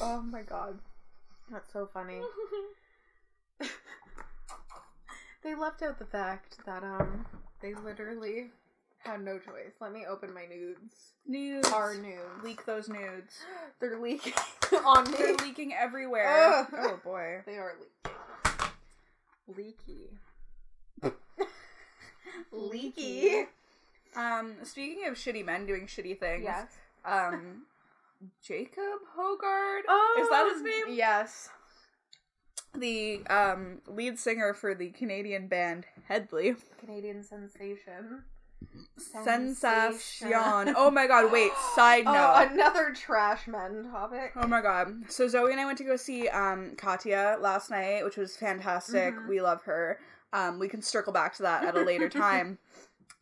oh 0.00 0.20
my 0.22 0.42
god, 0.42 0.78
that's 1.50 1.72
so 1.72 1.88
funny. 1.92 2.20
they 5.42 5.54
left 5.54 5.82
out 5.82 5.98
the 5.98 6.04
fact 6.04 6.58
that 6.66 6.82
um 6.82 7.26
they 7.62 7.74
literally 7.74 8.50
had 9.00 9.22
no 9.22 9.38
choice. 9.38 9.72
Let 9.80 9.92
me 9.92 10.04
open 10.08 10.32
my 10.34 10.46
nudes. 10.46 10.94
nudes. 11.26 11.68
Our 11.72 11.94
nudes. 11.94 12.44
Leak 12.44 12.64
those 12.66 12.88
nudes. 12.88 13.38
They're 13.80 13.98
leaking 13.98 14.32
on 14.84 15.10
me. 15.10 15.16
They're 15.18 15.36
leaking 15.36 15.72
everywhere. 15.74 16.26
Ugh. 16.28 16.66
oh 16.78 17.00
boy. 17.02 17.40
They 17.46 17.56
are 17.56 17.74
leaking. 19.48 20.18
Leaky. 21.12 21.12
Leaky. 22.52 23.46
Um, 24.16 24.54
speaking 24.64 25.06
of 25.06 25.14
shitty 25.14 25.44
men 25.44 25.66
doing 25.66 25.86
shitty 25.86 26.18
things, 26.18 26.42
Yes. 26.44 26.68
um, 27.04 27.62
Jacob 28.42 29.00
Hoggard, 29.16 29.82
Oh, 29.88 30.18
is 30.20 30.28
that 30.28 30.50
his 30.52 30.62
name? 30.62 30.96
Yes. 30.96 31.48
The 32.74 33.22
um 33.28 33.80
lead 33.88 34.18
singer 34.18 34.54
for 34.54 34.74
the 34.76 34.90
Canadian 34.90 35.48
band 35.48 35.86
Hedley. 36.06 36.54
Canadian 36.78 37.24
sensation. 37.24 38.22
Sensation. 38.96 40.74
Oh 40.76 40.90
my 40.90 41.06
god, 41.06 41.32
wait, 41.32 41.52
side 41.74 42.04
Oh, 42.06 42.12
note. 42.12 42.48
another 42.52 42.92
trash 42.94 43.46
men 43.46 43.88
topic. 43.90 44.32
Oh 44.36 44.46
my 44.46 44.60
god. 44.60 45.04
So 45.08 45.26
Zoe 45.28 45.50
and 45.50 45.60
I 45.60 45.64
went 45.64 45.78
to 45.78 45.84
go 45.84 45.96
see 45.96 46.28
um 46.28 46.74
Katya 46.76 47.38
last 47.40 47.70
night, 47.70 48.04
which 48.04 48.16
was 48.16 48.36
fantastic. 48.36 49.14
Mhm. 49.16 49.28
We 49.28 49.40
love 49.40 49.62
her. 49.64 49.98
Um 50.32 50.58
we 50.58 50.68
can 50.68 50.82
circle 50.82 51.12
back 51.12 51.34
to 51.36 51.42
that 51.42 51.64
at 51.64 51.76
a 51.76 51.82
later 51.82 52.08
time. 52.26 52.58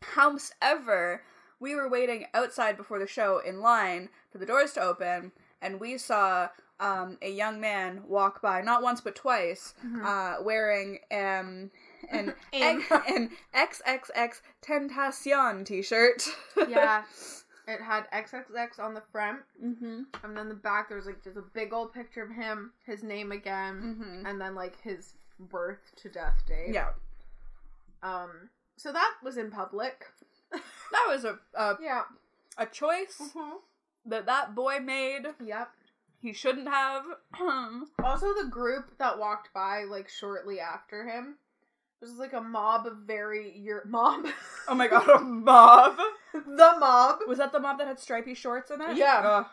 However, 0.01 1.23
we 1.59 1.75
were 1.75 1.89
waiting 1.89 2.25
outside 2.33 2.77
before 2.77 2.99
the 2.99 3.07
show 3.07 3.39
in 3.39 3.61
line 3.61 4.09
for 4.31 4.37
the 4.37 4.45
doors 4.45 4.73
to 4.73 4.81
open, 4.81 5.31
and 5.61 5.79
we 5.79 5.97
saw 5.97 6.49
um 6.79 7.17
a 7.21 7.29
young 7.29 7.59
man 7.59 8.03
walk 8.07 8.41
by 8.41 8.61
not 8.61 8.81
once 8.81 9.01
but 9.01 9.15
twice, 9.15 9.73
Mhm. 9.85 10.05
uh 10.05 10.41
wearing 10.43 10.99
um 11.11 11.71
an 12.09 12.33
An- 12.53 13.29
XXX 13.55 14.41
Tentacion 14.61 15.65
t-shirt. 15.65 16.23
yeah. 16.69 17.03
It 17.67 17.81
had 17.81 18.09
XXX 18.11 18.79
on 18.79 18.95
the 18.95 19.03
front, 19.11 19.41
mhm. 19.63 20.05
and 20.23 20.35
then 20.35 20.49
the 20.49 20.55
back 20.55 20.89
there 20.89 20.97
was 20.97 21.05
like 21.05 21.23
just 21.23 21.37
a 21.37 21.43
big 21.53 21.71
old 21.71 21.93
picture 21.93 22.23
of 22.23 22.31
him, 22.31 22.71
his 22.83 23.03
name 23.03 23.31
again, 23.31 24.23
Mhm. 24.25 24.27
and 24.29 24.41
then 24.41 24.55
like 24.55 24.81
his 24.81 25.13
birth 25.39 25.91
to 25.97 26.09
death 26.09 26.41
date. 26.47 26.73
Yeah. 26.73 26.89
Um. 28.01 28.49
So 28.77 28.91
that 28.91 29.13
was 29.23 29.37
in 29.37 29.51
public. 29.51 30.05
That 30.91 31.05
was 31.07 31.25
a 31.25 31.37
a, 31.53 31.77
Yeah. 31.79 32.01
a 32.57 32.65
choice 32.65 33.21
that 34.07 34.25
that 34.25 34.55
boy 34.55 34.79
made. 34.79 35.27
Yep. 35.39 35.69
He 36.21 36.33
shouldn't 36.33 36.67
have. 36.67 37.03
Also, 38.03 38.33
the 38.33 38.47
group 38.49 38.97
that 38.97 39.19
walked 39.19 39.53
by 39.53 39.83
like 39.83 40.09
shortly 40.09 40.59
after 40.59 41.07
him 41.07 41.35
was 42.01 42.13
like 42.17 42.33
a 42.33 42.41
mob 42.41 42.85
of 42.87 42.97
very 43.05 43.57
your 43.57 43.83
mob. 43.85 44.25
oh 44.67 44.75
my 44.75 44.87
god, 44.93 45.07
a 45.09 45.19
mob. 45.19 45.97
the 46.33 46.75
mob 46.79 47.19
Was 47.27 47.37
that 47.39 47.51
the 47.51 47.59
mob 47.59 47.77
that 47.79 47.87
had 47.87 47.99
stripy 47.99 48.33
shorts 48.33 48.71
in 48.71 48.81
it? 48.81 48.97
Yeah. 48.97 49.43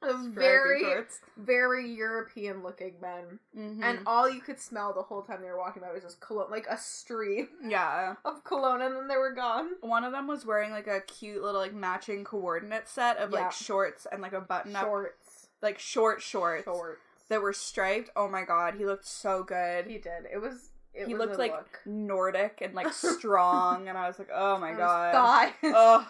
Ugh, 0.00 0.32
very 0.32 0.82
shorts. 0.82 1.18
very 1.36 1.90
European 1.90 2.62
looking 2.62 2.94
men, 3.02 3.40
Mhm. 3.56 3.82
and 3.82 3.98
all 4.06 4.28
you 4.30 4.40
could 4.40 4.60
smell 4.60 4.92
the 4.94 5.02
whole 5.02 5.22
time 5.22 5.42
they 5.42 5.48
were 5.50 5.58
walking 5.58 5.82
by 5.82 5.90
was 5.90 6.04
just 6.04 6.20
cologne, 6.20 6.50
like 6.52 6.68
a 6.70 6.78
stream 6.78 7.48
yeah. 7.64 8.14
of 8.24 8.44
cologne, 8.44 8.80
and 8.80 8.94
then 8.94 9.08
they 9.08 9.16
were 9.16 9.32
gone. 9.32 9.70
One 9.80 10.04
of 10.04 10.12
them 10.12 10.28
was 10.28 10.46
wearing 10.46 10.70
like 10.70 10.86
a 10.86 11.00
cute 11.00 11.42
little 11.42 11.60
like 11.60 11.74
matching 11.74 12.22
coordinate 12.22 12.88
set 12.88 13.16
of 13.16 13.32
Yeah. 13.32 13.40
like 13.44 13.52
shorts 13.52 14.06
and 14.12 14.22
like 14.22 14.32
a 14.34 14.40
button 14.40 14.76
up, 14.76 14.84
Shorts, 14.84 15.48
like 15.62 15.80
short 15.80 16.22
shorts 16.22 16.62
shorts. 16.64 17.00
that 17.28 17.42
were 17.42 17.52
striped. 17.52 18.10
Oh 18.14 18.28
my 18.28 18.44
god, 18.44 18.74
he 18.76 18.86
looked 18.86 19.04
so 19.06 19.42
good. 19.42 19.86
He 19.88 19.98
did. 19.98 20.26
It 20.32 20.38
was. 20.40 20.67
It 20.98 21.08
he 21.08 21.14
looked 21.14 21.38
like 21.38 21.52
look. 21.52 21.80
Nordic 21.86 22.58
and 22.60 22.74
like 22.74 22.92
strong, 22.92 23.88
and 23.88 23.96
I 23.96 24.06
was 24.06 24.18
like, 24.18 24.28
oh 24.34 24.58
my 24.58 24.72
god. 24.72 25.12
thighs. 25.12 25.52
Oh, 25.76 26.06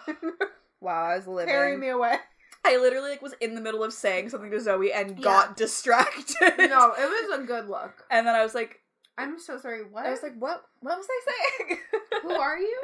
wow, 0.81 1.03
I 1.05 1.15
was 1.15 1.27
living. 1.27 1.53
Carry 1.53 1.77
me 1.77 1.89
away. 1.89 2.15
I 2.65 2.77
literally 2.77 3.11
like 3.11 3.21
was 3.21 3.33
in 3.39 3.55
the 3.55 3.61
middle 3.61 3.83
of 3.83 3.93
saying 3.93 4.29
something 4.29 4.51
to 4.51 4.59
Zoe 4.59 4.91
and 4.91 5.17
Yeah. 5.17 5.23
got 5.23 5.57
distracted. 5.57 6.35
no, 6.57 6.93
it 6.93 7.29
was 7.29 7.39
a 7.39 7.43
good 7.43 7.69
look. 7.69 8.05
And 8.11 8.27
then 8.27 8.35
I 8.35 8.43
was 8.43 8.53
like, 8.53 8.79
I'm 9.17 9.39
so 9.39 9.57
sorry. 9.57 9.83
What? 9.89 10.05
I 10.05 10.11
was 10.11 10.23
like, 10.23 10.35
what? 10.37 10.63
What 10.81 10.97
was 10.97 11.07
I 11.09 11.21
saying? 11.67 11.77
Who 12.23 12.31
are 12.31 12.57
you? 12.57 12.81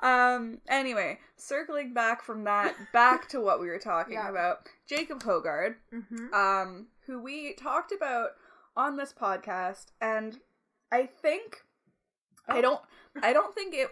Um. 0.00 0.58
Anyway, 0.68 1.18
circling 1.36 1.92
back 1.94 2.22
from 2.22 2.44
that, 2.44 2.74
back 2.92 3.28
to 3.30 3.40
what 3.40 3.60
we 3.60 3.68
were 3.68 3.78
talking 3.78 4.14
Yeah. 4.14 4.30
about, 4.30 4.68
Jacob 4.88 5.22
Hoggard, 5.22 5.74
mm-hmm. 5.92 6.32
um, 6.34 6.86
who 7.06 7.20
we 7.22 7.54
talked 7.54 7.92
about 7.92 8.30
on 8.76 8.96
this 8.96 9.12
podcast, 9.12 9.86
and 10.00 10.38
I 10.92 11.06
think 11.06 11.62
I 12.48 12.58
Oh. 12.58 12.62
don't, 12.62 12.80
I 13.22 13.32
don't 13.32 13.54
think 13.54 13.74
it. 13.74 13.88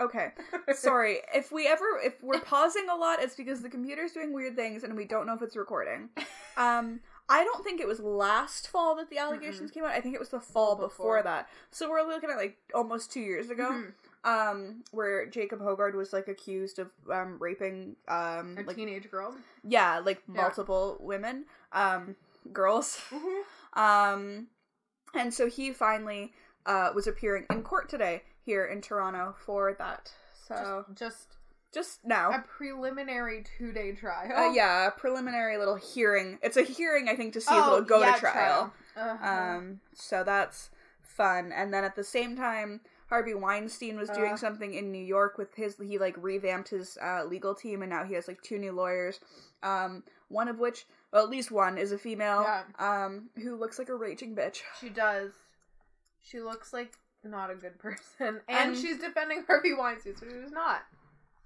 Okay, 0.00 0.32
sorry. 0.74 1.18
If 1.34 1.52
we 1.52 1.66
ever, 1.68 1.84
if 2.02 2.22
we're 2.22 2.40
pausing 2.40 2.88
a 2.90 2.96
lot, 2.96 3.20
it's 3.22 3.36
because 3.36 3.62
the 3.62 3.68
computer's 3.68 4.12
doing 4.12 4.32
weird 4.32 4.56
things 4.56 4.82
and 4.84 4.96
we 4.96 5.04
don't 5.04 5.26
know 5.26 5.34
if 5.34 5.42
it's 5.42 5.56
recording. 5.56 6.08
Um, 6.54 7.00
I 7.30 7.44
don't 7.44 7.64
think 7.64 7.80
it 7.80 7.86
was 7.86 7.98
last 7.98 8.68
fall 8.68 8.94
that 8.96 9.08
the 9.08 9.16
allegations 9.16 9.70
came 9.70 9.84
out. 9.84 9.92
I 9.92 10.02
think 10.02 10.14
it 10.14 10.18
was 10.20 10.28
the 10.28 10.38
fall 10.38 10.74
before, 10.76 10.88
Before. 10.88 11.22
that. 11.22 11.48
So 11.70 11.88
we're 11.88 12.06
looking 12.06 12.28
at 12.28 12.36
like 12.36 12.58
almost 12.74 13.10
two 13.10 13.20
years 13.20 13.48
ago, 13.48 13.70
Mhm. 13.72 13.92
um, 14.52 14.84
where 14.90 15.24
Jacob 15.24 15.60
Hoggard 15.62 15.94
was 15.94 16.12
like 16.12 16.28
accused 16.28 16.78
of 16.78 16.90
um 17.10 17.38
raping 17.40 17.96
um 18.06 18.56
A 18.58 18.64
like 18.64 18.76
teenage 18.76 19.10
girl. 19.10 19.34
yeah 19.64 19.98
like 20.04 20.20
Yeah. 20.28 20.42
multiple 20.42 20.98
women 21.00 21.46
um 21.72 22.16
girls 22.52 23.00
Mm-hmm. 23.10 23.80
um 23.80 24.48
and 25.14 25.32
so 25.32 25.48
he 25.48 25.72
finally 25.72 26.32
uh 26.66 26.90
was 26.94 27.06
appearing 27.06 27.44
in 27.50 27.62
court 27.62 27.88
today 27.88 28.22
here 28.44 28.64
in 28.64 28.80
Toronto 28.80 29.34
for 29.44 29.74
that. 29.78 30.12
So 30.48 30.84
Just, 30.94 30.98
just 30.98 31.28
just 31.74 32.04
now. 32.04 32.30
a 32.32 32.44
preliminary 32.46 33.44
two 33.58 33.72
day 33.72 33.92
trial. 33.92 34.30
Uh, 34.36 34.52
yeah, 34.52 34.88
a 34.88 34.90
preliminary 34.90 35.56
little 35.56 35.76
hearing. 35.76 36.38
It's 36.42 36.56
a 36.58 36.62
hearing, 36.62 37.08
I 37.08 37.16
think, 37.16 37.32
to 37.32 37.40
see 37.40 37.54
if 37.54 37.62
Oh, 37.64 37.76
it'll 37.76 37.86
go 37.86 38.00
yeah, 38.00 38.12
to 38.14 38.20
trial. 38.20 38.72
Uh-huh. 38.94 39.26
Um, 39.26 39.80
so 39.94 40.22
that's 40.22 40.68
fun. 41.00 41.50
And 41.50 41.72
then 41.72 41.82
at 41.84 41.96
the 41.96 42.04
same 42.04 42.36
time, 42.36 42.80
Harvey 43.08 43.32
Weinstein 43.34 43.96
was 43.96 44.10
doing 44.10 44.32
Uh. 44.32 44.36
something 44.36 44.74
in 44.74 44.92
New 44.92 45.02
York 45.02 45.38
with 45.38 45.54
his. 45.54 45.76
He 45.82 45.98
like 45.98 46.14
revamped 46.18 46.68
his 46.68 46.98
uh, 47.00 47.24
legal 47.24 47.54
team, 47.54 47.80
and 47.80 47.88
now 47.90 48.04
he 48.04 48.12
has 48.14 48.28
like 48.28 48.42
two 48.42 48.58
new 48.58 48.72
lawyers. 48.72 49.20
Um, 49.62 50.02
one 50.28 50.48
of 50.48 50.58
which, 50.58 50.84
well, 51.12 51.22
at 51.24 51.30
least 51.30 51.50
one, 51.50 51.78
is 51.78 51.92
a 51.92 51.98
female. 51.98 52.42
Yeah. 52.42 52.62
Um, 52.78 53.30
who 53.42 53.56
looks 53.56 53.78
like 53.78 53.88
a 53.88 53.94
raging 53.94 54.34
bitch. 54.34 54.60
She 54.80 54.88
does. 54.88 55.32
She 56.22 56.40
looks 56.40 56.72
like 56.72 56.92
not 57.24 57.50
a 57.50 57.54
good 57.54 57.78
person, 57.80 58.40
and, 58.48 58.70
And- 58.70 58.76
she's 58.76 58.98
defending 58.98 59.44
Harvey 59.46 59.74
Weinstein, 59.74 60.16
so 60.16 60.26
she's 60.26 60.52
not. 60.52 60.82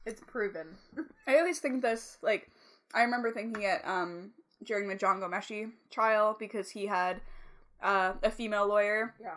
It's 0.04 0.20
proven. 0.26 0.68
I 1.26 1.38
always 1.38 1.58
think 1.58 1.82
this 1.82 2.18
like 2.22 2.48
I 2.94 3.02
remember 3.02 3.32
thinking 3.32 3.62
it 3.64 3.80
um 3.84 4.30
during 4.64 4.86
the 4.88 4.94
John 4.94 5.20
Ghomeshi 5.20 5.72
trial 5.90 6.36
because 6.38 6.70
he 6.70 6.86
had 6.86 7.20
uh, 7.82 8.12
a 8.22 8.30
female 8.30 8.66
lawyer 8.68 9.14
Yeah. 9.20 9.34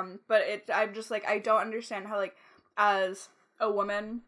um 0.00 0.18
but 0.26 0.40
it 0.42 0.68
i'm 0.74 0.92
just 0.92 1.08
like 1.10 1.24
i 1.28 1.38
don't 1.38 1.60
understand 1.60 2.08
how 2.08 2.16
like 2.16 2.34
as 2.76 3.28
a 3.60 3.70
woman 3.70 4.22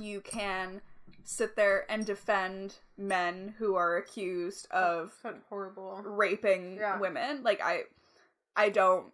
you 0.00 0.20
can 0.20 0.80
sit 1.22 1.54
there 1.54 1.84
and 1.88 2.04
defend 2.04 2.78
men 3.00 3.54
who 3.58 3.74
are 3.76 3.96
accused 3.96 4.70
of 4.70 5.12
horrible. 5.48 6.02
raping 6.04 6.76
Yeah. 6.76 6.98
women 7.00 7.42
like 7.42 7.60
i 7.62 7.84
i 8.56 8.68
don't 8.68 9.06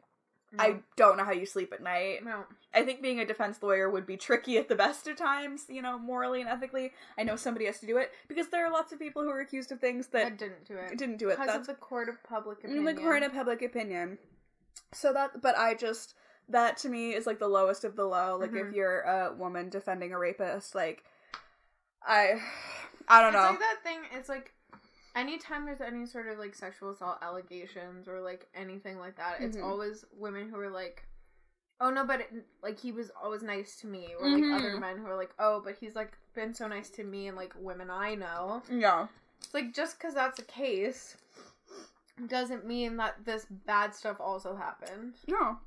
i 0.59 0.77
don't 0.97 1.17
know 1.17 1.25
how 1.25 1.33
you 1.33 1.47
sleep 1.47 1.73
at 1.73 1.83
night 1.83 2.25
no. 2.25 2.45
i 2.75 2.83
think 2.83 3.01
being 3.03 3.21
a 3.21 3.25
defense 3.25 3.63
lawyer 3.63 3.89
would 3.91 4.07
be 4.07 4.17
tricky 4.17 4.59
at 4.59 4.69
the 4.69 4.75
best 4.75 5.07
of 5.07 5.17
times 5.17 5.67
you 5.69 5.83
know 5.83 5.99
morally 5.99 6.41
and 6.41 6.49
ethically 6.51 6.93
i 7.19 7.23
know 7.23 7.37
somebody 7.37 7.67
has 7.67 7.79
to 7.79 7.87
do 7.87 7.97
it 7.97 8.11
because 8.27 8.49
there 8.49 8.67
are 8.67 8.73
lots 8.73 8.93
of 8.93 8.99
people 8.99 9.23
who 9.23 9.31
are 9.31 9.41
accused 9.41 9.71
of 9.71 9.79
things 9.81 10.09
I 10.13 10.19
that 10.25 10.39
didn't 10.39 10.65
do 10.67 10.77
it 10.77 10.99
didn't 10.99 11.19
do 11.19 11.29
it 11.29 11.37
because 11.39 11.47
that's 11.47 11.69
of 11.69 11.77
the 11.77 11.81
court 11.81 12.09
of 12.09 12.23
public 12.25 12.59
in 12.65 12.71
opinion. 12.71 12.95
the 12.97 13.01
court 13.01 13.23
of 13.23 13.33
public 13.33 13.63
opinion. 13.63 14.19
So 14.93 15.13
that, 15.13 15.43
but 15.43 15.57
I 15.59 15.75
just 15.75 16.15
that 16.49 16.77
to 16.79 16.89
me 16.89 17.13
is 17.15 17.27
like 17.27 17.39
the 17.41 17.49
lowest 17.49 17.85
of 17.85 17.97
the 17.97 18.05
low. 18.05 18.37
Like 18.41 18.53
if 18.55 18.67
Mhm. 18.69 18.75
you're 18.75 19.01
a 19.01 19.33
woman 19.35 19.69
defending 19.69 20.13
a 20.13 20.19
rapist, 20.19 20.75
like 20.75 21.03
I, 22.07 22.41
I 23.09 23.21
don't 23.23 23.35
it's 23.35 23.43
know. 23.43 23.51
like 23.51 23.59
that 23.61 23.83
thing. 23.83 23.99
It's 24.13 24.29
like 24.29 24.53
anytime 25.15 25.65
there's 25.67 25.81
any 25.81 26.07
sort 26.07 26.29
of 26.29 26.39
like 26.39 26.55
sexual 26.55 26.91
assault 26.91 27.19
allegations 27.23 28.09
or 28.09 28.21
like 28.21 28.49
anything 28.55 28.99
like 28.99 29.17
that, 29.17 29.41
it's 29.43 29.57
Mhm. 29.57 29.63
always 29.65 30.05
women 30.17 30.49
who 30.49 30.59
are 30.59 30.71
like, 30.71 31.07
"Oh 31.81 31.91
no, 31.91 32.05
but 32.05 32.21
it, 32.21 32.33
like 32.63 32.79
he 32.79 32.93
was 32.93 33.11
always 33.23 33.43
nice 33.43 33.77
to 33.77 33.87
me," 33.87 34.15
or 34.19 34.29
like 34.29 34.45
other 34.53 34.77
Mhm. 34.77 34.81
men 34.81 34.99
who 34.99 35.07
are 35.07 35.17
like, 35.17 35.35
"Oh, 35.39 35.61
but 35.61 35.77
he's 35.79 35.95
like 35.95 36.17
been 36.35 36.53
so 36.55 36.67
nice 36.67 36.91
to 36.91 37.05
me," 37.05 37.29
and 37.29 37.37
like 37.37 37.55
women 37.59 37.91
I 37.91 38.15
know. 38.15 38.63
yeah, 38.71 39.07
It's 39.39 39.55
like 39.55 39.73
just 39.75 39.99
because 39.99 40.15
that's 40.15 40.37
the 40.39 40.45
case 40.45 41.17
doesn't 42.29 42.65
mean 42.67 42.97
that 42.97 43.25
this 43.25 43.45
bad 43.51 43.95
stuff 43.95 44.21
also 44.21 44.57
happened, 44.57 45.15
no, 45.27 45.59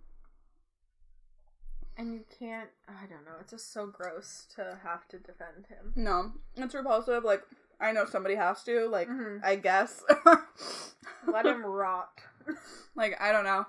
and 1.99 2.13
you 2.13 2.21
can't. 2.39 2.69
I 2.87 3.01
don't 3.01 3.25
know. 3.25 3.33
It's 3.41 3.51
just 3.51 3.71
so 3.71 3.85
gross 3.85 4.47
to 4.55 4.79
have 4.83 5.07
to 5.09 5.17
defend 5.19 5.67
him. 5.67 5.93
no. 5.95 6.31
It's 6.55 6.73
repulsive. 6.73 7.23
Like 7.23 7.43
I 7.79 7.91
know 7.91 8.05
somebody 8.05 8.35
has 8.35 8.63
to. 8.63 8.87
Like 8.87 9.07
Mhm. 9.09 9.41
I 9.43 9.55
guess. 9.57 10.03
Let 11.27 11.45
him 11.45 11.63
rot. 11.65 12.09
like 12.95 13.19
I 13.21 13.31
don't 13.31 13.43
know. 13.43 13.65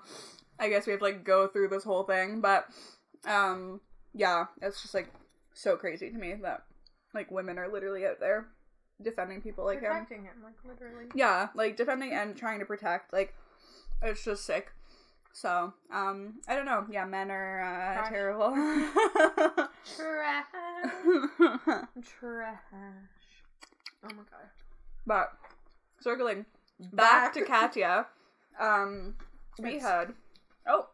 I 0.59 0.69
guess 0.69 0.85
we 0.85 0.91
have 0.91 0.99
to 0.99 1.05
like 1.05 1.23
go 1.23 1.47
through 1.47 1.67
this 1.69 1.83
whole 1.83 2.03
thing, 2.03 2.41
but 2.41 2.67
um, 3.25 3.81
yeah, 4.13 4.45
it's 4.61 4.81
just 4.81 4.93
like 4.93 5.11
so 5.53 5.75
crazy 5.75 6.09
to 6.09 6.17
me 6.17 6.33
that 6.41 6.63
like 7.13 7.29
women 7.31 7.57
are 7.59 7.67
literally 7.71 8.05
out 8.05 8.19
there 8.19 8.47
defending 9.01 9.41
people 9.41 9.65
like 9.65 9.81
him. 9.81 9.91
Protecting 9.91 10.23
him, 10.23 10.33
like 10.43 10.53
literally. 10.63 11.05
yeah 11.15 11.47
like 11.55 11.75
defending 11.75 12.13
and 12.13 12.37
trying 12.37 12.59
to 12.59 12.65
protect 12.65 13.11
like 13.11 13.33
it's 14.03 14.23
just 14.23 14.45
sick 14.45 14.71
so 15.33 15.73
um 15.93 16.33
i 16.47 16.55
don't 16.55 16.65
know 16.65 16.85
yeah 16.91 17.05
men 17.05 17.31
are 17.31 17.61
uh, 17.61 17.93
Trash. 17.95 18.09
terrible 18.09 18.49
Trash. 19.95 20.45
Trash. 22.19 22.57
Oh 24.03 24.07
my 24.07 24.23
god. 24.29 24.49
but 25.05 25.33
circling 26.01 26.45
back 26.93 27.33
to 27.33 27.45
katya 27.45 28.07
um 28.59 29.15
we 29.59 29.75
It's- 29.75 29.83
had 29.83 30.13
oh 30.67 30.87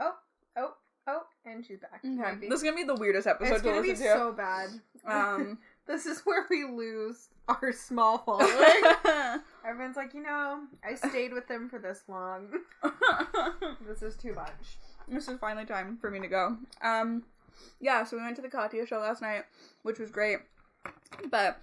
Oh, 0.00 0.12
oh, 0.56 0.72
oh, 1.06 1.22
and 1.44 1.64
she's 1.64 1.78
back. 1.80 2.00
okay 2.04 2.08
Maybe. 2.34 2.48
this 2.48 2.58
is 2.58 2.62
gonna 2.64 2.76
be 2.76 2.84
the 2.84 2.94
weirdest 2.94 3.26
episode 3.26 3.52
it's 3.54 3.62
to 3.62 3.68
gonna 3.68 3.82
be 3.82 3.88
listen 3.90 4.06
to 4.06 4.12
so 4.12 4.32
bad. 4.32 4.70
um 5.06 5.58
this 5.86 6.06
is 6.06 6.20
where 6.24 6.46
we 6.50 6.64
lose 6.64 7.28
our 7.48 7.72
small 7.72 8.18
following. 8.26 8.82
Everyone's 9.66 9.96
like, 9.96 10.14
you 10.14 10.22
know, 10.22 10.60
I 10.88 10.94
stayed 10.94 11.32
with 11.32 11.46
them 11.48 11.68
for 11.68 11.78
this 11.78 12.02
long. 12.08 12.48
This 13.86 14.02
is 14.02 14.16
too 14.16 14.34
much. 14.34 14.78
this 15.08 15.28
is 15.28 15.38
finally 15.38 15.66
time 15.66 15.98
for 16.00 16.10
me 16.10 16.18
to 16.20 16.26
go. 16.28 16.56
Um, 16.82 17.22
yeah, 17.80 18.04
so 18.04 18.16
we 18.16 18.22
went 18.22 18.36
to 18.36 18.42
the 18.42 18.48
Katya 18.48 18.86
show 18.86 18.98
last 18.98 19.20
night, 19.22 19.44
which 19.82 19.98
was 19.98 20.10
great. 20.10 20.38
But 21.30 21.60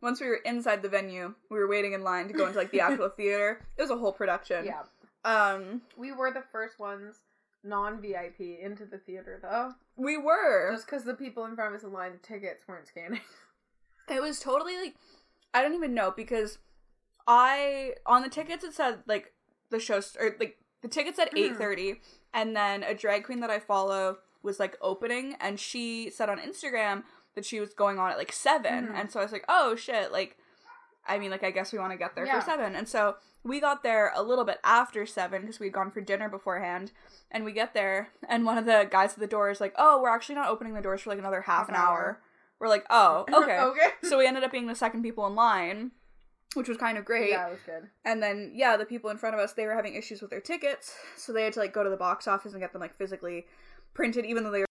once 0.00 0.20
we 0.20 0.28
were 0.28 0.40
inside 0.44 0.82
the 0.82 0.88
venue, 0.88 1.34
we 1.50 1.58
were 1.58 1.68
waiting 1.68 1.92
in 1.94 2.02
line 2.04 2.28
to 2.28 2.34
go 2.34 2.46
into 2.46 2.58
like 2.58 2.70
the 2.70 2.80
actual 2.80 3.08
theater. 3.08 3.60
It 3.76 3.82
was 3.82 3.90
a 3.90 3.96
whole 3.96 4.12
production. 4.12 4.66
Yeah. 4.66 4.82
Um, 5.24 5.82
We 5.96 6.12
were 6.12 6.30
the 6.32 6.42
first 6.52 6.78
ones 6.78 7.20
non 7.64 8.00
VIP 8.00 8.40
into 8.60 8.84
the 8.84 8.98
theater 8.98 9.38
though. 9.40 9.72
we 9.96 10.18
were. 10.18 10.72
Just 10.72 10.86
because 10.86 11.04
the 11.04 11.14
people 11.14 11.44
in 11.46 11.54
front 11.54 11.74
of 11.74 11.78
us 11.80 11.84
in 11.84 11.92
line 11.92 12.18
tickets 12.22 12.64
weren't 12.68 12.86
scanning. 12.88 13.20
It 14.08 14.20
was 14.22 14.38
totally 14.40 14.76
like 14.76 14.94
I 15.54 15.62
don't 15.62 15.74
even 15.74 15.94
know 15.94 16.10
because 16.10 16.58
I 17.26 17.94
on 18.06 18.22
the 18.22 18.28
tickets 18.28 18.64
it 18.64 18.74
said 18.74 19.00
like 19.06 19.32
the 19.70 19.78
show 19.80 20.00
or 20.18 20.36
like 20.40 20.58
the 20.82 20.88
ticket 20.88 21.16
said 21.16 21.30
Mhm. 21.30 21.38
eight 21.38 21.56
thirty, 21.56 22.00
and 22.34 22.56
then 22.56 22.82
a 22.82 22.94
drag 22.94 23.24
queen 23.24 23.40
that 23.40 23.50
I 23.50 23.58
follow 23.60 24.18
was 24.42 24.58
like 24.58 24.76
opening, 24.80 25.36
and 25.40 25.58
she 25.60 26.10
said 26.10 26.28
on 26.28 26.38
Instagram 26.38 27.04
that 27.34 27.44
she 27.46 27.60
was 27.60 27.72
going 27.72 27.98
on 27.98 28.10
at 28.10 28.18
like 28.18 28.32
7 28.32 28.88
Mhm. 28.88 28.94
and 28.94 29.10
so 29.10 29.18
I 29.20 29.22
was 29.22 29.32
like, 29.32 29.44
oh 29.48 29.74
shit, 29.76 30.12
like 30.12 30.36
I 31.06 31.18
mean, 31.18 31.30
like 31.30 31.42
I 31.44 31.50
guess 31.50 31.72
we 31.72 31.78
want 31.78 31.92
to 31.92 31.96
get 31.98 32.14
there 32.14 32.26
Yeah. 32.26 32.40
for 32.40 32.44
seven, 32.46 32.74
and 32.76 32.88
so 32.88 33.16
we 33.44 33.60
got 33.60 33.82
there 33.82 34.12
a 34.14 34.22
little 34.22 34.44
bit 34.44 34.60
after 34.62 35.04
seven 35.06 35.40
because 35.42 35.58
we'd 35.58 35.72
gone 35.72 35.90
for 35.90 36.00
dinner 36.00 36.28
beforehand, 36.28 36.92
and 37.30 37.44
we 37.44 37.52
get 37.52 37.74
there, 37.74 38.10
and 38.28 38.44
one 38.44 38.58
of 38.58 38.66
the 38.66 38.86
guys 38.90 39.14
at 39.14 39.18
the 39.18 39.26
door 39.26 39.50
is 39.50 39.60
like, 39.60 39.74
oh, 39.76 40.00
we're 40.02 40.08
actually 40.10 40.34
not 40.36 40.48
opening 40.48 40.74
the 40.74 40.80
doors 40.80 41.00
for 41.02 41.10
like 41.10 41.18
another 41.18 41.42
half, 41.42 41.66
Half 41.66 41.68
an 41.70 41.74
an 41.76 41.80
hour. 41.80 41.88
hour. 41.98 42.22
We're 42.62 42.68
like, 42.68 42.86
oh, 42.90 43.24
okay 43.34 43.58
okay. 43.58 43.88
so 44.04 44.18
we 44.18 44.26
ended 44.26 44.44
up 44.44 44.52
being 44.52 44.68
the 44.68 44.76
second 44.76 45.02
people 45.02 45.26
in 45.26 45.34
line, 45.34 45.90
which 46.54 46.68
was 46.68 46.78
kind 46.78 46.96
of 46.96 47.04
great. 47.04 47.30
Yeah, 47.30 47.48
it 47.48 47.50
was 47.50 47.60
good. 47.66 47.88
And 48.04 48.22
then 48.22 48.52
yeah, 48.54 48.76
the 48.76 48.84
people 48.84 49.10
in 49.10 49.18
front 49.18 49.34
of 49.34 49.40
us 49.40 49.52
they 49.54 49.66
were 49.66 49.74
having 49.74 49.96
issues 49.96 50.22
with 50.22 50.30
their 50.30 50.40
tickets, 50.40 50.94
so 51.16 51.32
they 51.32 51.42
had 51.42 51.54
to 51.54 51.58
like 51.58 51.74
go 51.74 51.82
to 51.82 51.90
the 51.90 51.96
box 51.96 52.28
office 52.28 52.52
and 52.52 52.62
get 52.62 52.72
them 52.72 52.80
like 52.80 52.94
physically 52.94 53.46
printed, 53.94 54.24
even 54.24 54.44
though 54.44 54.52
they 54.52 54.60
were. 54.60 54.66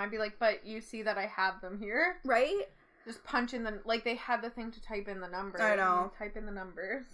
I'd 0.00 0.10
be 0.10 0.18
like, 0.18 0.40
but 0.40 0.66
you 0.66 0.80
see 0.80 1.02
that 1.02 1.16
I 1.16 1.26
have 1.26 1.60
them 1.60 1.78
here. 1.78 2.16
Right. 2.24 2.64
Just 3.06 3.22
punch 3.24 3.54
in 3.54 3.62
the 3.62 3.80
like 3.84 4.02
they 4.04 4.16
had 4.16 4.42
the 4.42 4.50
thing 4.50 4.70
to 4.72 4.82
type 4.82 5.06
in 5.08 5.20
the 5.20 5.28
numbers. 5.28 5.60
I 5.60 5.76
know. 5.76 6.10
Type 6.18 6.36
in 6.36 6.44
the 6.44 6.52
numbers. 6.52 7.04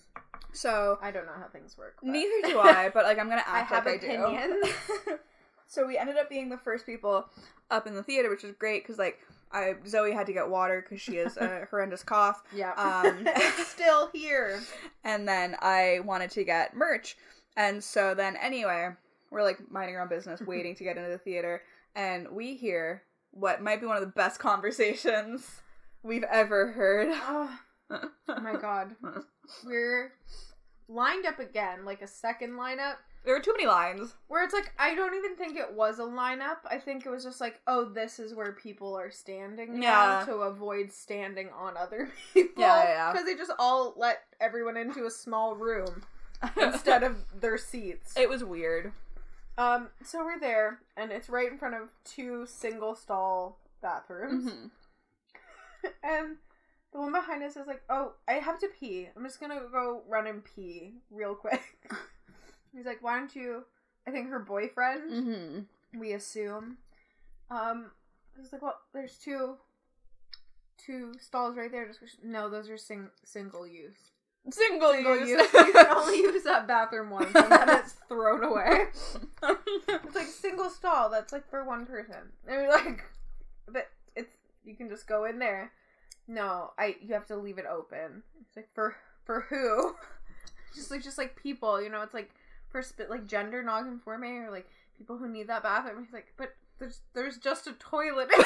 So 0.53 0.99
I 1.03 1.11
don't 1.11 1.27
know 1.27 1.33
how 1.39 1.49
things 1.53 1.77
work. 1.79 1.97
but- 2.03 2.11
neither 2.11 2.49
do 2.49 2.59
I, 2.61 2.89
but 2.93 3.05
like 3.05 3.19
I'm 3.19 3.29
gonna 3.29 3.43
I 3.47 3.61
act 3.61 3.71
have 3.71 3.87
like 3.87 4.03
I 4.03 4.07
opinions. 4.07 4.67
do. 5.07 5.19
So 5.69 5.87
we 5.87 5.97
ended 5.97 6.19
up 6.19 6.29
being 6.29 6.51
the 6.51 6.59
first 6.59 6.85
people 6.85 7.25
up 7.71 7.87
in 7.87 7.95
the 7.95 8.03
theater, 8.03 8.29
which 8.29 8.43
was 8.43 8.53
great 8.59 8.83
because 8.83 8.99
like 8.99 9.19
I 9.53 9.77
Zoe 9.87 10.13
had 10.13 10.27
to 10.27 10.35
get 10.35 10.51
water 10.51 10.83
because 10.83 11.01
she 11.01 11.17
has 11.17 11.39
a 11.39 11.67
horrendous 11.71 12.03
cough, 12.03 12.43
Yeah. 12.55 12.73
Um, 12.75 13.23
it's 13.27 13.69
still 13.69 14.11
here. 14.13 14.61
and 15.03 15.27
then 15.27 15.57
I 15.63 16.01
wanted 16.05 16.31
to 16.33 16.45
get 16.45 16.77
merch, 16.77 17.17
and 17.57 17.83
so 17.83 18.15
then 18.15 18.37
anyway, 18.37 18.91
we're 19.31 19.43
like 19.43 19.71
minding 19.71 19.97
our 19.97 20.03
own 20.03 20.09
business, 20.11 20.43
waiting 20.43 20.75
to 20.75 20.85
get 20.85 20.99
into 20.99 21.09
the 21.09 21.17
theater, 21.17 21.63
and 21.95 22.29
we 22.31 22.55
hear 22.55 23.03
what 23.31 23.63
might 23.63 23.81
be 23.81 23.87
one 23.87 23.97
of 23.97 24.03
the 24.03 24.09
best 24.13 24.39
conversations 24.41 25.62
we've 26.03 26.25
ever 26.25 26.73
heard. 26.73 27.09
Oh, 27.13 27.59
oh 27.91 28.41
my 28.41 28.55
god. 28.57 28.95
We're 29.67 30.13
lined 30.89 31.27
up 31.27 31.39
again, 31.39 31.85
like 31.85 32.03
a 32.03 32.07
second 32.07 32.53
lineup. 32.53 32.95
There 33.25 33.35
were 33.35 33.41
too 33.41 33.53
many 33.57 33.69
lines. 33.69 34.15
Where 34.27 34.43
it's 34.43 34.53
like 34.55 34.73
I 34.79 34.95
don't 34.97 35.15
even 35.15 35.37
think 35.37 35.57
it 35.57 35.73
was 35.75 36.01
a 36.01 36.03
lineup. 36.05 36.57
I 36.69 36.79
think 36.79 37.07
it 37.07 37.11
was 37.11 37.23
just 37.23 37.41
like, 37.41 37.61
oh, 37.69 37.85
this 37.85 38.19
is 38.19 38.35
where 38.35 38.53
people 38.53 38.97
are 38.99 39.11
standing 39.13 39.79
now 39.79 40.19
Yeah. 40.21 40.25
to 40.27 40.35
avoid 40.39 40.91
standing 40.93 41.49
on 41.57 41.77
other 41.77 42.09
people. 42.35 42.63
Yeah, 42.65 42.83
yeah. 42.85 43.13
Because 43.13 43.27
they 43.27 43.37
just 43.37 43.53
all 43.61 43.95
let 43.97 44.23
everyone 44.41 44.77
into 44.77 45.07
a 45.07 45.11
small 45.11 45.55
room 45.55 46.03
instead 46.61 47.05
of 47.05 47.17
their 47.41 47.57
seats. 47.59 48.15
it 48.17 48.29
was 48.29 48.43
weird. 48.43 48.93
Um, 49.59 49.91
so 50.03 50.25
we're 50.25 50.41
there, 50.41 50.79
and 50.97 51.13
it's 51.13 51.29
right 51.29 51.53
in 51.53 51.59
front 51.59 51.75
of 51.75 51.91
two 52.05 52.47
single 52.47 52.95
stall 52.97 53.59
bathrooms. 53.83 54.51
Mhm. 54.51 54.71
and 56.03 56.37
the 56.93 57.01
one 57.01 57.13
behind 57.13 57.43
us 57.43 57.57
is 57.57 57.67
like, 57.67 57.83
"Oh, 57.89 58.13
I 58.29 58.35
have 58.35 58.59
to 58.61 58.69
pee. 58.79 59.09
I'm 59.17 59.25
just 59.25 59.41
gonna 59.41 59.61
go 59.71 60.03
run 60.09 60.27
and 60.27 60.45
pee 60.45 60.95
real 61.11 61.35
quick." 61.35 61.63
He's 62.75 62.87
like, 62.87 63.03
"Why 63.03 63.19
don't 63.19 63.35
you?" 63.35 63.65
I 64.07 64.11
think 64.11 64.29
her 64.31 64.39
boyfriend. 64.41 65.11
Mm-hmm. 65.13 66.01
We 66.01 66.13
assume. 66.13 66.79
Um, 67.51 67.91
he's 68.41 68.53
like, 68.53 68.63
"Well, 68.63 68.79
there's 68.95 69.17
two, 69.19 69.57
two 70.79 71.13
stalls 71.21 71.57
right 71.57 71.71
there." 71.71 71.87
Just 71.87 72.23
no, 72.25 72.49
those 72.49 72.69
are 72.71 72.79
sing- 72.79 73.11
single 73.25 73.67
use. 73.67 73.99
Single, 74.51 74.91
Single 74.93 75.19
use. 75.21 75.29
use. 75.29 75.53
you 75.53 75.73
can 75.73 75.87
only 75.97 76.17
use 76.23 76.43
that 76.43 76.67
bathroom 76.67 77.11
once, 77.11 77.31
and 77.33 77.53
then 77.53 77.69
it's 77.69 77.93
thrown 78.09 78.43
away. 78.43 78.87
It's 79.45 80.15
like 80.17 80.27
single 80.27 80.69
stall. 80.69 81.11
That's 81.11 81.33
like 81.33 81.49
for 81.49 81.65
one 81.65 81.87
person. 81.87 82.17
And 82.49 82.57
we're 82.57 82.69
like, 82.71 83.05
but 83.69 83.89
you 84.65 84.75
can 84.75 84.89
just 84.89 85.07
go 85.07 85.25
in 85.25 85.39
there. 85.39 85.73
No, 86.29 86.73
I 86.79 86.97
you 87.03 87.15
have 87.15 87.27
to 87.27 87.37
leave 87.37 87.59
it 87.59 87.67
open. 87.71 88.23
It's 88.47 88.57
like 88.57 88.69
for 88.75 88.97
for 89.25 89.43
who? 89.49 89.95
just 90.75 90.91
like 90.91 91.03
just 91.03 91.19
like 91.19 91.37
people, 91.37 91.83
you 91.83 91.89
know. 91.91 92.03
It's 92.03 92.15
like 92.15 92.31
for 92.71 92.83
sp- 92.83 93.11
like 93.11 93.27
gender 93.27 93.63
non-conforming 93.63 94.45
or 94.45 94.51
like 94.51 94.69
people 94.97 95.17
who 95.19 95.29
need 95.29 95.49
that 95.49 95.63
bathroom. 95.63 96.05
He's 96.05 96.13
like, 96.13 96.33
but 96.37 96.55
there's 96.79 97.01
there's 97.15 97.39
just 97.39 97.67
a 97.67 97.73
toilet. 97.75 98.29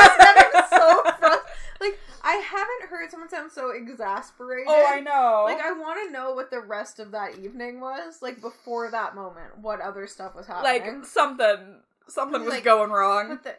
Like, 0.00 0.52
so 0.70 1.02
frust- 1.20 1.40
Like 1.80 1.98
I 2.22 2.34
haven't 2.36 2.90
heard 2.90 3.10
someone 3.10 3.28
sound 3.28 3.50
so 3.52 3.70
exasperated. 3.70 4.66
oh, 4.68 4.86
I 4.88 5.00
know. 5.00 5.42
Like 5.46 5.60
I 5.60 5.72
want 5.72 6.06
to 6.06 6.12
know 6.12 6.32
what 6.32 6.50
the 6.50 6.60
rest 6.60 6.98
of 7.00 7.10
that 7.12 7.38
evening 7.38 7.80
was 7.80 8.20
like 8.22 8.40
before 8.40 8.90
that 8.90 9.14
moment. 9.14 9.58
What 9.60 9.80
other 9.80 10.06
stuff 10.06 10.34
was 10.34 10.46
happening? 10.46 10.96
like 10.96 11.04
something, 11.06 11.80
something 12.08 12.44
was 12.44 12.54
Like, 12.54 12.64
going 12.64 12.90
wrong. 12.90 13.28
but 13.28 13.42
the, 13.44 13.54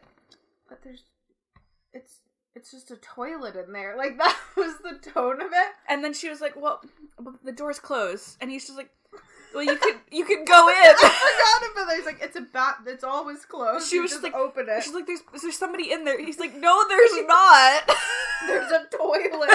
but 0.69 0.81
there's, 0.83 1.03
it's 1.93 2.19
it's 2.55 2.71
just 2.71 2.91
a 2.91 2.97
toilet 2.97 3.55
in 3.55 3.71
there. 3.73 3.95
Like 3.97 4.17
that 4.17 4.37
was 4.57 4.75
the 4.79 4.99
tone 5.11 5.41
of 5.41 5.51
it. 5.51 5.67
And 5.87 6.03
then 6.03 6.13
she 6.13 6.29
was 6.29 6.41
like, 6.41 6.55
"Well, 6.55 6.81
the 7.43 7.51
door's 7.51 7.79
closed," 7.79 8.37
and 8.41 8.49
he's 8.51 8.65
just 8.65 8.77
like, 8.77 8.89
"Well, 9.53 9.63
you 9.63 9.77
could, 9.77 9.95
you 10.11 10.25
could 10.25 10.45
go 10.45 10.67
in." 10.69 10.75
I 10.75 10.93
forgot 10.95 11.71
about 11.71 11.87
that. 11.87 11.95
He's 11.97 12.05
like, 12.05 12.21
it's 12.21 12.35
a 12.35 12.41
bat. 12.41 12.77
It's 12.87 13.03
always 13.03 13.45
closed. 13.45 13.87
She 13.89 13.95
You 13.97 14.01
was 14.03 14.11
just 14.11 14.23
like- 14.23 14.33
open 14.33 14.67
it. 14.69 14.83
She's 14.83 14.93
like, 14.93 15.07
"There's, 15.07 15.21
is 15.33 15.41
there 15.43 15.51
somebody 15.51 15.91
in 15.91 16.03
there?" 16.03 16.19
He's 16.23 16.39
like, 16.39 16.55
"No, 16.55 16.83
there's 16.87 17.11
not." 17.27 17.89
There's 18.47 18.71
a 18.71 18.85
toilet. 18.95 19.49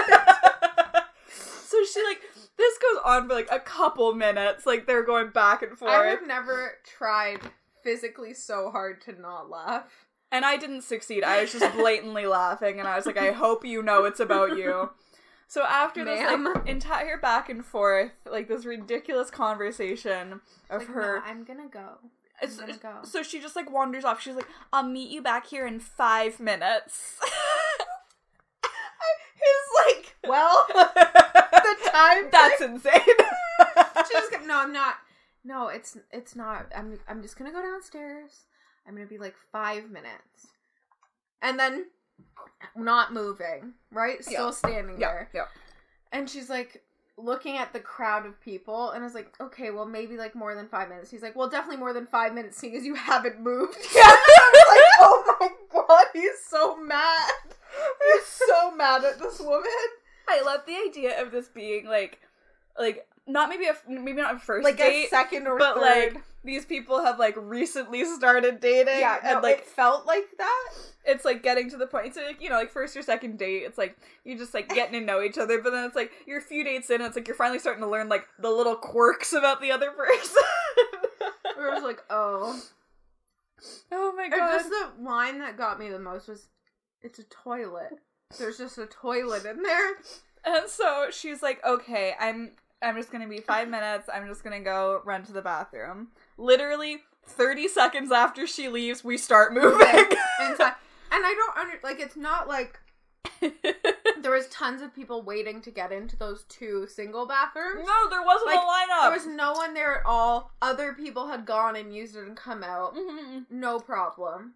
so 1.29 1.77
she 1.93 2.03
like, 2.05 2.21
this 2.57 2.79
goes 2.79 3.01
on 3.05 3.29
for 3.29 3.35
like 3.35 3.49
a 3.51 3.61
couple 3.61 4.15
minutes. 4.15 4.65
Like 4.67 4.87
they're 4.87 5.05
going 5.05 5.31
back 5.31 5.63
and 5.63 5.77
forth. 5.77 5.91
I 5.93 6.07
have 6.07 6.27
never 6.27 6.73
tried 6.85 7.41
physically 7.83 8.33
so 8.35 8.71
hard 8.71 9.01
to 9.03 9.21
not 9.21 9.51
laugh. 9.51 10.06
And 10.33 10.45
I 10.45 10.57
didn't 10.57 10.83
succeed. 10.83 11.25
I 11.25 11.41
was 11.43 11.53
just 11.53 11.75
blatantly 11.77 12.27
laughing, 12.27 12.79
and 12.79 12.89
I 12.89 12.97
was 12.97 13.07
like, 13.07 13.17
"I 13.19 13.33
hope 13.33 13.65
you 13.65 13.83
know 13.83 14.05
it's 14.05 14.21
about 14.21 14.57
you." 14.57 14.91
So 15.49 15.63
after 15.65 16.05
this 16.05 16.21
like 16.21 16.67
entire 16.69 17.19
back 17.19 17.49
and 17.49 17.65
forth, 17.65 18.11
like 18.29 18.49
this 18.49 18.65
ridiculous 18.65 19.31
conversation 19.31 20.41
of 20.69 20.81
Like, 20.83 20.89
her, 20.89 21.17
no, 21.19 21.23
I'm 21.25 21.45
gonna 21.45 21.69
go. 21.69 21.99
It's- 22.43 22.59
I'm 22.59 22.67
gonna 22.67 22.79
go. 22.79 23.05
So 23.05 23.23
she 23.23 23.41
just 23.41 23.55
like 23.57 23.71
wanders 23.71 24.05
off. 24.05 24.21
She's 24.21 24.35
like, 24.35 24.49
"I'll 24.73 24.83
meet 24.83 25.11
you 25.11 25.23
back 25.23 25.47
here 25.47 25.67
in 25.67 25.79
five 25.81 26.41
minutes." 26.41 27.21
He's 29.39 29.95
like, 29.97 30.17
well, 30.27 30.67
the 30.75 31.91
time. 31.91 32.25
That's 32.33 32.61
insane. 32.61 32.93
She 34.09 34.13
just 34.13 34.33
no, 34.47 34.59
I'm 34.59 34.73
not. 34.73 34.97
No, 35.45 35.69
it's 35.69 35.97
it's 36.11 36.35
not. 36.35 36.67
I'm 36.77 36.99
I'm 37.09 37.23
just 37.23 37.39
gonna 37.39 37.53
go 37.53 37.63
downstairs. 37.63 38.47
I'm 38.87 38.95
gonna 38.95 39.07
be 39.07 39.19
like 39.19 39.35
five 39.53 39.91
minutes, 39.91 40.49
and 41.43 41.59
then 41.59 41.87
not 42.75 43.13
moving. 43.13 43.75
Right, 43.93 44.23
still 44.25 44.47
Yeah. 44.47 44.51
standing 44.53 45.01
yeah, 45.01 45.09
there. 45.13 45.31
yeah. 45.35 45.45
And 46.13 46.29
she's 46.31 46.49
like 46.49 46.83
looking 47.19 47.57
at 47.57 47.73
the 47.73 47.81
crowd 47.81 48.27
of 48.27 48.41
people, 48.41 48.91
and 48.91 49.03
I 49.03 49.07
was 49.07 49.15
like, 49.15 49.33
okay, 49.41 49.71
well 49.71 49.87
maybe 49.87 50.17
like 50.17 50.35
more 50.35 50.55
than 50.55 50.69
five 50.69 50.89
minutes. 50.89 51.11
He's 51.11 51.23
like, 51.23 51.35
well, 51.37 51.49
definitely 51.49 51.79
more 51.79 51.93
than 51.93 52.07
five 52.07 52.35
minutes, 52.35 52.57
seeing 52.59 52.77
as 52.77 52.85
you 52.85 52.95
haven't 52.95 53.41
moved. 53.41 53.77
Yeah, 53.95 54.03
I 54.05 54.51
was 54.53 54.67
like, 54.69 54.85
oh 55.01 55.37
my 55.41 55.49
god, 55.89 56.07
he's 56.13 56.39
so 56.49 56.77
mad. 56.77 57.31
He's 58.13 58.25
so 58.27 58.71
mad 58.75 59.05
at 59.05 59.19
this 59.19 59.41
woman. 59.41 59.63
I 60.29 60.43
love 60.43 60.61
the 60.67 60.77
idea 60.77 61.21
of 61.23 61.31
this 61.33 61.49
being 61.49 61.87
like, 61.87 62.21
like 62.79 63.07
not 63.27 63.49
maybe 63.49 63.67
a 63.67 63.75
maybe 63.89 64.15
not 64.21 64.37
a 64.37 64.39
first 64.39 64.65
Like 64.65 64.77
date, 64.79 65.07
a 65.07 65.09
second 65.09 65.47
or 65.47 65.59
but 65.59 65.75
third. 65.77 66.15
like 66.15 66.23
these 66.47 66.65
people 66.65 67.05
have 67.05 67.19
like 67.19 67.35
recently 67.37 68.05
started 68.05 68.61
dating. 68.61 68.99
yeah, 69.01 69.19
and 69.23 69.37
no, 69.37 69.41
like 69.43 69.65
felt 69.65 70.07
like 70.07 70.25
that. 70.39 70.69
it's 71.05 71.25
like 71.25 71.43
getting 71.43 71.69
to 71.71 71.77
the 71.77 71.87
point. 71.87 72.15
So 72.15 72.23
like 72.25 72.41
you 72.41 72.49
know, 72.49 72.57
like 72.57 72.71
first 72.71 72.97
or 72.97 73.03
second 73.03 73.39
date, 73.39 73.65
it's 73.65 73.77
like 73.77 73.97
you're 74.25 74.39
just 74.39 74.55
like 74.55 74.69
getting 74.71 74.99
to 75.01 75.05
know 75.07 75.21
each 75.23 75.37
other. 75.37 75.61
But 75.61 75.71
then 75.73 75.85
it's 75.85 75.97
like 75.97 76.13
you're 76.27 76.39
a 76.39 76.43
few 76.43 76.65
dates 76.65 76.89
in, 76.89 76.97
and 76.97 77.05
it's 77.07 77.17
like 77.17 77.27
you're 77.29 77.37
finally 77.37 77.59
starting 77.59 77.83
to 77.83 77.91
learn 77.91 78.09
like 78.09 78.27
the 78.39 78.51
little 78.51 78.77
quirks 78.77 79.33
about 79.35 79.61
the 79.61 79.73
other 79.73 79.91
person. 79.97 80.43
Where 81.57 81.71
I 81.71 81.75
was 81.75 81.83
like, 81.83 82.03
oh. 82.11 82.63
oh 83.93 84.13
my 84.17 84.25
And 84.25 84.33
god! 84.33 84.53
just 84.59 84.69
the 84.71 85.03
line 85.03 85.39
that 85.41 85.57
got 85.57 85.79
me 85.79 85.89
the 85.89 85.99
most 85.99 86.29
was, 86.29 86.49
"It's 87.03 87.19
a 87.19 87.25
toilet. 87.25 87.99
There's 88.39 88.59
just 88.59 88.79
a 88.79 88.87
toilet 88.87 89.45
in 89.47 89.63
there." 89.63 89.95
And 90.45 90.69
so 90.69 91.09
she's 91.11 91.43
like, 91.43 91.65
"Okay, 91.65 92.15
I'm 92.21 92.53
I'm 92.83 92.97
just 92.97 93.11
gonna 93.11 93.29
be 93.29 93.41
five 93.41 93.69
minutes. 93.69 94.09
I'm 94.13 94.27
just 94.29 94.45
gonna 94.45 94.61
go 94.61 95.01
run 95.05 95.25
to 95.25 95.33
the 95.33 95.43
bathroom." 95.43 96.09
Literally 96.39 96.99
thirty 97.25 97.69
seconds 97.69 98.13
after 98.13 98.47
she 98.47 98.69
leaves, 98.69 99.03
we 99.05 99.17
start 99.17 99.53
moving. 99.53 99.87
and, 99.87 100.61
and 100.61 100.67
I 101.11 101.35
don't 101.35 101.57
under 101.59 101.79
like. 101.83 102.01
It's 102.01 102.17
not 102.17 102.49
like 102.49 102.79
there 103.41 104.31
was 104.33 104.47
tons 104.49 104.83
of 104.83 104.95
people 104.95 105.23
waiting 105.23 105.61
to 105.63 105.71
get 105.71 105.91
into 105.93 106.17
those 106.17 106.45
two 106.49 106.87
single 106.87 107.27
bathrooms. 107.27 107.85
no, 107.87 108.11
there 108.11 108.23
wasn't 108.23 108.47
Like, 108.47 108.59
a 108.59 108.63
lineup. 108.63 109.03
There 109.03 109.13
was 109.13 109.27
no 109.27 109.53
one 109.53 109.75
there 109.75 109.99
at 110.01 110.07
all. 110.07 110.53
Other 110.63 110.93
people 110.93 111.27
had 111.29 111.45
gone 111.47 111.77
and 111.77 111.95
used 111.95 112.17
it 112.17 112.25
and 112.25 112.37
come 112.37 112.63
out. 112.63 112.95
Mhm. 112.95 113.47
No 113.51 113.79
problem. 113.81 114.55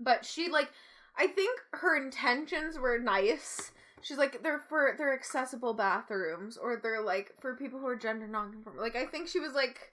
But 0.00 0.24
she 0.24 0.48
like 0.48 0.70
I 1.16 1.26
think 1.26 1.58
her 1.72 1.96
intentions 1.96 2.78
were 2.78 2.98
nice. 2.98 3.72
She's 4.02 4.18
like 4.18 4.42
they're 4.42 4.58
for 4.58 4.94
they're 4.96 5.14
accessible 5.14 5.74
bathrooms 5.74 6.56
or 6.56 6.78
they're 6.82 7.02
like 7.02 7.34
for 7.40 7.54
people 7.56 7.78
who 7.80 7.86
are 7.86 7.96
gender 7.96 8.26
nonconforming. 8.28 8.80
Like 8.80 8.96
I 8.96 9.06
think 9.06 9.28
she 9.28 9.40
was 9.40 9.52
like 9.54 9.92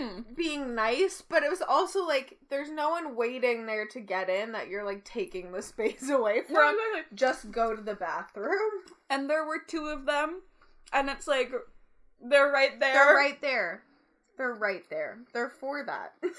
Mhm. 0.00 0.36
being 0.36 0.74
nice, 0.76 1.22
but 1.22 1.42
it 1.42 1.50
was 1.50 1.60
also 1.62 2.06
like 2.06 2.38
there's 2.50 2.70
no 2.70 2.90
one 2.90 3.16
waiting 3.16 3.66
there 3.66 3.86
to 3.88 4.00
get 4.00 4.28
in 4.30 4.52
that 4.52 4.68
you're 4.68 4.84
like 4.84 5.04
taking 5.04 5.50
the 5.52 5.62
space 5.72 6.08
away 6.08 6.42
No, 6.48 6.54
from. 6.60 6.74
exactly. 6.76 7.16
Just 7.16 7.50
go 7.50 7.74
to 7.74 7.82
the 7.82 7.94
bathroom. 7.96 8.70
And 9.10 9.28
there 9.28 9.44
were 9.44 9.58
two 9.66 9.86
of 9.86 10.06
them, 10.06 10.42
and 10.92 11.08
it's 11.10 11.26
like 11.26 11.52
they're 12.20 12.50
right 12.50 12.78
there. 12.80 12.92
They're 12.94 13.14
right 13.16 13.40
there. 13.40 13.82
They're 14.38 14.54
right 14.54 14.88
there. 14.90 15.18
They're 15.32 15.50
for 15.50 15.82
that. 15.84 16.14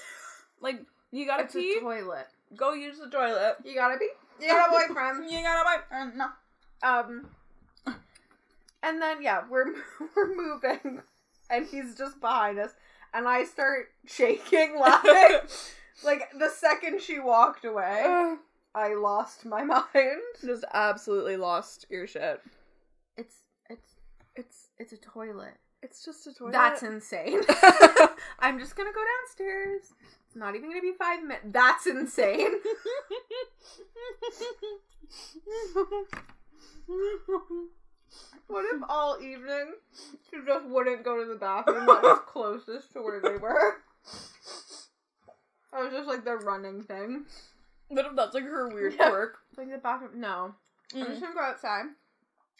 Like 0.60 0.80
you 1.12 1.24
gotta 1.26 1.44
it's 1.44 1.54
pee, 1.54 1.76
a 1.78 1.80
toilet. 1.80 2.26
go 2.56 2.72
use 2.72 2.98
the 2.98 3.08
toilet. 3.08 3.56
You 3.64 3.74
gotta 3.74 3.96
be. 3.98 4.08
You 4.40 4.48
got 4.48 4.68
a 4.68 4.72
boyfriend. 4.88 5.30
You 5.30 5.40
gotta 5.42 5.64
buy. 5.64 5.96
Uh, 5.96 6.10
no. 6.16 6.26
Um, 6.82 7.26
and 8.82 9.02
then 9.02 9.22
yeah, 9.22 9.42
we're 9.48 9.66
we're 10.16 10.34
moving, 10.34 11.00
and 11.50 11.66
he's 11.66 11.94
just 11.94 12.20
behind 12.20 12.58
us, 12.58 12.72
and 13.12 13.26
I 13.26 13.44
start 13.44 13.88
shaking, 14.06 14.78
laughing. 14.78 15.38
like 16.04 16.30
the 16.38 16.50
second 16.50 17.00
she 17.00 17.18
walked 17.18 17.64
away. 17.64 18.36
I 18.74 18.94
lost 18.94 19.44
my 19.44 19.64
mind. 19.64 19.86
Just 20.44 20.64
absolutely 20.72 21.36
lost 21.36 21.86
your 21.88 22.06
shit. 22.06 22.40
It's 23.16 23.34
it's 23.68 23.94
it's 24.36 24.68
it's 24.78 24.92
a 24.92 24.98
toilet. 24.98 25.54
It's 25.82 26.04
just 26.04 26.26
a 26.26 26.34
toilet. 26.34 26.52
That's 26.52 26.82
insane. 26.82 27.40
I'm 28.40 28.58
just 28.60 28.76
gonna 28.76 28.92
go 28.92 29.00
downstairs. 29.00 29.92
It's 30.26 30.36
not 30.36 30.54
even 30.54 30.68
gonna 30.68 30.82
be 30.82 30.92
five 30.98 31.22
minutes. 31.22 31.46
That's 31.46 31.86
insane. 31.86 32.50
what 38.46 38.64
if 38.74 38.82
all 38.88 39.18
evening 39.20 39.74
she 40.30 40.38
just 40.46 40.66
wouldn't 40.66 41.04
go 41.04 41.18
to 41.22 41.28
the 41.28 41.36
bathroom 41.38 41.86
that 41.86 42.02
was 42.02 42.20
closest 42.26 42.92
to 42.92 43.02
where 43.02 43.20
they 43.20 43.36
were? 43.36 43.82
That 45.72 45.82
was 45.84 45.92
just 45.92 46.08
like 46.08 46.24
the 46.24 46.36
running 46.36 46.82
thing. 46.82 47.24
What 47.88 48.06
if 48.06 48.16
that's 48.16 48.34
like 48.34 48.44
her 48.44 48.68
weird 48.68 48.94
Yeah. 48.98 49.08
quirk? 49.10 49.38
Like 49.56 49.70
the 49.70 49.78
bathroom. 49.78 50.20
No. 50.20 50.54
I'm 50.94 51.04
just 51.06 51.18
Mm. 51.18 51.20
gonna 51.22 51.34
go 51.34 51.40
outside. 51.40 51.84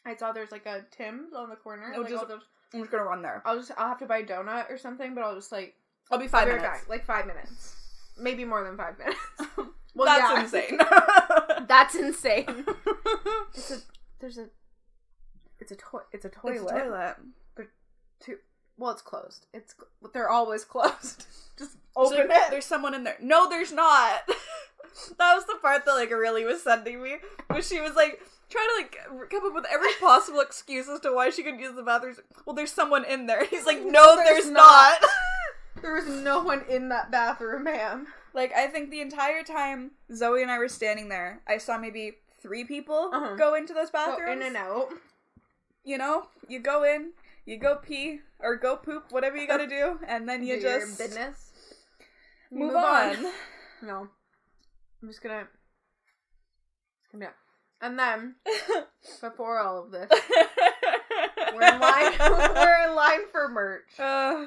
I 0.04 0.14
saw 0.16 0.32
there's 0.32 0.52
like 0.52 0.66
a 0.66 0.84
Tim's 0.90 1.32
on 1.34 1.48
the 1.50 1.56
corner. 1.56 1.92
Oh, 1.96 2.00
like, 2.00 2.10
just- 2.10 2.28
just, 2.28 2.44
I'm 2.74 2.80
just 2.80 2.90
gonna 2.90 3.04
run 3.04 3.22
there. 3.22 3.42
I'll 3.46 3.56
just 3.56 3.70
I'll 3.78 3.88
have 3.88 3.98
to 4.00 4.06
buy 4.06 4.18
a 4.18 4.26
donut 4.26 4.70
or 4.70 4.76
something, 4.78 5.14
but 5.14 5.24
I'll 5.24 5.34
just 5.34 5.50
like 5.52 5.74
I'll 6.10 6.18
be 6.18 6.28
5 6.28 6.46
minutes. 6.48 6.62
back, 6.62 6.88
like 6.88 7.04
five 7.04 7.26
minutes, 7.26 7.76
maybe 8.18 8.44
more 8.44 8.62
than 8.64 8.76
five 8.76 8.98
minutes. 8.98 9.18
Well, 9.98 10.06
that's 10.06 10.54
yeah. 10.54 10.60
insane. 10.60 10.78
That's 11.66 11.94
insane. 11.96 12.64
It's 13.54 13.70
a 13.70 13.78
there's 14.20 14.38
a 14.38 14.46
it's 15.58 15.72
a 15.72 15.76
toy 15.76 16.00
it's 16.12 16.24
a 16.24 16.28
toilet. 16.28 16.54
It's 16.54 16.70
a 16.70 16.84
toilet. 16.84 17.16
Two, 18.20 18.36
well, 18.78 18.92
it's 18.92 19.02
closed. 19.02 19.46
It's 19.52 19.74
they're 20.14 20.30
always 20.30 20.64
closed. 20.64 21.26
Just 21.58 21.72
So 21.72 21.78
open 21.96 22.30
it. 22.30 22.50
There's 22.50 22.64
someone 22.64 22.94
in 22.94 23.04
there. 23.04 23.16
No, 23.20 23.48
there's 23.48 23.72
not. 23.72 24.22
that 25.18 25.34
was 25.34 25.44
the 25.46 25.56
part 25.60 25.84
that 25.84 25.92
like 25.92 26.10
really 26.10 26.44
was 26.44 26.62
sending 26.62 27.02
me. 27.02 27.16
But 27.48 27.64
she 27.64 27.80
was 27.80 27.94
like 27.96 28.20
trying 28.48 28.66
to 28.68 28.82
like 28.82 29.30
come 29.30 29.46
up 29.46 29.54
with 29.54 29.66
every 29.70 29.92
possible 30.00 30.40
excuse 30.40 30.88
as 30.88 31.00
to 31.00 31.12
why 31.12 31.30
she 31.30 31.42
couldn't 31.42 31.60
use 31.60 31.74
the 31.74 31.82
bathroom. 31.82 32.14
Well, 32.46 32.54
there's 32.54 32.72
someone 32.72 33.04
in 33.04 33.26
there. 33.26 33.44
He's 33.44 33.66
like, 33.66 33.84
no, 33.84 34.16
There's 34.16 34.44
there's, 34.44 34.50
not." 34.50 35.00
not. 35.02 35.10
There 35.82 35.94
was 35.94 36.08
no 36.08 36.42
one 36.42 36.64
in 36.68 36.88
that 36.88 37.10
bathroom, 37.10 37.64
ma'am. 37.64 38.08
Like 38.38 38.52
I 38.54 38.68
think 38.68 38.90
the 38.90 39.00
entire 39.00 39.42
time 39.42 39.90
Zoe 40.14 40.42
and 40.42 40.50
I 40.50 40.58
were 40.58 40.68
standing 40.68 41.08
there, 41.08 41.42
I 41.46 41.58
saw 41.58 41.76
maybe 41.76 42.18
three 42.40 42.64
people 42.64 43.10
Uh-huh. 43.12 43.34
go 43.34 43.54
into 43.54 43.74
those 43.74 43.90
bathrooms. 43.90 44.24
Go 44.26 44.32
in 44.32 44.42
and 44.42 44.56
out. 44.56 44.88
You 45.84 45.98
know, 45.98 46.28
you 46.48 46.60
go 46.60 46.84
in, 46.84 47.12
you 47.46 47.56
go 47.58 47.76
pee 47.76 48.20
or 48.38 48.56
go 48.56 48.76
poop, 48.76 49.10
whatever 49.10 49.36
you 49.36 49.46
gotta 49.48 49.66
do, 49.66 49.98
and 50.06 50.28
then 50.28 50.44
you 50.46 50.56
Do 50.60 50.62
your 50.68 50.80
just 50.80 50.98
business. 50.98 51.50
You 52.50 52.58
move, 52.58 52.76
on. 52.76 53.16
No, 53.82 54.08
I'm 55.02 55.08
just 55.08 55.22
gonna. 55.22 55.46
Here. 57.12 57.34
And 57.80 57.98
then 57.98 58.34
before 59.20 59.58
all 59.60 59.84
of 59.84 59.90
this, 59.92 60.10
we're 61.54 61.62
in 61.74 61.80
line. 61.80 62.12
we're 62.20 62.88
in 62.88 62.94
line 62.96 63.20
for 63.32 63.48
merch. 63.48 63.98
Uh, 63.98 64.46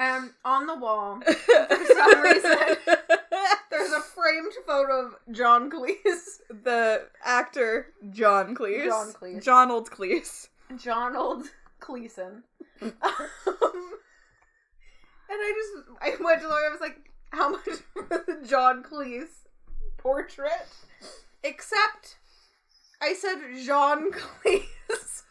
And 0.00 0.30
on 0.46 0.66
the 0.66 0.76
wall, 0.76 1.20
for 1.26 1.84
some 1.94 2.22
reason, 2.22 2.56
there's 3.70 3.92
a 3.92 4.00
framed 4.00 4.52
photo 4.66 5.08
of 5.08 5.16
John 5.30 5.70
Cleese. 5.70 6.40
the 6.48 7.02
actor 7.22 7.88
John 8.08 8.54
Cleese. 8.54 8.86
John 8.86 9.12
Cleese. 9.12 9.44
John 9.44 9.70
Old 9.70 9.90
Cleese. 9.90 10.48
John 10.78 11.16
Old 11.16 11.44
Cleeson. 11.80 12.44
um, 12.82 12.90
and 13.02 13.02
I 15.28 15.52
just 15.54 15.88
I 16.00 16.24
went 16.24 16.40
to 16.40 16.48
Lori, 16.48 16.66
I 16.66 16.72
was 16.72 16.80
like, 16.80 17.10
how 17.32 17.50
much 17.50 17.68
for 17.92 18.24
the 18.26 18.42
John 18.48 18.82
Cleese 18.82 19.44
portrait? 19.98 20.66
Except 21.44 22.16
I 23.02 23.12
said 23.12 23.36
Jean 23.54 24.12
Cleese. 24.12 25.24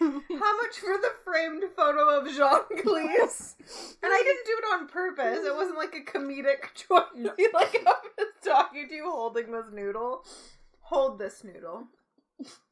How 0.00 0.56
much 0.56 0.78
for 0.78 0.96
the 0.96 1.10
framed 1.24 1.64
photo 1.76 2.18
of 2.20 2.26
Jean 2.26 2.82
Cleese? 2.82 3.54
And 4.02 4.12
I 4.12 4.22
didn't 4.22 4.46
do 4.46 4.56
it 4.58 4.72
on 4.74 4.88
purpose. 4.88 5.44
It 5.44 5.54
wasn't 5.54 5.76
like 5.78 5.94
a 5.94 6.10
comedic 6.18 6.74
choice. 6.74 7.04
like 7.54 7.84
I'm 7.86 7.94
just 8.18 8.44
talking 8.44 8.88
to 8.88 8.94
you 8.94 9.10
holding 9.10 9.50
this 9.52 9.66
noodle. 9.72 10.24
Hold 10.82 11.18
this 11.18 11.42
noodle. 11.44 11.88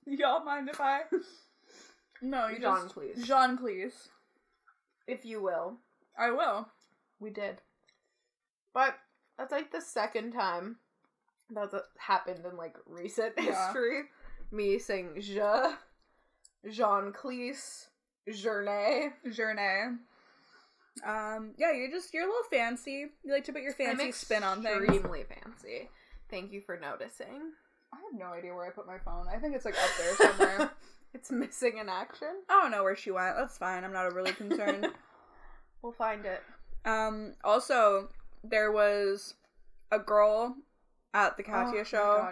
Y'all 0.06 0.44
mind 0.44 0.68
if 0.68 0.80
I? 0.80 1.00
No, 2.22 2.46
you 2.48 2.60
John 2.60 2.82
just 2.84 2.94
Cleese. 2.94 3.24
John 3.24 3.58
Cleese. 3.58 4.08
If 5.06 5.24
you 5.24 5.42
will. 5.42 5.78
I 6.18 6.30
will. 6.30 6.68
We 7.20 7.30
did. 7.30 7.60
But 8.72 8.94
that's 9.36 9.52
like 9.52 9.72
the 9.72 9.80
second 9.80 10.32
time 10.32 10.76
that's 11.50 11.74
happened 11.98 12.40
in 12.50 12.56
like 12.56 12.76
recent 12.86 13.34
Yeah. 13.36 13.66
history. 13.66 14.02
Me 14.52 14.78
saying 14.78 15.20
je, 15.20 15.74
Jean 16.70 17.12
Cleese, 17.12 17.86
Journey. 18.32 19.08
Journey. 19.32 19.96
Um, 21.06 21.52
yeah, 21.58 21.72
you're 21.72 21.90
just 21.90 22.12
you're 22.14 22.24
a 22.24 22.26
little 22.26 22.48
fancy. 22.50 23.06
You 23.24 23.32
like 23.32 23.44
to 23.44 23.52
put 23.52 23.62
your 23.62 23.74
fancy 23.74 24.12
spin 24.12 24.42
on 24.42 24.62
things. 24.62 24.82
Extremely 24.82 25.24
fancy. 25.24 25.90
Thank 26.30 26.52
you 26.52 26.60
for 26.62 26.78
noticing. 26.78 27.52
I 27.92 27.96
have 27.96 28.18
no 28.18 28.26
idea 28.32 28.54
where 28.54 28.66
I 28.66 28.70
put 28.70 28.86
my 28.86 28.98
phone. 29.04 29.26
I 29.32 29.38
think 29.38 29.54
it's 29.54 29.64
like 29.64 29.74
up 29.74 29.90
there 29.98 30.16
somewhere. 30.16 30.70
It's 31.14 31.30
missing 31.30 31.78
in 31.78 31.88
action. 31.88 32.28
I 32.50 32.60
don't 32.60 32.70
know 32.70 32.82
where 32.82 32.94
she 32.96 33.10
went. 33.10 33.36
That's 33.38 33.56
fine. 33.56 33.84
I'm 33.84 33.92
not 33.92 34.04
overly 34.04 34.32
concerned. 34.32 34.88
We'll 35.82 35.92
find 35.92 36.26
it. 36.26 36.42
um, 36.84 37.34
also, 37.42 38.08
there 38.44 38.70
was 38.70 39.32
a 39.90 39.98
girl 39.98 40.56
at 41.14 41.38
the 41.38 41.42
Katya 41.42 41.80
Oh 41.80 41.84
show 41.84 42.28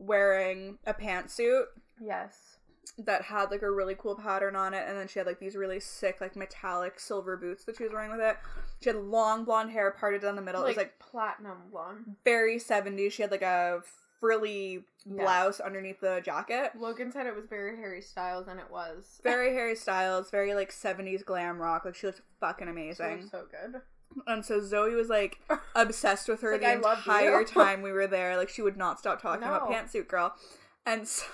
wearing 0.00 0.78
a 0.86 0.94
pantsuit 0.94 1.64
Yes. 2.00 2.53
That 2.98 3.22
had 3.22 3.50
like 3.50 3.62
a 3.62 3.70
really 3.70 3.94
cool 3.98 4.14
pattern 4.16 4.56
on 4.56 4.74
it, 4.74 4.84
and 4.86 4.96
then 4.96 5.08
she 5.08 5.18
had 5.18 5.26
like 5.26 5.38
these 5.40 5.56
really 5.56 5.80
sick, 5.80 6.20
like 6.20 6.36
metallic 6.36 6.98
silver 7.00 7.36
boots 7.36 7.64
that 7.64 7.76
she 7.76 7.84
was 7.84 7.92
wearing 7.92 8.10
with 8.10 8.20
it. 8.20 8.36
She 8.82 8.90
had 8.90 8.96
long 8.96 9.44
blonde 9.44 9.70
hair 9.70 9.90
parted 9.90 10.22
down 10.22 10.36
the 10.36 10.42
middle. 10.42 10.62
it 10.64 10.68
was 10.68 10.76
like 10.76 10.98
platinum 10.98 11.58
blonde. 11.70 12.16
very 12.24 12.58
70s. 12.58 13.12
She 13.12 13.22
had 13.22 13.30
like 13.30 13.42
a 13.42 13.80
frilly 14.20 14.84
Yeah. 15.06 15.22
blouse 15.22 15.60
underneath 15.60 16.00
the 16.00 16.20
jacket. 16.24 16.72
Logan 16.78 17.12
said 17.12 17.26
it 17.26 17.34
was 17.36 17.46
very 17.46 17.76
Harry 17.76 18.00
Styles, 18.00 18.48
and 18.48 18.58
it 18.58 18.70
was. 18.70 19.20
Very 19.22 19.52
Harry 19.52 19.76
Styles, 19.76 20.30
very 20.30 20.54
like 20.54 20.70
70s 20.72 21.24
glam 21.24 21.58
rock. 21.60 21.84
Like 21.84 21.94
she 21.94 22.06
looked 22.06 22.22
fucking 22.40 22.68
amazing. 22.68 23.28
so 23.30 23.44
good. 23.50 23.80
And 24.28 24.44
so 24.44 24.60
Zoe 24.60 24.94
was 24.94 25.08
like 25.08 25.40
obsessed 25.74 26.28
with 26.28 26.40
her 26.42 26.52
It's 26.54 26.62
the 26.62 26.68
"I 26.70 26.94
entire 26.96 27.44
time 27.60 27.82
we 27.82 27.90
were 27.92 28.06
there. 28.06 28.36
Like 28.36 28.48
she 28.48 28.62
would 28.62 28.76
not 28.76 28.98
stop 28.98 29.20
talking 29.20 29.42
about 29.42 29.68
pantsuit 29.70 30.06
girl. 30.08 30.34
And 30.86 31.06
so 31.08 31.24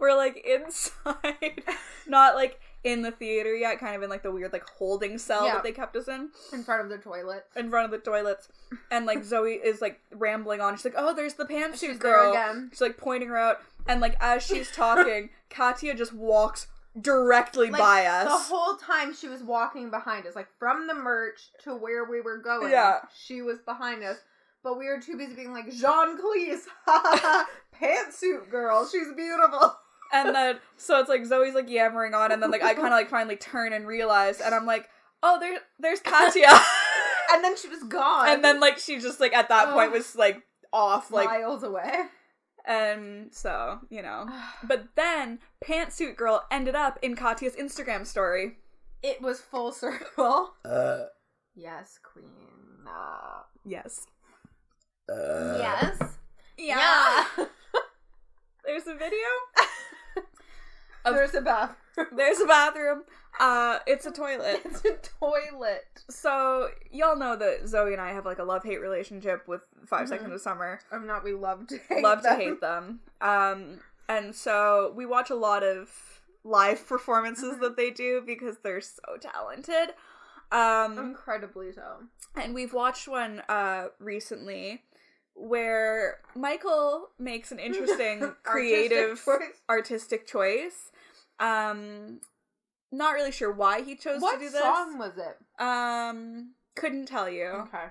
we're 0.00 0.16
like 0.16 0.44
inside, 0.46 1.62
not 2.06 2.34
like 2.34 2.60
in 2.82 3.00
the 3.00 3.10
theater 3.10 3.54
yet, 3.54 3.78
kind 3.80 3.96
of 3.96 4.02
in 4.02 4.10
like 4.10 4.22
the 4.22 4.30
weird 4.30 4.52
like 4.52 4.68
holding 4.68 5.16
cell 5.16 5.46
Yeah. 5.46 5.54
that 5.54 5.62
they 5.62 5.72
kept 5.72 5.96
us 5.96 6.06
in, 6.06 6.28
In 6.52 6.62
front 6.62 6.82
of 6.82 6.88
the 6.90 6.98
toilet. 6.98 7.46
in 7.56 7.70
front 7.70 7.86
of 7.86 7.90
the 7.90 7.98
toilets. 7.98 8.48
And 8.90 9.06
like 9.06 9.24
Zoe 9.24 9.52
is 9.54 9.80
like 9.80 10.00
rambling 10.12 10.60
on. 10.60 10.76
She's 10.76 10.84
like, 10.84 10.94
"Oh, 10.96 11.14
there's 11.14 11.34
the 11.34 11.46
pantsuit 11.46 11.78
She's 11.80 11.98
girl." 11.98 12.32
again. 12.32 12.68
She's 12.72 12.80
like 12.82 12.98
pointing 12.98 13.28
her 13.30 13.38
out, 13.38 13.60
and 13.88 14.00
like 14.02 14.16
as 14.20 14.42
she's 14.44 14.70
talking, 14.74 15.30
Katya 15.48 15.94
just 15.94 16.12
walks 16.12 16.66
directly 17.00 17.70
Like, 17.70 17.80
by 17.80 18.06
us. 18.06 18.26
The 18.48 18.54
whole 18.54 18.76
time 18.76 19.14
she 19.14 19.28
was 19.28 19.42
walking 19.42 19.90
behind 19.90 20.26
us, 20.26 20.36
like 20.36 20.48
from 20.58 20.86
the 20.86 20.94
merch 20.94 21.40
to 21.64 21.74
where 21.74 22.04
we 22.04 22.20
were 22.20 22.38
going. 22.38 22.70
Yeah. 22.70 23.00
She 23.16 23.40
was 23.42 23.58
behind 23.60 24.04
us. 24.04 24.18
But 24.64 24.78
we 24.78 24.86
were 24.86 24.98
too 24.98 25.16
busy 25.18 25.34
being 25.34 25.52
like, 25.52 25.70
Jean 25.70 26.18
Cleese, 26.18 26.62
ha 26.86 27.00
ha 27.04 27.18
ha, 27.22 27.48
pantsuit 27.78 28.50
girl, 28.50 28.88
she's 28.90 29.12
beautiful. 29.14 29.76
and 30.12 30.34
then 30.34 30.56
so 30.78 30.98
it's 30.98 31.08
like 31.10 31.24
Zoe's 31.26 31.54
like 31.54 31.68
yammering 31.70 32.14
on, 32.14 32.32
and 32.32 32.42
then 32.42 32.50
like 32.50 32.62
I 32.64 32.72
kind 32.74 32.86
of 32.86 32.92
like 32.92 33.10
finally 33.10 33.36
turn 33.36 33.72
and 33.74 33.86
realize, 33.86 34.40
and 34.40 34.54
I'm 34.54 34.64
like, 34.66 34.88
oh, 35.22 35.38
there, 35.38 35.58
there's 35.78 36.00
Katya, 36.00 36.48
And 37.32 37.44
then 37.44 37.56
she 37.56 37.68
was 37.68 37.82
gone. 37.84 38.28
and 38.28 38.42
then 38.42 38.58
like 38.58 38.78
she 38.78 38.98
just 38.98 39.20
like 39.20 39.34
at 39.34 39.48
that 39.50 39.72
point 39.74 39.92
was 39.92 40.16
like 40.16 40.42
off, 40.72 41.10
like, 41.10 41.26
miles 41.26 41.62
away. 41.62 41.92
and 42.66 43.34
so 43.34 43.80
you 43.90 44.02
know. 44.02 44.26
But 44.66 44.88
then 44.96 45.40
pantsuit 45.62 46.16
girl 46.16 46.44
ended 46.50 46.74
up 46.74 46.98
in 47.02 47.16
Katya's 47.16 47.54
Instagram 47.56 48.06
story. 48.06 48.56
It 49.02 49.20
was 49.20 49.40
full 49.40 49.72
circle. 49.72 50.54
Uh, 50.64 51.04
Yes, 51.56 52.00
queen. 52.02 52.86
Uh, 52.88 53.42
yes. 53.64 54.06
Yes. 55.08 55.98
Yeah. 56.58 57.24
There's 58.64 58.86
a 58.86 58.94
video. 58.94 59.18
There's 61.04 61.34
a 61.34 61.42
bathroom. 61.42 62.06
There's 62.16 62.40
a 62.40 62.46
bathroom. 62.46 63.02
Uh, 63.38 63.78
it's 63.86 64.06
a 64.06 64.10
toilet. 64.10 64.60
It's 64.64 64.84
a 64.84 64.96
toilet. 65.20 65.84
So 66.08 66.68
y'all 66.90 67.16
know 67.16 67.36
that 67.36 67.68
Zoe 67.68 67.92
and 67.92 68.00
I 68.00 68.12
have 68.12 68.24
like 68.24 68.38
a 68.38 68.44
love 68.44 68.64
hate 68.64 68.80
relationship 68.80 69.46
with 69.46 69.60
5 69.86 70.06
Mhm. 70.06 70.08
Seconds 70.08 70.32
of 70.32 70.40
Summer. 70.40 70.80
I'm 70.90 71.06
not. 71.06 71.22
We 71.24 71.34
love 71.34 71.66
to 71.68 71.78
hate 71.88 72.02
love 72.02 72.22
them. 72.22 72.38
to 72.38 72.42
hate 72.44 72.60
them. 72.60 73.00
Um, 73.20 73.80
and 74.08 74.34
so 74.34 74.92
we 74.96 75.04
watch 75.04 75.28
a 75.30 75.34
lot 75.34 75.62
of 75.62 75.90
live 76.42 76.86
performances 76.86 77.58
that 77.60 77.76
they 77.76 77.90
do 77.90 78.22
because 78.24 78.56
they're 78.62 78.80
so 78.80 79.02
talented. 79.20 79.94
Um, 80.52 80.98
Incredibly 80.98 81.72
so. 81.72 82.04
and 82.36 82.54
we've 82.54 82.72
watched 82.72 83.08
one 83.08 83.42
uh 83.48 83.88
recently 83.98 84.82
where 85.34 86.18
Michael 86.34 87.08
makes 87.18 87.52
an 87.52 87.58
interesting 87.68 88.32
creative 88.42 89.10
Artistic 89.26 89.40
choice. 89.40 89.60
artistic 89.68 90.26
choice. 90.26 90.90
Um 91.40 92.20
Not 92.92 93.14
really 93.14 93.32
sure 93.32 93.52
why 93.52 93.82
he 93.82 93.96
chose 93.96 94.20
what 94.22 94.34
to 94.34 94.38
do 94.38 94.50
this. 94.50 94.54
What 94.60 94.88
song 94.88 94.98
was 94.98 95.12
it? 95.18 95.36
Um, 95.62 96.52
couldn't 96.76 97.06
tell 97.06 97.28
you. 97.28 97.46
Okay. 97.46 97.86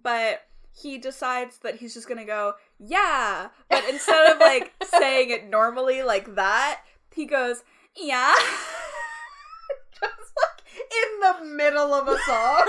But 0.00 0.42
he 0.74 0.96
decides 0.98 1.58
that 1.58 1.76
he's 1.76 1.94
just 1.94 2.08
gonna 2.08 2.24
go, 2.24 2.54
yeah. 2.78 3.48
But 3.70 3.84
instead 3.88 4.30
of 4.32 4.38
like 4.40 4.72
saying 4.98 5.30
it 5.30 5.48
normally 5.48 6.02
like 6.02 6.34
that, 6.34 6.80
he 7.14 7.26
goes, 7.26 7.62
yeah. 7.96 8.34
Just 10.00 10.32
like 10.36 10.64
in 10.90 11.20
the 11.20 11.54
middle 11.56 11.92
of 11.94 12.08
a 12.08 12.18
song. 12.26 12.66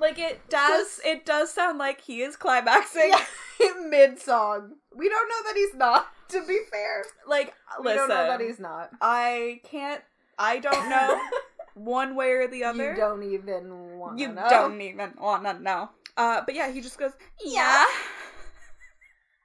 Like 0.00 0.18
it 0.18 0.48
does. 0.48 1.00
It 1.04 1.24
does 1.26 1.52
sound 1.52 1.78
like 1.78 2.00
he 2.00 2.22
is 2.22 2.36
climaxing. 2.36 3.10
yeah, 3.10 3.72
mid 3.88 4.18
song. 4.18 4.74
We 4.94 5.08
don't 5.08 5.28
know 5.28 5.42
that 5.50 5.56
he's 5.56 5.74
not. 5.74 6.06
To 6.30 6.46
be 6.46 6.58
fair, 6.70 7.04
Like, 7.26 7.54
we 7.80 7.86
listen. 7.86 7.98
don't 8.00 8.08
know 8.10 8.26
that 8.26 8.40
he's 8.40 8.58
not. 8.60 8.90
I 9.00 9.60
can't. 9.64 10.02
I 10.38 10.58
don't 10.58 10.88
know 10.90 11.18
one 11.74 12.14
way 12.16 12.32
or 12.32 12.48
the 12.48 12.64
other. 12.64 12.90
You 12.90 12.96
don't 12.96 13.22
even 13.22 13.98
want. 13.98 14.18
You 14.18 14.28
know. 14.32 14.46
don't 14.50 14.80
even 14.80 15.14
wanna 15.18 15.58
know. 15.58 15.90
Uh, 16.16 16.42
but 16.44 16.54
yeah, 16.54 16.70
he 16.70 16.80
just 16.80 16.98
goes, 16.98 17.12
yeah. 17.44 17.84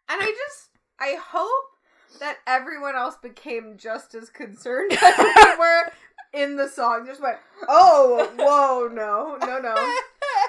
And 0.09 0.21
I 0.21 0.25
just, 0.25 0.69
I 0.99 1.17
hope 1.23 2.19
that 2.19 2.37
everyone 2.45 2.95
else 2.95 3.15
became 3.21 3.77
just 3.77 4.13
as 4.15 4.29
concerned 4.29 4.91
as 5.01 5.17
we 5.17 5.57
were 5.57 5.91
in 6.33 6.55
the 6.57 6.67
song. 6.67 7.05
Just 7.05 7.21
went, 7.21 7.37
oh, 7.67 8.29
whoa, 8.37 8.89
no, 8.93 9.37
no, 9.45 9.59
no. 9.59 9.75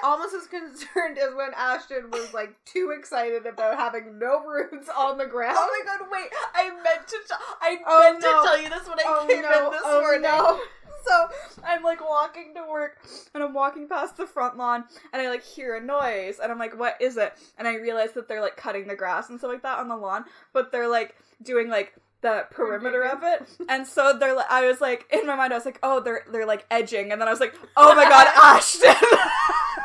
Almost 0.05 0.35
as 0.35 0.47
concerned 0.47 1.17
as 1.17 1.33
when 1.35 1.49
Ashton 1.57 2.11
was 2.11 2.31
like 2.33 2.55
too 2.65 2.93
excited 2.97 3.45
about 3.47 3.77
having 3.77 4.19
no 4.19 4.45
roots 4.45 4.87
on 4.95 5.17
the 5.17 5.25
ground. 5.25 5.55
Oh 5.59 5.83
my 5.85 5.97
god, 5.97 6.07
wait. 6.11 6.29
I 6.53 6.69
meant 6.69 7.07
to 7.07 7.17
t- 7.27 7.35
I 7.61 7.77
Oh, 7.87 8.01
meant 8.11 8.21
no. 8.21 8.29
to 8.41 8.47
tell 8.47 8.61
you 8.61 8.69
this 8.69 8.87
when 8.87 8.99
I 8.99 9.03
Oh, 9.07 9.25
came 9.27 9.41
no. 9.41 9.65
in 9.67 9.71
this 9.71 9.81
Oh, 9.83 10.01
morning. 10.01 10.21
no. 10.21 10.59
So 11.07 11.29
I'm 11.63 11.83
like 11.83 12.01
walking 12.07 12.53
to 12.55 12.63
work 12.69 12.97
and 13.35 13.43
I'm 13.43 13.53
walking 13.53 13.87
past 13.87 14.17
the 14.17 14.25
front 14.25 14.57
lawn 14.57 14.85
and 15.13 15.21
I 15.21 15.29
like 15.29 15.43
hear 15.43 15.75
a 15.75 15.81
noise 15.81 16.39
and 16.41 16.51
I'm 16.51 16.57
like, 16.57 16.77
what 16.79 16.99
is 16.99 17.17
it? 17.17 17.33
And 17.59 17.67
I 17.67 17.75
realize 17.75 18.13
that 18.13 18.27
they're 18.27 18.41
like 18.41 18.57
cutting 18.57 18.87
the 18.87 18.95
grass 18.95 19.29
and 19.29 19.37
stuff 19.39 19.51
like 19.51 19.61
that 19.63 19.77
on 19.79 19.87
the 19.87 19.95
lawn, 19.97 20.25
but 20.51 20.71
they're 20.71 20.87
like 20.87 21.15
doing 21.43 21.69
like 21.69 21.93
the 22.21 22.45
perimeter 22.49 23.03
of 23.03 23.19
it. 23.21 23.47
And 23.69 23.85
so 23.85 24.17
they're 24.19 24.33
like 24.35 24.49
I 24.49 24.65
was 24.67 24.81
like 24.81 25.05
in 25.13 25.27
my 25.27 25.35
mind 25.35 25.53
I 25.53 25.57
was 25.57 25.65
like, 25.65 25.77
oh 25.83 25.99
they're 25.99 26.23
they're 26.31 26.47
like 26.47 26.65
edging 26.71 27.11
and 27.11 27.21
then 27.21 27.27
I 27.27 27.31
was 27.31 27.39
like, 27.39 27.53
oh 27.77 27.93
my 27.93 28.09
god, 28.09 28.25
Ashton 28.35 28.95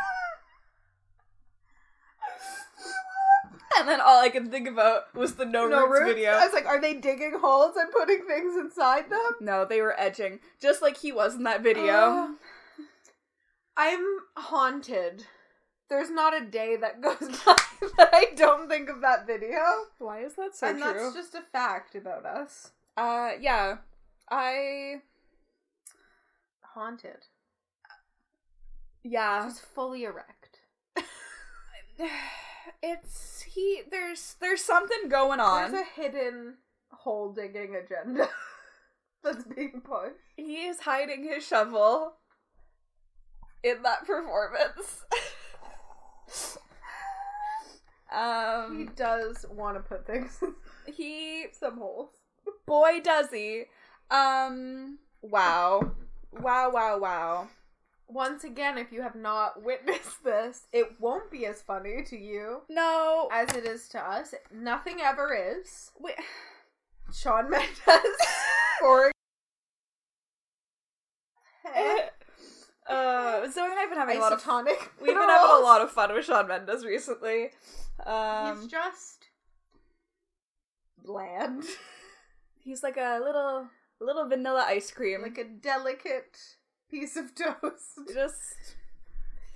And 3.80 3.88
then 3.88 4.00
all 4.00 4.20
I 4.20 4.28
could 4.28 4.50
think 4.50 4.68
about 4.68 5.14
was 5.14 5.34
the 5.34 5.44
no, 5.46 5.66
no 5.66 5.86
roots, 5.86 6.00
roots. 6.02 6.14
video. 6.14 6.32
I 6.32 6.44
was 6.44 6.52
like, 6.52 6.66
are 6.66 6.80
they 6.80 6.94
digging 6.94 7.38
holes 7.40 7.76
and 7.76 7.90
putting 7.90 8.24
things 8.26 8.56
inside 8.56 9.08
them? 9.10 9.20
No, 9.40 9.64
they 9.64 9.80
were 9.80 9.98
edging, 9.98 10.40
just 10.60 10.82
like 10.82 10.98
he 10.98 11.12
was 11.12 11.34
in 11.34 11.44
that 11.44 11.62
video. 11.62 11.92
Oh. 11.94 12.34
I'm 13.76 14.04
haunted. 14.36 15.24
There's 15.88 16.10
not 16.10 16.40
a 16.40 16.44
day 16.44 16.76
that 16.76 17.00
goes 17.00 17.18
by 17.46 17.56
that 17.96 18.10
I 18.12 18.26
don't 18.36 18.68
think 18.68 18.88
of 18.90 19.00
that 19.00 19.26
video. 19.26 19.58
Why 19.98 20.20
is 20.24 20.34
that 20.34 20.54
so 20.54 20.68
and 20.68 20.78
true? 20.78 20.92
that's 20.92 21.14
just 21.14 21.34
a 21.34 21.42
fact 21.52 21.94
about 21.94 22.26
us. 22.26 22.72
uh, 22.96 23.30
yeah, 23.40 23.78
I 24.30 24.96
Haunted. 26.74 27.26
yeah. 29.02 29.44
Just 29.48 29.62
fully 29.62 30.04
erect. 30.04 30.60
It's 32.82 33.42
he. 33.42 33.82
There's 33.90 34.36
there's 34.40 34.62
something 34.62 35.08
going 35.08 35.40
on. 35.40 35.72
There's 35.72 35.86
a 35.86 36.00
hidden 36.00 36.56
hole 36.90 37.32
digging 37.32 37.74
agenda 37.76 38.28
that's 39.24 39.44
being 39.44 39.82
pushed. 39.84 40.16
He 40.36 40.66
is 40.66 40.80
hiding 40.80 41.24
his 41.24 41.46
shovel 41.46 42.14
in 43.62 43.82
that 43.82 44.06
performance. 44.06 45.04
He 48.11 48.16
um, 48.16 48.92
does 48.96 49.46
want 49.48 49.76
to 49.76 49.80
put 49.80 50.04
things 50.04 50.42
he 50.86 51.46
some 51.52 51.78
holes. 51.78 52.11
boy 52.66 53.00
does 53.02 53.30
he. 53.30 53.64
Um, 54.11 54.98
wow, 55.22 55.92
wow, 56.32 56.70
wow, 56.72 56.98
wow. 56.98 57.48
Once 58.12 58.42
again, 58.42 58.76
if 58.76 58.90
you 58.92 59.02
have 59.02 59.14
not 59.14 59.62
witnessed 59.62 60.24
this, 60.24 60.66
it 60.72 61.00
won't 61.00 61.30
be 61.30 61.46
as 61.46 61.62
funny 61.62 62.02
to 62.04 62.16
you 62.16 62.62
No, 62.68 63.28
as 63.32 63.54
it 63.54 63.64
is 63.64 63.88
to 63.90 63.98
us. 64.00 64.34
Nothing 64.52 65.00
ever 65.00 65.32
is. 65.34 65.90
wait. 65.98 66.16
Shawn 67.12 67.50
Mendes 67.50 67.76
for 68.80 69.11
uh, 72.88 73.48
Zoe 73.48 73.64
and 73.64 73.78
I 73.78 73.80
have 73.82 73.90
been 73.90 73.98
having 73.98 74.16
a 74.16 74.20
lot 74.20 74.32
of 74.32 74.40
isotonic. 74.42 74.76
We've 75.00 75.14
been 75.14 75.16
having 75.16 75.56
a 75.56 75.61
lot 75.61 75.80
of 75.80 75.90
fun 75.90 76.12
with 76.12 76.24
Shawn 76.24 76.48
Mendes 76.48 76.84
recently. 76.84 77.50
Um, 78.04 78.61
He's 78.62 78.70
just 78.70 79.28
bland, 81.04 81.64
he's 82.58 82.82
like 82.82 82.96
a 82.96 83.20
little 83.22 83.68
little 84.00 84.28
vanilla 84.28 84.64
ice 84.66 84.90
cream, 84.90 85.22
like 85.22 85.38
a 85.38 85.44
delicate 85.44 86.38
piece 86.91 87.16
of 87.16 87.34
toast. 87.34 87.99
just 88.14 88.55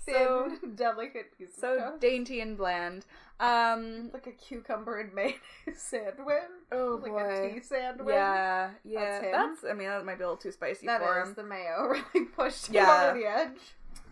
Thin, 0.07 0.15
so 0.15 0.53
delicate 0.75 1.37
piece 1.39 1.55
so 1.59 1.75
of 1.75 1.81
toast. 1.81 2.01
dainty 2.01 2.41
and 2.41 2.57
bland. 2.57 3.05
Um, 3.41 4.11
like 4.13 4.27
a 4.27 4.33
cucumber 4.33 5.01
and 5.01 5.13
mayonnaise 5.15 5.39
sandwich. 5.77 6.43
oh 6.73 7.01
like 7.03 7.11
boy, 7.11 7.19
a 7.49 7.53
tea 7.55 7.61
sandwich. 7.61 8.15
yeah, 8.15 8.71
yeah. 8.85 9.01
That's 9.01 9.25
him. 9.25 9.33
That's, 9.33 9.65
I 9.69 9.73
mean 9.75 9.89
that 9.89 10.05
might 10.05 10.19
be 10.19 10.25
a 10.25 10.27
little 10.29 10.37
too 10.37 10.53
spicy 10.53 10.87
That 10.87 11.01
for 11.01 11.21
is 11.23 11.29
him. 11.31 11.35
the 11.35 11.43
mayo 11.43 11.89
really 12.15 12.27
pushed 12.27 12.69
him 12.69 12.75
Yeah. 12.75 13.09
over 13.11 13.19
the 13.19 13.27
edge. 13.27 13.59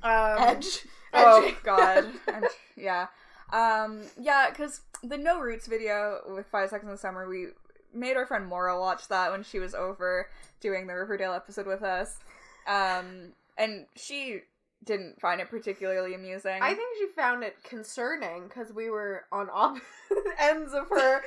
Um, 0.03 0.37
Edge. 0.57 0.79
Oh 1.15 1.55
god, 1.63 2.07
And- 2.27 2.47
yeah, 2.77 3.07
um, 3.53 4.01
yeah. 4.19 4.51
Because 4.51 4.81
the 5.05 5.17
No 5.19 5.39
Roots 5.41 5.67
video 5.69 6.23
with 6.35 6.47
Five 6.47 6.71
Seconds 6.71 6.89
in 6.89 6.95
the 6.95 6.99
Summer, 6.99 7.29
we 7.29 7.49
made 7.95 8.17
our 8.17 8.27
friend 8.27 8.47
Maura 8.47 8.81
watch 8.81 9.07
that 9.09 9.31
when 9.31 9.45
she 9.45 9.59
was 9.61 9.75
over 9.75 10.29
doing 10.61 10.87
the 10.89 10.95
Riverdale 10.95 11.35
episode 11.35 11.67
with 11.69 11.83
us, 11.83 12.19
um, 12.67 13.33
and 13.59 13.87
she 13.97 14.43
didn't 14.85 15.21
find 15.21 15.41
it 15.41 15.49
particularly 15.49 16.15
amusing. 16.15 16.59
I 16.61 16.75
think 16.75 16.97
she 16.99 17.07
found 17.15 17.45
it 17.45 17.57
concerning 17.63 18.45
because 18.49 18.73
we 18.73 18.91
were 18.91 19.25
on 19.31 19.49
opposite 19.53 19.85
ends 20.41 20.73
of 20.75 20.89
her 20.89 21.23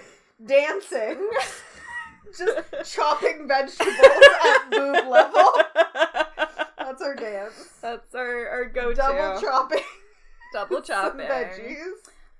dancing, 0.46 1.30
just 2.38 2.94
chopping 2.96 3.48
vegetables 3.48 3.96
at 4.46 4.70
boob 4.70 5.08
level. 5.08 5.52
That's 6.78 7.02
our 7.02 7.16
dance. 7.16 7.70
That's 7.82 8.14
our, 8.14 8.48
our 8.50 8.66
go 8.66 8.90
to 8.90 8.96
Double 8.96 9.42
chopping 9.42 9.84
double 10.56 10.82
chopping. 10.82 11.28
veggies. 11.28 11.94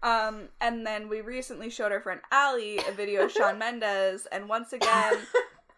Um, 0.04 0.50
and 0.62 0.86
then 0.86 1.10
we 1.10 1.22
recently 1.22 1.70
showed 1.70 1.92
our 1.92 2.00
friend 2.00 2.22
Allie 2.32 2.80
a 2.88 2.92
video 2.92 3.26
of 3.26 3.32
Shawn 3.32 3.58
Mendes, 3.58 4.28
and 4.32 4.48
once 4.48 4.72
again, 4.74 5.16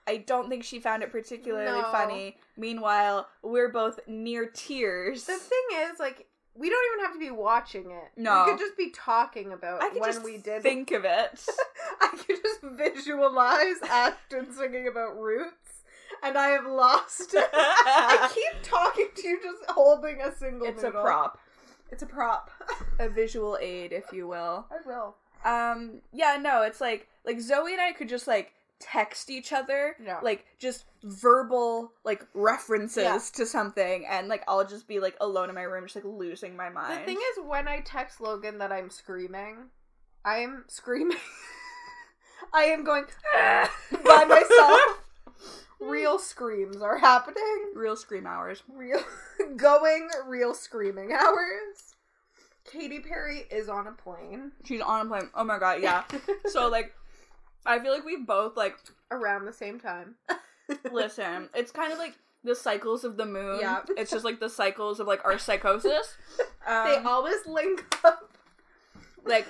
I 0.07 0.17
don't 0.17 0.49
think 0.49 0.63
she 0.63 0.79
found 0.79 1.03
it 1.03 1.11
particularly 1.11 1.81
No. 1.81 1.91
funny. 1.91 2.37
Meanwhile, 2.55 3.27
we're 3.43 3.69
both 3.69 3.99
near 4.07 4.45
tears. 4.47 5.25
The 5.25 5.37
thing 5.37 5.63
is, 5.91 5.99
like, 5.99 6.27
we 6.55 6.69
don't 6.69 6.83
even 6.93 7.05
have 7.05 7.13
to 7.13 7.19
be 7.19 7.29
watching 7.29 7.91
it. 7.91 8.05
No. 8.15 8.45
we 8.45 8.51
could 8.51 8.59
just 8.59 8.77
be 8.77 8.89
talking 8.91 9.51
about 9.53 9.83
I 9.83 9.89
could 9.89 10.01
when 10.01 10.23
we 10.23 10.37
did. 10.37 10.63
think 10.63 10.91
of 10.91 11.03
it. 11.05 11.45
I 12.01 12.07
could 12.25 12.37
just 12.41 12.61
visualize 12.63 13.75
Ashton 13.87 14.53
singing 14.55 14.87
about 14.87 15.19
roots, 15.19 15.83
and 16.23 16.37
I 16.37 16.47
have 16.49 16.65
lost 16.65 17.33
it. 17.33 17.49
I 17.53 18.31
keep 18.33 18.63
talking 18.63 19.07
to 19.15 19.27
you, 19.27 19.39
just 19.43 19.69
holding 19.69 20.21
a 20.21 20.35
single. 20.35 20.67
it's 20.67 20.83
a 20.83 20.91
prop, 20.91 21.37
It's 21.91 22.01
a 22.03 22.07
prop. 22.07 22.49
a 22.99 23.07
visual 23.09 23.57
aid, 23.61 23.91
if 23.93 24.11
you 24.11 24.27
will. 24.27 24.65
I 24.71 24.77
will. 24.87 25.15
Um, 25.45 26.01
yeah, 26.11 26.37
no, 26.41 26.63
it's 26.63 26.81
like 26.81 27.07
like 27.23 27.39
Zoe 27.39 27.71
and 27.73 27.81
I 27.81 27.91
could 27.91 28.09
just 28.09 28.25
like 28.27 28.53
text 28.79 29.29
each 29.29 29.51
other, 29.53 29.95
like 30.21 30.45
just 30.59 30.85
verbal 31.03 31.91
like 32.03 32.25
references 32.33 33.03
Yeah. 33.03 33.19
to 33.33 33.45
something, 33.45 34.05
and 34.05 34.27
like 34.27 34.43
I'll 34.47 34.65
just 34.65 34.87
be 34.87 34.99
like 34.99 35.15
alone 35.21 35.49
in 35.49 35.55
my 35.55 35.63
room, 35.63 35.85
just 35.85 35.95
like 35.95 36.05
losing 36.05 36.55
my 36.55 36.69
mind. 36.69 37.01
The 37.01 37.05
thing 37.05 37.17
is, 37.33 37.43
when 37.45 37.67
I 37.67 37.79
text 37.81 38.21
Logan 38.21 38.57
that 38.59 38.71
I'm 38.71 38.89
screaming, 38.89 39.67
I 40.25 40.37
am 40.39 40.65
screaming. 40.67 41.17
I 42.53 42.63
am 42.65 42.83
going 42.83 43.05
ah! 43.35 43.71
by 44.05 44.23
myself. 44.27 45.03
Real 45.79 46.17
screams 46.17 46.81
are 46.81 46.97
happening. 46.97 47.71
real 47.75 47.95
scream 47.95 48.25
hours. 48.25 48.63
Real 48.67 48.99
going 49.57 50.09
real 50.27 50.53
screaming 50.53 51.11
hours. 51.13 51.95
Katy 52.71 52.99
Perry 52.99 53.45
is 53.49 53.69
on 53.69 53.87
a 53.87 53.91
plane 53.93 54.51
She's 54.65 54.81
on 54.81 55.05
a 55.05 55.09
plane. 55.09 55.29
Oh 55.35 55.43
my 55.43 55.57
god, 55.59 55.81
yeah. 55.81 56.03
so 56.47 56.67
like, 56.67 56.93
I 57.65 57.79
feel 57.79 57.91
like 57.93 58.05
we 58.05 58.17
both 58.17 58.55
like 58.57 58.77
around 59.11 59.45
the 59.45 59.53
same 59.53 59.79
time. 59.79 60.15
listen. 60.91 61.49
It's 61.53 61.71
kind 61.71 61.91
of 61.91 61.97
like 61.99 62.15
the 62.43 62.55
cycles 62.55 63.03
of 63.03 63.17
the 63.17 63.25
moon. 63.25 63.59
Yeah. 63.61 63.81
It's 63.97 64.11
just 64.11 64.23
like 64.25 64.39
the 64.39 64.49
cycles 64.49 64.99
of 64.99 65.07
like 65.07 65.23
our 65.25 65.37
psychosis. 65.37 66.15
Um, 66.67 66.85
they 66.85 66.97
always 66.97 67.45
link 67.47 67.85
up. 68.03 68.29
like, 69.23 69.47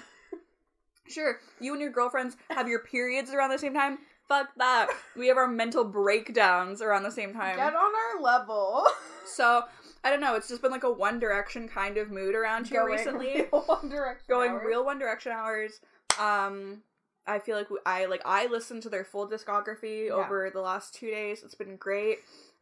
sure, 1.08 1.40
you 1.60 1.72
and 1.74 1.82
your 1.82 1.90
girlfriends 1.90 2.38
have 2.52 2.68
your 2.68 2.78
periods 2.78 3.32
around 3.34 3.50
the 3.50 3.58
same 3.58 3.74
time. 3.74 3.98
fuck 4.28 4.50
that. 4.58 4.90
We 5.16 5.28
have 5.30 5.38
our 5.38 5.48
mental 5.48 5.84
breakdowns 5.84 6.80
around 6.80 7.02
the 7.02 7.12
same 7.12 7.34
time. 7.34 7.56
Get 7.56 7.74
on 7.74 7.92
our 7.96 8.22
level. 8.22 8.86
So 9.26 9.64
I 10.04 10.12
don't 10.12 10.22
know. 10.22 10.36
It's 10.36 10.48
just 10.48 10.62
been 10.62 10.70
like 10.70 10.84
a 10.84 10.92
One 10.92 11.18
Direction 11.20 11.68
kind 11.68 11.98
of 11.98 12.12
mood 12.12 12.36
around 12.36 12.68
here 12.68 12.82
Going 12.82 12.92
recently. 13.00 13.34
real 13.52 13.64
One 13.66 13.90
Direction 13.90 14.26
Going 14.30 14.52
hours. 14.52 14.64
real 14.68 14.86
One 14.86 15.00
Direction 15.00 15.32
hours. 15.32 15.80
Um, 16.20 16.84
I 17.28 17.40
feel 17.40 17.58
like 17.58 17.70
we, 17.70 17.78
I 17.86 18.06
like 18.06 18.22
I 18.26 18.48
listened 18.48 18.84
to 18.84 18.90
their 18.90 19.04
full 19.04 19.28
discography 19.28 20.08
Yeah. 20.08 20.14
over 20.14 20.50
the 20.54 20.62
last 20.62 20.94
two 20.96 21.10
days. 21.12 21.44
It's 21.44 21.56
been 21.56 21.76
great. 21.76 22.20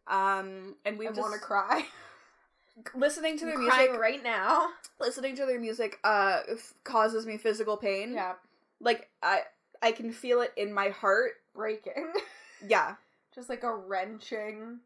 Um, 0.07 0.75
and 0.85 0.97
we 0.97 1.07
want 1.09 1.33
to 1.33 1.39
cry. 1.39 1.85
listening 2.95 3.37
to 3.39 3.45
their 3.45 3.57
music. 3.57 3.91
right 3.97 4.21
now. 4.23 4.67
Listening 4.99 5.35
to 5.37 5.45
their 5.45 5.59
music 5.59 5.99
uh 6.03 6.39
f- 6.51 6.73
causes 6.83 7.25
me 7.25 7.37
physical 7.37 7.77
pain. 7.77 8.13
Yeah, 8.13 8.33
Like 8.81 9.09
I 9.23 9.41
I 9.81 9.91
can 9.91 10.11
feel 10.11 10.41
it 10.41 10.51
in 10.57 10.73
my 10.73 10.89
heart. 10.89 11.33
breaking. 11.53 12.11
Yeah. 12.67 12.95
Just 13.33 13.49
like 13.49 13.63
a 13.63 13.73
wrenching. 13.75 14.79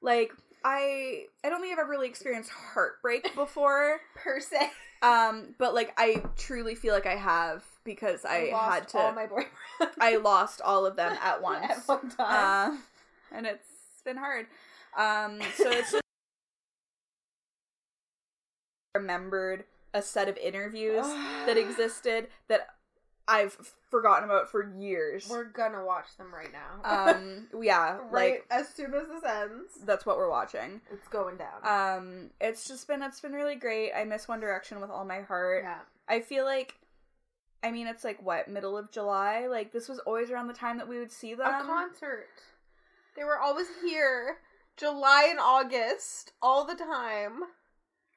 Like 0.00 0.32
I 0.64 1.24
I 1.44 1.48
don't 1.48 1.60
think 1.60 1.72
I've 1.72 1.78
ever 1.78 1.90
really 1.90 2.08
experienced 2.08 2.50
heartbreak 2.50 3.32
before. 3.34 4.00
Per 4.14 4.40
se. 4.40 4.70
Um, 5.02 5.54
but 5.58 5.74
like 5.74 5.92
I 5.96 6.22
truly 6.36 6.74
feel 6.74 6.92
like 6.94 7.06
I 7.06 7.16
have 7.16 7.64
because 7.86 8.26
I 8.26 8.50
lost 8.52 8.74
had 8.74 8.88
to 8.88 8.98
all 8.98 9.12
my 9.12 9.26
boyfriends. 9.26 9.90
I 9.98 10.16
lost 10.16 10.60
all 10.60 10.84
of 10.84 10.96
them 10.96 11.16
at 11.22 11.40
once. 11.40 11.64
At 11.70 11.88
one 11.88 12.10
time. 12.10 12.74
Uh, 12.74 12.76
and 13.32 13.46
it's 13.46 14.02
been 14.04 14.18
hard. 14.18 14.46
Um, 14.96 15.40
so 15.54 15.70
it's 15.70 15.92
just 15.92 16.02
remembered 18.94 19.64
a 19.94 20.02
set 20.02 20.28
of 20.28 20.36
interviews 20.36 21.06
that 21.46 21.56
existed 21.56 22.28
that 22.48 22.68
I've 23.28 23.74
forgotten 23.90 24.24
about 24.24 24.48
for 24.50 24.72
years. 24.78 25.28
We're 25.28 25.44
gonna 25.44 25.84
watch 25.84 26.16
them 26.16 26.32
right 26.32 26.50
now. 26.52 27.10
Um, 27.12 27.48
yeah, 27.62 27.98
right 28.10 28.34
like 28.34 28.46
as 28.50 28.68
soon 28.68 28.94
as 28.94 29.08
this 29.08 29.24
ends, 29.24 29.72
that's 29.84 30.06
what 30.06 30.16
we're 30.16 30.30
watching. 30.30 30.80
it's 30.92 31.08
going 31.08 31.36
down. 31.36 31.98
Um, 31.98 32.30
it's 32.40 32.68
just 32.68 32.86
been 32.86 33.02
it's 33.02 33.20
been 33.20 33.32
really 33.32 33.56
great. 33.56 33.92
I 33.92 34.04
miss 34.04 34.28
One 34.28 34.40
Direction 34.40 34.80
with 34.80 34.90
all 34.90 35.04
my 35.04 35.22
heart. 35.22 35.64
yeah. 35.64 35.78
I 36.08 36.20
feel 36.20 36.44
like, 36.44 36.74
I 37.66 37.72
mean, 37.72 37.86
it's 37.88 38.04
like 38.04 38.22
what 38.22 38.48
middle 38.48 38.78
of 38.78 38.92
July. 38.92 39.46
Like 39.48 39.72
this 39.72 39.88
was 39.88 39.98
always 40.00 40.30
around 40.30 40.46
the 40.46 40.52
time 40.54 40.78
that 40.78 40.88
we 40.88 40.98
would 40.98 41.10
see 41.10 41.34
them. 41.34 41.46
a 41.46 41.64
concert. 41.64 42.28
They 43.16 43.24
were 43.24 43.40
always 43.40 43.66
here, 43.82 44.36
July 44.76 45.26
and 45.30 45.38
August, 45.40 46.32
all 46.40 46.64
the 46.64 46.74
time. 46.76 47.40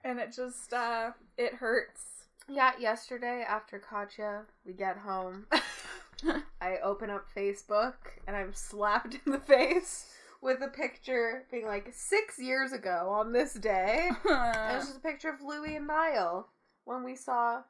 and 0.03 0.19
it 0.19 0.33
just 0.35 0.71
uh 0.73 1.11
it 1.37 1.55
hurts. 1.55 2.03
Yeah, 2.47 2.71
yesterday 2.79 3.43
after 3.47 3.79
Katya, 3.79 4.43
we 4.65 4.73
get 4.73 4.97
home. 4.97 5.45
I 6.61 6.77
open 6.83 7.09
up 7.09 7.25
Facebook 7.35 7.93
and 8.27 8.35
I'm 8.35 8.53
slapped 8.53 9.17
in 9.25 9.31
the 9.31 9.39
face 9.39 10.11
with 10.41 10.61
a 10.61 10.67
picture 10.67 11.45
being 11.51 11.65
like 11.65 11.89
six 11.93 12.37
years 12.39 12.71
ago 12.73 13.09
on 13.11 13.31
this 13.33 13.53
day. 13.53 14.09
And 14.29 14.77
it's 14.77 14.87
just 14.87 14.97
a 14.97 15.01
picture 15.01 15.29
of 15.29 15.41
Louis 15.41 15.75
and 15.75 15.87
Niall 15.87 16.49
when 16.85 17.03
we 17.03 17.15
saw 17.15 17.61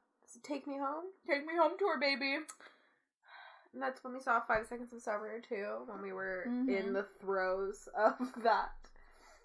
Take 0.44 0.68
Me 0.68 0.78
Home. 0.78 1.06
Take 1.28 1.46
me 1.46 1.54
home 1.60 1.74
tour, 1.78 2.00
baby. 2.00 2.38
And 3.74 3.82
that's 3.82 4.04
when 4.04 4.14
we 4.14 4.20
saw 4.20 4.40
Five 4.42 4.66
Seconds 4.68 4.92
of 4.94 5.02
Summer 5.02 5.40
too, 5.48 5.84
when 5.86 6.02
we 6.02 6.12
were 6.12 6.46
Mhm. 6.48 6.70
in 6.70 6.94
the 6.94 7.04
throes 7.22 7.88
of 7.96 8.18
that. 8.44 8.72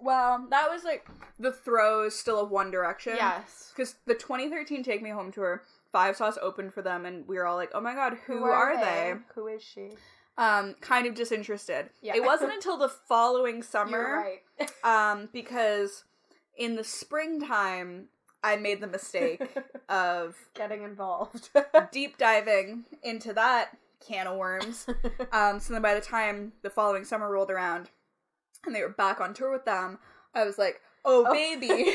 Well, 0.01 0.47
that 0.51 0.70
was 0.70 0.82
like 0.85 1.07
the 1.39 1.53
throes 1.53 2.18
still 2.18 2.41
of 2.41 2.51
One 2.51 2.70
Direction. 2.70 3.16
Yes. 3.16 3.72
Because 3.74 3.97
the 4.07 4.14
2013 4.14 4.82
Take 4.82 5.03
Me 5.03 5.11
Home 5.11 5.30
tour, 5.30 5.62
Five 5.93 6.16
Sauce 6.16 6.39
opened 6.43 6.74
for 6.74 6.82
them, 6.82 7.07
and 7.07 7.26
we 7.28 7.37
were 7.37 7.47
all 7.47 7.57
like, 7.57 7.70
"Oh 7.74 7.80
my 7.80 7.95
god, 7.95 8.14
who, 8.26 8.45
are, 8.45 8.76
they? 8.76 9.14
Who 9.35 9.47
is 9.47 9.62
she? 9.62 9.91
Um, 10.37 10.74
kind 10.80 11.07
of 11.07 11.14
disinterested. 11.14 11.91
Yeah. 12.03 12.16
It 12.16 12.24
wasn't 12.24 12.53
until 12.53 12.76
the 12.76 12.89
following 12.89 13.62
summer, 13.74 14.41
right. 14.59 14.72
um, 14.82 15.28
because 15.32 16.03
in 16.57 16.74
the 16.74 16.82
springtime, 16.82 18.09
I 18.45 18.57
made 18.57 18.80
the 18.80 18.86
mistake 18.86 19.57
of 19.88 20.36
Getting 20.55 20.82
involved. 20.84 21.49
deep 21.92 22.18
diving 22.18 22.84
into 23.03 23.32
that 23.32 23.76
can 24.07 24.26
of 24.26 24.36
worms. 24.36 24.86
Um, 25.32 25.59
so 25.59 25.72
then 25.72 25.80
by 25.82 25.95
the 25.95 26.01
time 26.01 26.53
the 26.62 26.68
following 26.70 27.05
summer 27.05 27.30
rolled 27.30 27.51
around 27.51 27.88
and 28.66 28.74
they 28.74 28.82
were 28.82 28.90
back 28.90 29.20
on 29.20 29.32
tour 29.34 29.51
with 29.51 29.64
them, 29.64 29.99
I 30.34 30.45
was 30.45 30.59
like, 30.59 30.80
oh, 31.07 31.24
Oh. 31.26 31.32
baby. 31.32 31.95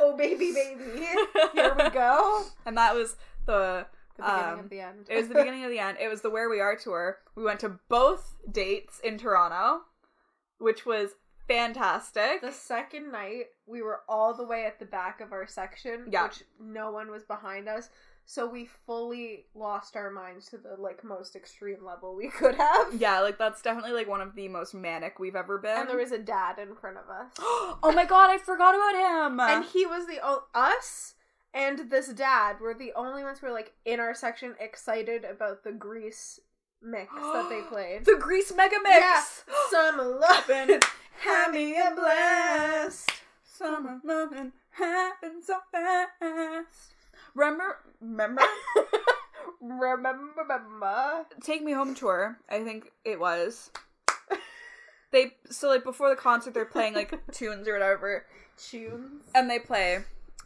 oh 0.00 0.16
baby, 0.16 0.52
baby. 0.52 1.06
Here 1.54 1.74
we 1.76 1.90
go. 1.90 2.44
And 2.66 2.76
that 2.78 2.94
was 2.94 3.16
the. 3.46 3.86
The 4.16 4.22
beginning 4.22 4.52
Um, 4.52 4.58
of 4.60 4.70
the 4.70 4.80
end. 4.80 5.06
It 5.10 5.16
was 5.16 5.28
the 5.28 5.34
beginning 5.34 5.64
of 5.64 5.70
the 5.70 5.80
end. 5.80 5.98
It 6.00 6.06
was 6.08 6.20
the 6.20 6.30
Where 6.30 6.48
We 6.48 6.60
Are 6.60 6.76
tour. 6.76 7.18
We 7.34 7.42
went 7.42 7.58
to 7.60 7.80
both 7.88 8.36
dates 8.50 9.00
in 9.00 9.18
Toronto, 9.18 9.80
which 10.58 10.86
was 10.86 11.10
fantastic. 11.48 12.40
The 12.40 12.52
second 12.52 13.10
night, 13.12 13.46
we 13.66 13.82
were 13.82 14.00
all 14.08 14.34
the 14.34 14.44
way 14.46 14.64
at 14.66 14.78
the 14.78 14.84
back 14.86 15.20
of 15.20 15.32
our 15.32 15.46
section, 15.46 16.06
Yeah. 16.10 16.24
which 16.24 16.42
no 16.60 16.90
one 16.90 17.10
was 17.10 17.22
behind 17.24 17.68
us. 17.68 17.88
So 18.26 18.46
we 18.48 18.64
fully 18.86 19.44
lost 19.54 19.96
our 19.96 20.10
minds 20.10 20.46
to 20.48 20.56
the 20.56 20.76
like 20.78 21.04
most 21.04 21.36
extreme 21.36 21.84
level 21.84 22.14
we 22.16 22.28
could 22.38 22.54
have. 22.54 22.94
Yeah, 22.94 23.20
like 23.20 23.36
that's 23.38 23.60
definitely 23.60 23.92
like 23.92 24.08
one 24.08 24.22
of 24.22 24.34
the 24.34 24.48
most 24.48 24.74
manic 24.74 25.18
we've 25.18 25.36
ever 25.36 25.58
been. 25.58 25.76
And 25.76 25.88
there 25.90 25.98
was 25.98 26.12
a 26.12 26.18
dad 26.18 26.58
in 26.58 26.74
front 26.74 26.96
of 26.96 27.10
us. 27.10 27.32
oh 27.38 27.92
my 27.94 28.06
god, 28.06 28.30
I 28.30 28.38
forgot 28.38 28.74
about 28.74 29.28
him. 29.30 29.40
and 29.40 29.64
he 29.66 29.84
was 29.84 30.06
the 30.06 30.20
o- 30.22 30.44
us 30.54 31.14
and 31.52 31.90
this 31.90 32.08
dad 32.08 32.60
were 32.60 32.72
the 32.74 32.92
only 32.96 33.22
ones 33.22 33.38
who 33.40 33.46
were 33.46 33.52
like 33.52 33.74
in 33.84 34.00
our 34.00 34.14
section 34.14 34.54
excited 34.58 35.24
about 35.24 35.62
the 35.62 35.72
grease 35.72 36.40
mix 36.82 37.12
that 37.14 37.48
they 37.50 37.60
played. 37.68 38.04
the 38.06 38.16
Grease 38.18 38.52
Mega 38.56 38.76
Mix. 38.82 38.98
Yeah. 39.00 39.22
Summer 39.70 40.04
lovin', 40.20 40.80
Have 41.20 41.52
me 41.54 41.76
a 41.78 41.92
blast. 41.94 43.10
Summer 43.44 44.00
loving 44.04 44.52
happens 44.70 45.46
so 45.46 45.58
fast. 45.70 46.92
Remember, 47.34 47.78
remember, 48.00 48.42
remember, 49.60 50.30
remember. 50.36 51.26
Take 51.42 51.62
Me 51.62 51.72
Home 51.72 51.94
tour. 51.94 52.38
I 52.50 52.62
think 52.64 52.90
it 53.04 53.18
was. 53.20 53.70
They 55.12 55.30
so 55.48 55.68
like 55.68 55.84
before 55.84 56.10
the 56.10 56.16
concert, 56.16 56.54
they're 56.54 56.64
playing 56.64 56.94
like 56.94 57.14
tunes 57.32 57.68
or 57.68 57.74
whatever, 57.74 58.26
Tunes. 58.58 59.22
and 59.32 59.48
they 59.48 59.60
play, 59.60 59.98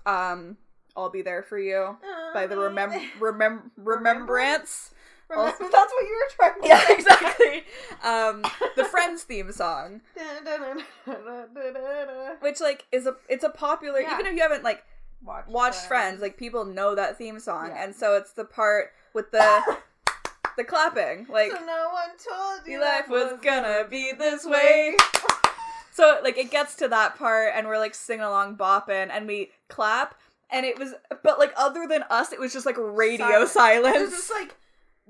um, 0.05 0.59
"I'll 0.95 1.09
Be 1.09 1.23
There 1.23 1.43
for 1.43 1.59
You" 1.59 1.97
by 2.35 2.47
the 2.47 2.55
remem 2.55 3.01
remem 3.19 3.71
Rembrandts. 3.83 4.91
Remember, 5.31 5.53
that's 5.61 5.93
what 5.93 6.05
you 6.05 6.22
were 6.22 6.37
trying 6.37 6.62
to 6.62 6.68
Yeah, 6.68 6.83
exactly. 6.89 7.64
Um, 8.03 8.43
the 8.76 8.85
Friends 8.91 9.22
theme 9.24 9.53
song, 9.53 10.01
which 12.41 12.61
like 12.61 12.87
is 12.93 13.07
a 13.07 13.16
it's 13.29 13.45
a 13.45 13.51
popular 13.51 14.01
Yeah. 14.01 14.14
even 14.14 14.26
if 14.26 14.35
you 14.35 14.41
haven't 14.43 14.64
like 14.64 14.85
Watch 15.24 15.47
watched 15.49 15.87
Friends, 15.87 16.20
like 16.22 16.37
people 16.37 16.64
know 16.64 16.95
that 16.95 17.18
theme 17.18 17.41
song, 17.41 17.68
Yeah. 17.68 17.83
and 17.85 17.95
so 17.95 18.16
it's 18.16 18.33
the 18.33 18.45
part 18.45 18.93
with 19.14 19.31
the 19.33 19.76
the 20.57 20.62
clapping, 20.64 21.26
like 21.29 21.51
so 21.51 21.59
no 21.64 21.89
one 21.93 22.11
told 22.18 22.66
you 22.66 22.81
life 22.81 23.09
was 23.09 23.33
gonna 23.43 23.85
be 23.91 24.12
this 24.16 24.45
way. 24.47 24.95
So 25.93 26.20
like 26.22 26.39
it 26.39 26.51
gets 26.53 26.76
to 26.76 26.89
that 26.89 27.16
part, 27.18 27.53
and 27.57 27.66
we're 27.66 27.79
like 27.79 27.95
singing 27.97 28.24
along, 28.24 28.57
bopping, 28.57 29.09
and 29.11 29.26
we 29.26 29.51
clap, 29.68 30.14
and 30.51 30.64
it 30.64 30.79
was, 30.79 30.95
but 31.24 31.41
like 31.41 31.53
other 31.57 31.87
than 31.89 32.05
us, 32.11 32.33
it 32.33 32.39
was 32.39 32.53
just 32.53 32.64
like 32.64 32.76
radio 32.79 33.45
Silence. 33.45 33.51
silence. 33.51 33.97
It 33.97 34.01
was 34.03 34.11
just 34.12 34.31
like 34.31 34.57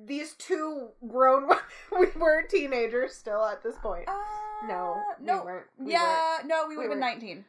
these 0.07 0.35
two 0.35 0.89
grown 1.09 1.49
we 1.99 2.07
were 2.17 2.43
teenagers 2.49 3.15
still 3.15 3.45
at 3.45 3.63
this 3.63 3.77
point. 3.83 4.09
Uh, 4.09 4.15
no, 4.67 5.01
we 5.21 5.27
no, 5.27 5.45
weren't. 5.45 5.67
We 5.79 5.93
yeah, 5.93 6.39
no, 6.47 6.65
we 6.69 6.77
We 6.77 6.77
would 6.77 6.83
have 6.85 6.91
been 6.93 7.01
weren't. 7.01 7.21
nineteen 7.23 7.45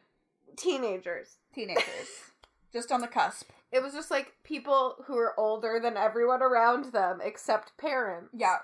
teenagers. 0.57 1.37
teenagers, 1.53 2.07
just 2.73 2.91
on 2.91 3.01
the 3.01 3.07
cusp. 3.07 3.49
It 3.71 3.83
was 3.83 3.93
just 3.93 4.09
like 4.11 4.33
people 4.43 4.95
who 5.05 5.15
were 5.15 5.39
older 5.39 5.79
than 5.81 5.95
everyone 5.95 6.41
around 6.41 6.85
them, 6.91 7.19
except 7.23 7.77
parents. 7.77 8.29
Yeah, 8.35 8.57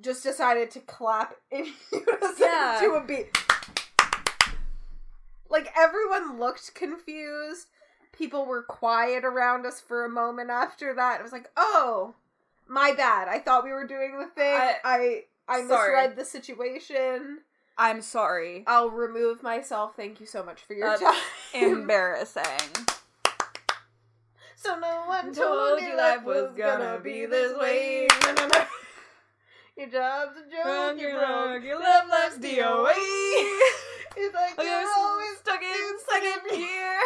just 0.00 0.22
decided 0.22 0.70
to 0.72 0.80
clap 0.80 1.34
in 1.50 1.66
unison 1.92 2.34
Yeah. 2.40 2.78
to 2.82 2.92
a 2.94 3.04
beat. 3.04 3.36
Like 5.48 5.72
everyone 5.76 6.38
looked 6.40 6.74
confused. 6.74 7.68
People 8.12 8.46
were 8.46 8.62
quiet 8.62 9.24
around 9.24 9.66
us 9.66 9.80
for 9.80 10.04
a 10.04 10.08
moment 10.08 10.50
after 10.50 10.94
that. 10.94 11.20
It 11.20 11.22
was 11.22 11.32
like, 11.32 11.50
oh, 11.56 12.14
my 12.68 12.92
bad. 12.92 13.28
I 13.28 13.38
thought 13.38 13.64
we 13.64 13.72
were 13.72 13.86
doing 13.86 14.18
the 14.18 14.26
thing. 14.26 14.54
I- 14.54 14.76
I 14.84 15.24
I, 15.48 15.62
misread 15.62 16.16
the 16.16 16.24
situation. 16.24 17.40
I'm 17.78 18.02
sorry. 18.02 18.64
I'll 18.66 18.90
remove 18.90 19.42
myself. 19.42 19.94
Thank 19.96 20.18
you 20.18 20.26
so 20.26 20.42
much 20.42 20.62
for 20.62 20.74
your 20.74 20.88
That's 20.88 21.02
time. 21.02 21.14
Embarrassing. 21.54 22.42
so 24.56 24.78
no 24.78 25.04
one 25.06 25.34
Told 25.34 25.36
told 25.36 25.80
you 25.82 25.96
life 25.96 26.24
was 26.24 26.52
gonna 26.56 26.98
be 27.02 27.26
this 27.26 27.56
way. 27.58 28.08
Your 29.76 29.88
job's 29.88 30.38
a 30.38 30.50
joke. 30.50 30.98
You're 30.98 31.18
broke. 31.18 31.62
your 31.62 31.78
love 31.78 32.08
life's 32.08 32.38
DOA. 32.38 32.94
It's 34.18 34.34
like 34.34 34.54
Oh, 34.56 34.62
you're 34.62 34.92
always 34.96 35.36
stuck 35.40 35.60
in 35.62 35.98
second 36.08 36.58
year. 36.58 36.98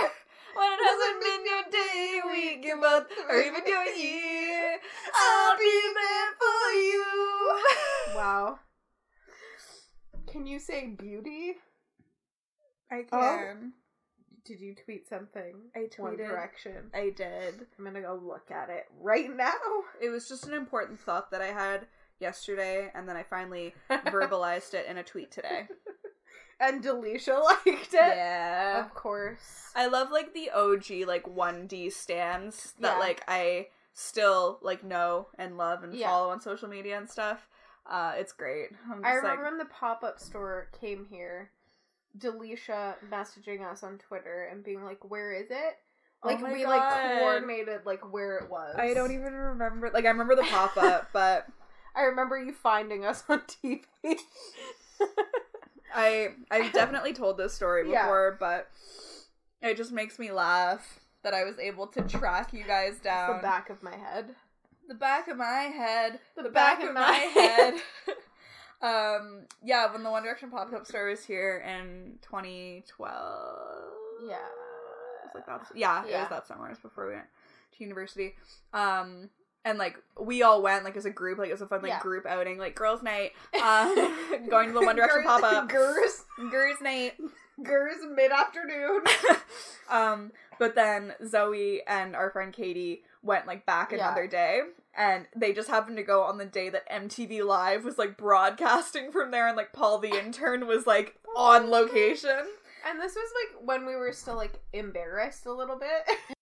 When 0.54 0.72
it 0.72 0.80
hasn't 0.82 1.22
been 1.22 1.46
your 1.46 1.64
day, 1.70 2.20
week, 2.30 2.64
your 2.64 2.76
month, 2.78 3.06
or 3.28 3.36
even 3.40 3.62
your 3.66 3.84
year, 3.84 4.78
I'll 5.14 5.58
be 5.58 5.80
there 5.94 6.30
for 6.38 6.72
you. 6.72 7.04
Wow. 8.16 8.58
Can 10.30 10.46
you 10.46 10.58
say 10.58 10.88
beauty? 10.88 11.54
I 12.90 13.06
Oh. 13.12 13.18
can. 13.18 13.72
Did 14.44 14.60
you 14.60 14.74
tweet 14.74 15.08
something? 15.08 15.54
I 15.76 15.88
One 15.98 16.14
tweeted. 16.16 16.26
Direction. 16.28 16.90
I 16.94 17.10
did. 17.10 17.66
I'm 17.78 17.84
gonna 17.84 18.00
go 18.00 18.20
look 18.22 18.50
at 18.50 18.68
it 18.68 18.86
right 19.00 19.34
now. 19.34 19.52
It 20.00 20.08
was 20.10 20.28
just 20.28 20.46
an 20.46 20.54
important 20.54 21.00
thought 21.00 21.30
that 21.30 21.40
I 21.42 21.46
had 21.52 21.86
yesterday, 22.18 22.90
and 22.94 23.08
then 23.08 23.16
I 23.16 23.22
finally 23.22 23.74
verbalized 23.90 24.74
it 24.74 24.86
in 24.86 24.98
a 24.98 25.02
tweet 25.04 25.30
today. 25.30 25.68
And 26.60 26.84
Delisha 26.84 27.42
liked 27.66 27.94
it. 27.94 27.94
Yeah. 27.94 28.80
Of 28.84 28.94
course. 28.94 29.70
I 29.74 29.86
love 29.86 30.10
like 30.10 30.34
the 30.34 30.50
OG 30.50 31.06
like 31.08 31.24
1D 31.24 31.90
stands 31.92 32.74
that 32.80 32.94
Yeah. 32.94 32.98
like 32.98 33.22
I 33.26 33.68
still 33.92 34.58
like 34.62 34.84
know 34.84 35.28
and 35.38 35.56
love 35.56 35.82
and 35.82 35.94
Yeah. 35.94 36.08
follow 36.08 36.30
on 36.30 36.40
social 36.40 36.68
media 36.68 36.96
and 36.98 37.08
stuff. 37.08 37.48
Uh 37.86 38.12
it's 38.16 38.32
great. 38.32 38.68
I'm 38.90 39.04
I 39.04 39.14
remember 39.14 39.42
like 39.42 39.50
when 39.50 39.58
the 39.58 39.64
pop 39.64 40.04
up 40.04 40.20
store 40.20 40.68
came 40.80 41.06
here, 41.10 41.50
Delisha 42.18 42.94
messaging 43.10 43.64
us 43.68 43.82
on 43.82 43.98
Twitter 43.98 44.48
and 44.50 44.62
being 44.64 44.84
like, 44.84 45.08
"Where 45.10 45.32
is 45.32 45.50
it?" 45.50 45.78
Oh 46.22 46.28
Like 46.28 46.40
my 46.40 46.52
we 46.52 46.66
like 46.66 46.82
coordinated 47.18 47.86
like 47.86 48.12
where 48.12 48.36
it 48.38 48.50
was. 48.50 48.74
I 48.78 48.92
don't 48.94 49.12
even 49.12 49.32
remember 49.32 49.90
like 49.94 50.04
I 50.04 50.08
remember 50.08 50.36
the 50.36 50.42
pop 50.42 50.76
up, 50.76 51.08
but 51.12 51.46
I 51.94 52.02
remember 52.02 52.36
you 52.38 52.52
finding 52.52 53.04
us 53.04 53.24
on 53.28 53.40
TV. 53.42 53.82
I 55.94 56.28
I've 56.50 56.72
definitely 56.80 57.12
told 57.12 57.36
this 57.38 57.54
story 57.54 57.90
Yeah. 57.90 58.02
before, 58.04 58.36
but 58.38 58.68
it 59.62 59.76
just 59.76 59.92
makes 59.92 60.18
me 60.18 60.30
laugh 60.32 61.00
that 61.22 61.34
I 61.34 61.44
was 61.44 61.58
able 61.58 61.86
to 61.88 62.02
track 62.02 62.52
you 62.52 62.64
guys 62.64 62.98
down. 62.98 63.36
the 63.36 63.42
back 63.42 63.68
of 63.70 63.82
my 63.82 63.94
head. 63.96 64.34
the 64.88 64.94
back 64.94 65.28
of 65.28 65.36
my 65.36 65.70
head, 65.74 66.18
The 66.36 66.44
the, 66.44 66.48
back 66.50 66.78
back, 66.80 66.88
of 66.88 66.94
my 66.94 67.00
my 67.00 67.14
head. 67.40 67.74
um, 68.82 69.42
yeah, 69.62 69.92
when 69.92 70.02
the 70.02 70.10
One 70.10 70.22
Direction 70.22 70.50
pop 70.50 70.72
up 70.72 70.86
store 70.86 71.08
was 71.10 71.24
here 71.24 71.58
in 71.58 72.18
2012. 72.22 73.18
Yeah. 74.26 74.34
It 74.34 74.38
was 75.26 75.34
like 75.34 75.46
that's 75.46 75.70
yeah, 75.74 76.04
it 76.04 76.12
was 76.12 76.28
that 76.30 76.46
summer. 76.46 76.66
It 76.66 76.70
was 76.70 76.78
before 76.78 77.06
we 77.06 77.12
went 77.14 77.26
to 77.76 77.84
university. 77.84 78.34
Um, 78.72 79.28
and 79.64 79.78
like 79.78 79.98
we 80.20 80.42
all 80.42 80.62
went 80.62 80.84
like 80.84 80.96
as 80.96 81.04
a 81.04 81.10
group, 81.10 81.38
like 81.38 81.48
it 81.48 81.52
was 81.52 81.60
a 81.62 81.66
fun 81.66 81.82
like 81.82 81.90
Yeah. 81.90 82.00
group 82.00 82.26
outing, 82.26 82.58
like 82.58 82.74
girls' 82.74 83.02
night. 83.02 83.32
Uh, 83.62 83.94
going 84.48 84.68
to 84.68 84.74
the 84.74 84.80
One 84.80 84.96
Direction 84.96 85.22
pop 85.24 85.42
up, 85.42 85.68
Gers, 85.68 86.24
girls' 86.50 86.80
night. 86.80 87.14
girls 87.62 87.98
mid 88.14 88.32
afternoon. 88.32 89.02
um, 89.90 90.32
but 90.58 90.74
then 90.74 91.14
Zoe 91.26 91.82
and 91.86 92.14
our 92.16 92.30
friend 92.30 92.52
Katie 92.52 93.02
went 93.22 93.46
like 93.46 93.66
back 93.66 93.92
Yeah. 93.92 93.98
another 94.06 94.26
day, 94.26 94.60
and 94.96 95.26
they 95.36 95.52
just 95.52 95.68
happened 95.68 95.96
to 95.98 96.02
go 96.02 96.22
on 96.22 96.38
the 96.38 96.46
day 96.46 96.70
that 96.70 96.88
MTV 96.90 97.44
Live 97.44 97.84
was 97.84 97.98
like 97.98 98.16
broadcasting 98.16 99.12
from 99.12 99.30
there, 99.30 99.46
and 99.46 99.56
like 99.56 99.72
Paul 99.72 99.98
the 99.98 100.16
intern 100.18 100.66
was 100.66 100.86
like 100.86 101.16
on 101.36 101.70
location. 101.70 102.44
And 102.88 102.98
this 102.98 103.14
was 103.14 103.30
like 103.42 103.66
when 103.66 103.84
we 103.86 103.94
were 103.94 104.12
still 104.12 104.36
like 104.36 104.58
embarrassed 104.72 105.44
a 105.44 105.52
little 105.52 105.76
bit. 105.78 106.16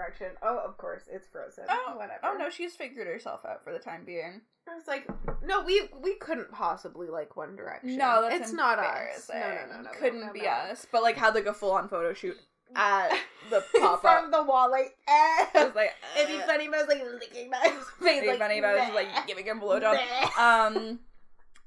Direction. 0.00 0.36
Oh, 0.42 0.58
of 0.66 0.76
course, 0.78 1.02
it's 1.12 1.26
frozen. 1.28 1.64
Oh, 1.68 1.92
whatever. 1.96 2.20
Oh 2.24 2.36
no, 2.38 2.48
she's 2.50 2.74
figured 2.74 3.06
herself 3.06 3.40
out 3.46 3.62
for 3.62 3.72
the 3.72 3.78
time 3.78 4.04
being. 4.04 4.40
I 4.68 4.74
was 4.74 4.86
like, 4.86 5.06
no, 5.44 5.62
we 5.62 5.88
we 6.02 6.14
couldn't 6.16 6.50
possibly 6.52 7.08
like 7.08 7.36
One 7.36 7.56
Direction. 7.56 7.96
No, 7.96 8.22
that's 8.22 8.40
it's 8.48 8.52
not 8.52 8.78
us. 8.78 9.30
No, 9.32 9.40
no, 9.40 9.76
no, 9.76 9.82
no, 9.82 9.90
couldn't 9.98 10.26
no, 10.26 10.32
be 10.32 10.42
no. 10.42 10.48
us. 10.48 10.86
But 10.90 11.02
like 11.02 11.16
had 11.16 11.34
like 11.34 11.46
a 11.46 11.52
full 11.54 11.72
on 11.72 11.88
photo 11.88 12.14
shoot 12.14 12.36
at 12.74 13.10
the 13.50 13.62
pop 13.78 14.00
from 14.02 14.26
up. 14.26 14.30
the 14.30 14.42
wall, 14.44 14.70
like, 14.70 14.94
eh. 15.08 15.46
It 15.54 15.66
was 15.66 15.74
like 15.74 15.92
It'd 16.16 16.28
be 16.28 16.38
funny 16.46 16.64
if 16.66 16.72
I 16.72 16.78
was 16.78 16.88
like 16.88 17.02
licking 17.20 17.50
my 17.50 17.58
face, 18.00 18.18
It'd 18.18 18.32
be 18.32 18.38
funny 18.38 18.58
if 18.58 18.64
I 18.64 18.86
was 18.86 18.94
like 18.94 19.26
giving 19.26 19.44
him 19.46 19.58
a 19.58 19.64
blowjob. 19.64 19.98
bleh." 19.98 20.38
Um. 20.38 21.00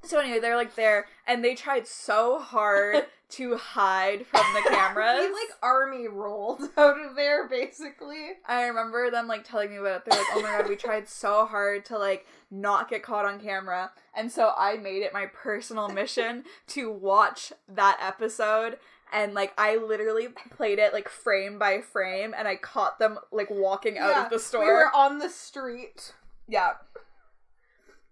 So 0.05 0.19
anyway, 0.19 0.39
they're 0.39 0.57
like 0.57 0.75
there, 0.75 1.05
and 1.27 1.43
they 1.43 1.55
tried 1.55 1.88
so 1.88 2.39
hard 2.39 3.05
to 3.34 3.57
hide 3.57 4.25
from 4.27 4.41
the 4.53 4.61
cameras. 4.69 5.19
we 5.19 5.25
like 5.34 5.49
army 5.61 6.07
rolled 6.07 6.61
out 6.77 6.99
of 6.99 7.15
there, 7.15 7.47
basically. 7.47 8.31
I 8.47 8.63
remember 8.65 9.09
them 9.11 9.27
like 9.27 9.43
telling 9.43 9.69
me 9.71 9.77
about 9.77 9.97
it. 9.97 10.05
They're 10.05 10.19
like, 10.19 10.27
"Oh 10.36 10.41
my 10.41 10.57
god, 10.57 10.69
we 10.69 10.75
tried 10.75 11.07
so 11.07 11.45
hard 11.45 11.86
to 11.86 11.97
like 11.97 12.25
not 12.51 12.89
get 12.89 13.03
caught 13.03 13.25
on 13.25 13.39
camera," 13.39 13.91
and 14.15 14.31
so 14.31 14.53
I 14.57 14.77
made 14.77 15.03
it 15.03 15.13
my 15.13 15.25
personal 15.27 15.89
mission 15.89 16.43
to 16.67 16.91
watch 16.91 17.53
that 17.67 17.97
episode. 18.01 18.77
And 19.11 19.34
like 19.36 19.53
I 19.59 19.75
literally 19.77 20.29
played 20.55 20.79
it 20.79 20.91
like 20.91 21.07
frame 21.07 21.59
by 21.59 21.81
frame, 21.81 22.34
and 22.36 22.47
I 22.47 22.55
caught 22.55 22.97
them 22.97 23.19
like 23.31 23.49
walking 23.51 23.97
out 23.99 24.09
Yeah, 24.09 24.23
of 24.25 24.29
the 24.31 24.39
store. 24.39 24.61
We 24.65 24.71
were 24.71 24.95
on 24.95 25.19
the 25.19 25.29
street. 25.29 26.13
yeah, 26.47 26.71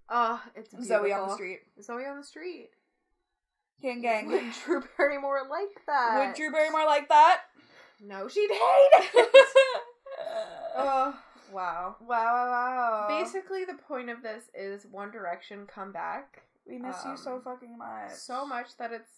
Ah, 0.09 0.43
it's 0.55 0.71
Zoe 0.85 1.11
on 1.13 1.29
the 1.29 1.33
street, 1.35 1.61
Zoe 1.81 2.05
on 2.05 2.17
the 2.17 2.23
street. 2.23 2.69
Gang 3.81 4.01
gang. 4.01 4.27
Would 4.27 4.43
Drew 4.65 4.83
Barrymore 4.97 5.41
like 5.49 5.85
that? 5.87 6.25
Would 6.25 6.35
Drew 6.35 6.51
Barrymore 6.51 6.85
like 6.85 7.09
that? 7.09 7.41
No, 8.03 8.27
she'd 8.27 8.49
hate 8.49 8.89
it. 8.93 9.09
oh, 10.77 11.15
wow. 11.51 11.95
Wow, 11.99 11.99
wow, 11.99 12.49
wow. 12.49 13.07
Basically, 13.07 13.65
the 13.65 13.75
point 13.75 14.09
of 14.09 14.23
this 14.23 14.45
is 14.55 14.85
One 14.89 15.11
Direction 15.11 15.67
come 15.67 15.91
back 15.91 16.43
we 16.67 16.77
miss 16.77 16.97
you 17.05 17.17
so 17.17 17.35
um, 17.35 17.41
fucking 17.41 17.77
much. 17.77 18.11
so 18.11 18.45
much 18.45 18.77
that 18.77 18.91
it's 18.91 19.11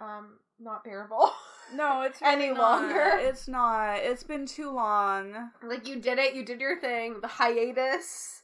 um 0.00 0.38
not 0.58 0.84
bearable. 0.84 1.30
No, 1.74 2.02
it's 2.06 2.20
any 2.22 2.48
not. 2.48 2.58
longer. 2.58 3.18
It's 3.18 3.48
not. 3.48 3.98
It's 3.98 4.22
been 4.22 4.46
too 4.46 4.70
long. 4.70 5.50
like 5.62 5.86
you 5.86 5.96
did 5.96 6.18
it, 6.18 6.34
you 6.34 6.44
did 6.44 6.60
your 6.60 6.80
thing, 6.80 7.20
the 7.20 7.28
hiatus. 7.28 8.35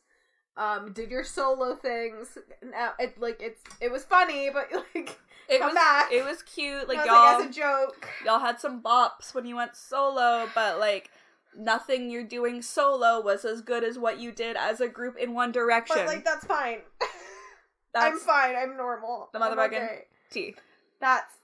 Um, 0.56 0.92
did 0.92 1.10
your 1.10 1.24
solo 1.24 1.74
things. 1.76 2.36
Now 2.62 2.92
it 2.98 3.18
like 3.20 3.40
it's 3.40 3.62
it 3.80 3.90
was 3.90 4.04
funny, 4.04 4.50
but 4.52 4.68
like 4.94 5.18
It 5.48 5.58
Come 5.58 5.68
was 5.68 5.74
back. 5.74 6.12
it 6.12 6.24
was 6.24 6.42
cute. 6.42 6.88
Like 6.88 6.98
was 6.98 7.06
y'all 7.06 7.38
like, 7.38 7.48
as 7.48 7.56
a 7.56 7.60
joke. 7.60 8.08
y'all 8.24 8.38
had 8.38 8.60
some 8.60 8.82
bops 8.82 9.34
when 9.34 9.46
you 9.46 9.56
went 9.56 9.74
solo, 9.76 10.48
but 10.54 10.78
like 10.78 11.10
nothing 11.56 12.10
you're 12.10 12.24
doing 12.24 12.62
solo 12.62 13.20
was 13.20 13.44
as 13.44 13.60
good 13.62 13.82
as 13.84 13.98
what 13.98 14.18
you 14.18 14.30
did 14.32 14.56
as 14.56 14.80
a 14.80 14.88
group 14.88 15.16
in 15.18 15.34
One 15.34 15.52
Direction. 15.52 15.96
But 15.96 16.06
like 16.06 16.24
that's 16.24 16.44
fine. 16.44 16.78
That's 17.94 18.06
I'm 18.14 18.18
fine. 18.20 18.56
I'm 18.56 18.74
normal. 18.78 19.28
The 19.34 19.38
motherfucking- 19.38 19.66
okay. 19.66 20.04
tea. 20.30 20.54
That's. 20.98 21.34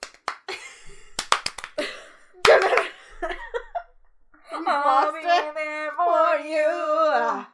I'll 4.50 5.12
be 5.12 5.20
there 5.22 5.90
for 5.92 6.38
for 6.38 6.46
you. 6.46 7.44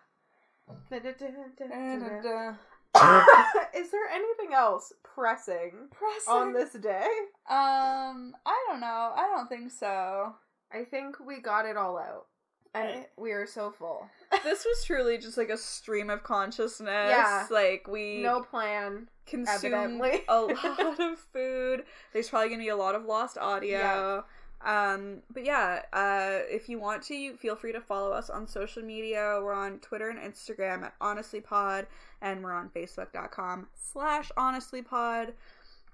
Is 3.74 3.90
there 3.90 4.06
anything 4.12 4.54
else 4.54 4.92
pressing 5.02 5.88
Pressing. 5.90 6.32
on 6.32 6.52
this 6.52 6.72
day? 6.74 7.06
Um, 7.50 8.34
I 8.46 8.64
don't 8.68 8.80
know. 8.80 9.12
I 9.16 9.28
don't 9.34 9.48
think 9.48 9.70
so. 9.72 10.34
I 10.72 10.84
think 10.84 11.16
we 11.24 11.40
got 11.40 11.66
it 11.66 11.76
all 11.76 11.98
out. 11.98 12.26
And 12.74 12.88
I- 12.88 13.06
we 13.16 13.32
are 13.32 13.46
so 13.46 13.70
full. 13.70 14.08
this 14.44 14.64
was 14.64 14.84
truly 14.84 15.18
just 15.18 15.36
like 15.38 15.48
a 15.50 15.56
stream 15.56 16.10
of 16.10 16.22
consciousness. 16.22 16.88
Yeah. 17.10 17.46
Like 17.50 17.86
we 17.88 18.22
No 18.22 18.42
plan. 18.42 19.08
consumed 19.26 19.74
evidently. 19.74 20.24
a 20.28 20.40
lot 20.42 21.00
of 21.00 21.18
food. 21.32 21.84
There's 22.12 22.28
probably 22.28 22.48
gonna 22.50 22.62
be 22.62 22.68
a 22.68 22.76
lot 22.76 22.94
of 22.94 23.04
lost 23.04 23.38
audio. 23.38 24.24
Um, 24.64 25.18
but 25.30 25.44
yeah, 25.44 25.82
uh, 25.92 26.38
if 26.48 26.68
you 26.68 26.78
want 26.78 27.02
to, 27.04 27.14
you 27.14 27.36
feel 27.36 27.54
free 27.54 27.72
to 27.72 27.80
follow 27.80 28.12
us 28.12 28.30
on 28.30 28.46
social 28.48 28.82
media. 28.82 29.38
We're 29.42 29.52
on 29.52 29.78
Twitter 29.80 30.08
and 30.08 30.18
Instagram 30.18 30.82
at 30.84 30.98
honestlypod, 31.00 31.86
and 32.22 32.42
we're 32.42 32.52
on 32.54 32.70
Facebook.com 32.70 33.68
slash 33.74 34.32
honestlypod. 34.36 35.34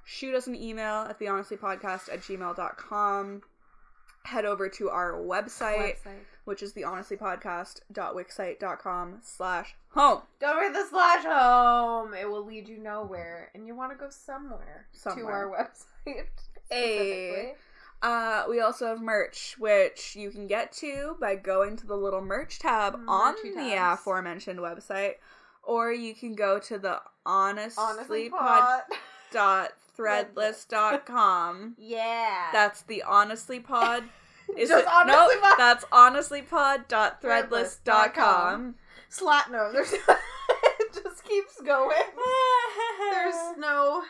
Shoot 0.04 0.34
us 0.34 0.46
an 0.46 0.54
email 0.54 1.06
at 1.08 1.18
the 1.18 1.26
thehonestlypodcast 1.26 2.12
at 2.12 2.20
gmail.com. 2.20 3.42
Head 4.24 4.44
over 4.44 4.68
to 4.68 4.90
our 4.90 5.12
website, 5.14 5.96
Website. 6.04 6.24
which 6.44 6.62
is 6.62 6.72
the 6.74 6.82
thehonestlypodcast.wixsite.com 6.82 9.18
slash 9.22 9.74
home. 9.88 10.20
Don't 10.40 10.58
read 10.58 10.74
the 10.74 10.84
slash 10.88 11.24
home. 11.24 12.12
It 12.14 12.28
will 12.28 12.44
lead 12.44 12.68
you 12.68 12.76
nowhere, 12.78 13.50
and 13.54 13.66
you 13.66 13.74
want 13.74 13.92
to 13.92 13.98
go 13.98 14.10
somewhere, 14.10 14.86
to 15.02 15.26
our 15.26 15.48
website. 15.50 16.26
Hey. 16.72 17.54
Uh, 18.02 18.44
we 18.48 18.60
also 18.60 18.86
have 18.86 19.00
merch, 19.00 19.56
which 19.58 20.16
you 20.16 20.30
can 20.30 20.46
get 20.46 20.72
to 20.72 21.16
by 21.20 21.36
going 21.36 21.76
to 21.76 21.86
the 21.86 21.96
little 21.96 22.22
merch 22.22 22.58
tab 22.58 22.98
on 23.06 23.34
Merchy 23.34 23.54
the 23.54 23.74
aforementioned 23.92 24.58
website, 24.58 25.14
or 25.62 25.92
you 25.92 26.14
can 26.14 26.34
go 26.34 26.58
to 26.58 26.78
the 26.78 27.00
Honestly, 27.26 28.30
dot 29.32 29.72
threadless 29.96 30.66
dot 30.66 31.04
com. 31.04 31.74
Yeah. 31.78 32.48
That's 32.52 32.82
the 32.82 33.04
honestlypod. 33.06 34.04
Is 34.56 34.68
Just 34.68 34.84
it? 34.84 34.92
honestly 34.92 35.36
nope, 35.36 35.42
pod. 35.42 35.58
that's 35.58 35.84
honestlypod 35.86 36.88
dot 36.88 37.22
threadless 37.22 37.78
dot 37.84 38.14
com. 38.14 38.74
Slat 39.08 39.50
no. 39.52 39.70
There's 39.72 39.92
it 39.92 40.00
just 40.92 41.24
keeps 41.24 41.60
going. 41.60 41.96
There's 43.12 43.58
no. 43.58 44.02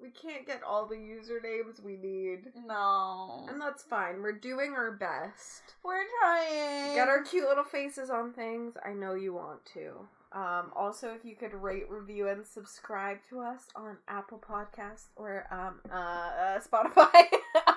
We 0.00 0.10
can't 0.10 0.46
get 0.46 0.62
all 0.62 0.86
the 0.86 0.94
usernames 0.96 1.82
we 1.82 1.96
need, 1.96 2.52
no. 2.66 3.46
and 3.48 3.60
that's 3.60 3.82
fine. 3.82 4.22
We're 4.22 4.30
doing 4.32 4.74
our 4.74 4.92
best. 4.92 5.74
We're 5.82 6.04
trying. 6.20 6.94
Get 6.94 7.08
our 7.08 7.22
cute 7.22 7.48
little 7.48 7.64
faces 7.64 8.10
on 8.10 8.32
things. 8.32 8.76
I 8.84 8.92
know 8.92 9.14
you 9.14 9.32
want 9.32 9.64
to. 9.74 10.06
Um, 10.32 10.70
also, 10.76 11.14
if 11.14 11.24
you 11.24 11.34
could 11.34 11.54
rate, 11.54 11.88
review, 11.88 12.28
and 12.28 12.46
subscribe 12.46 13.18
to 13.30 13.40
us 13.40 13.68
on 13.74 13.96
Apple 14.06 14.38
Podcasts 14.38 15.06
or 15.16 15.46
um, 15.50 15.80
uh, 15.90 15.94
uh, 15.94 16.60
Spotify, 16.60 17.24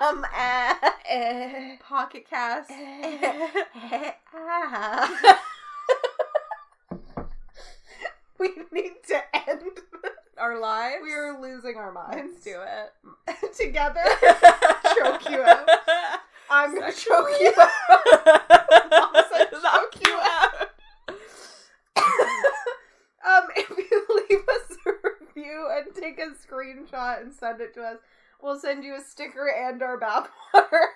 um, 0.00 0.26
uh, 0.36 0.74
Pocket 1.88 2.28
Cast. 2.28 2.70
we 8.38 8.50
need 8.70 9.02
to 9.08 9.22
end. 9.48 9.80
Our 10.40 10.58
lives. 10.58 11.02
We 11.02 11.12
are 11.12 11.38
losing 11.38 11.76
our 11.76 11.92
minds. 11.92 12.32
Let's 12.32 12.44
do 12.44 12.60
it. 12.62 13.54
Together, 13.56 14.02
choke 14.98 15.28
you 15.28 15.42
out. 15.42 15.68
I'm 16.50 16.78
gonna 16.78 16.92
choke 16.92 17.28
you 17.38 17.52
out. 17.58 17.68
Mom 18.90 19.24
said 19.30 19.50
choke 19.50 20.06
you 20.06 20.18
out. 20.18 20.70
um, 23.26 23.48
if 23.54 23.68
you 23.68 24.06
leave 24.30 24.48
us 24.48 24.76
a 24.86 24.92
review 25.20 25.68
and 25.70 25.94
take 25.94 26.18
a 26.18 26.30
screenshot 26.30 27.20
and 27.20 27.34
send 27.34 27.60
it 27.60 27.74
to 27.74 27.82
us, 27.82 27.98
we'll 28.42 28.58
send 28.58 28.82
you 28.82 28.94
a 28.94 29.00
sticker 29.00 29.46
and 29.48 29.82
our 29.82 30.00
bathwater, 30.00 30.86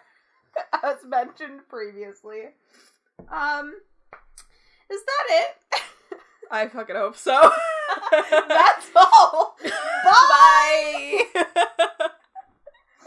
as 0.82 1.04
mentioned 1.06 1.60
previously. 1.68 2.54
Um, 3.30 3.74
is 4.90 5.00
that 5.04 5.26
it? 5.28 5.80
I 6.50 6.66
fucking 6.68 6.96
hope 6.96 7.16
so. 7.16 7.52
That's 8.48 8.90
all. 8.96 9.56
Bye. 10.04 11.24
Bye. 11.34 12.08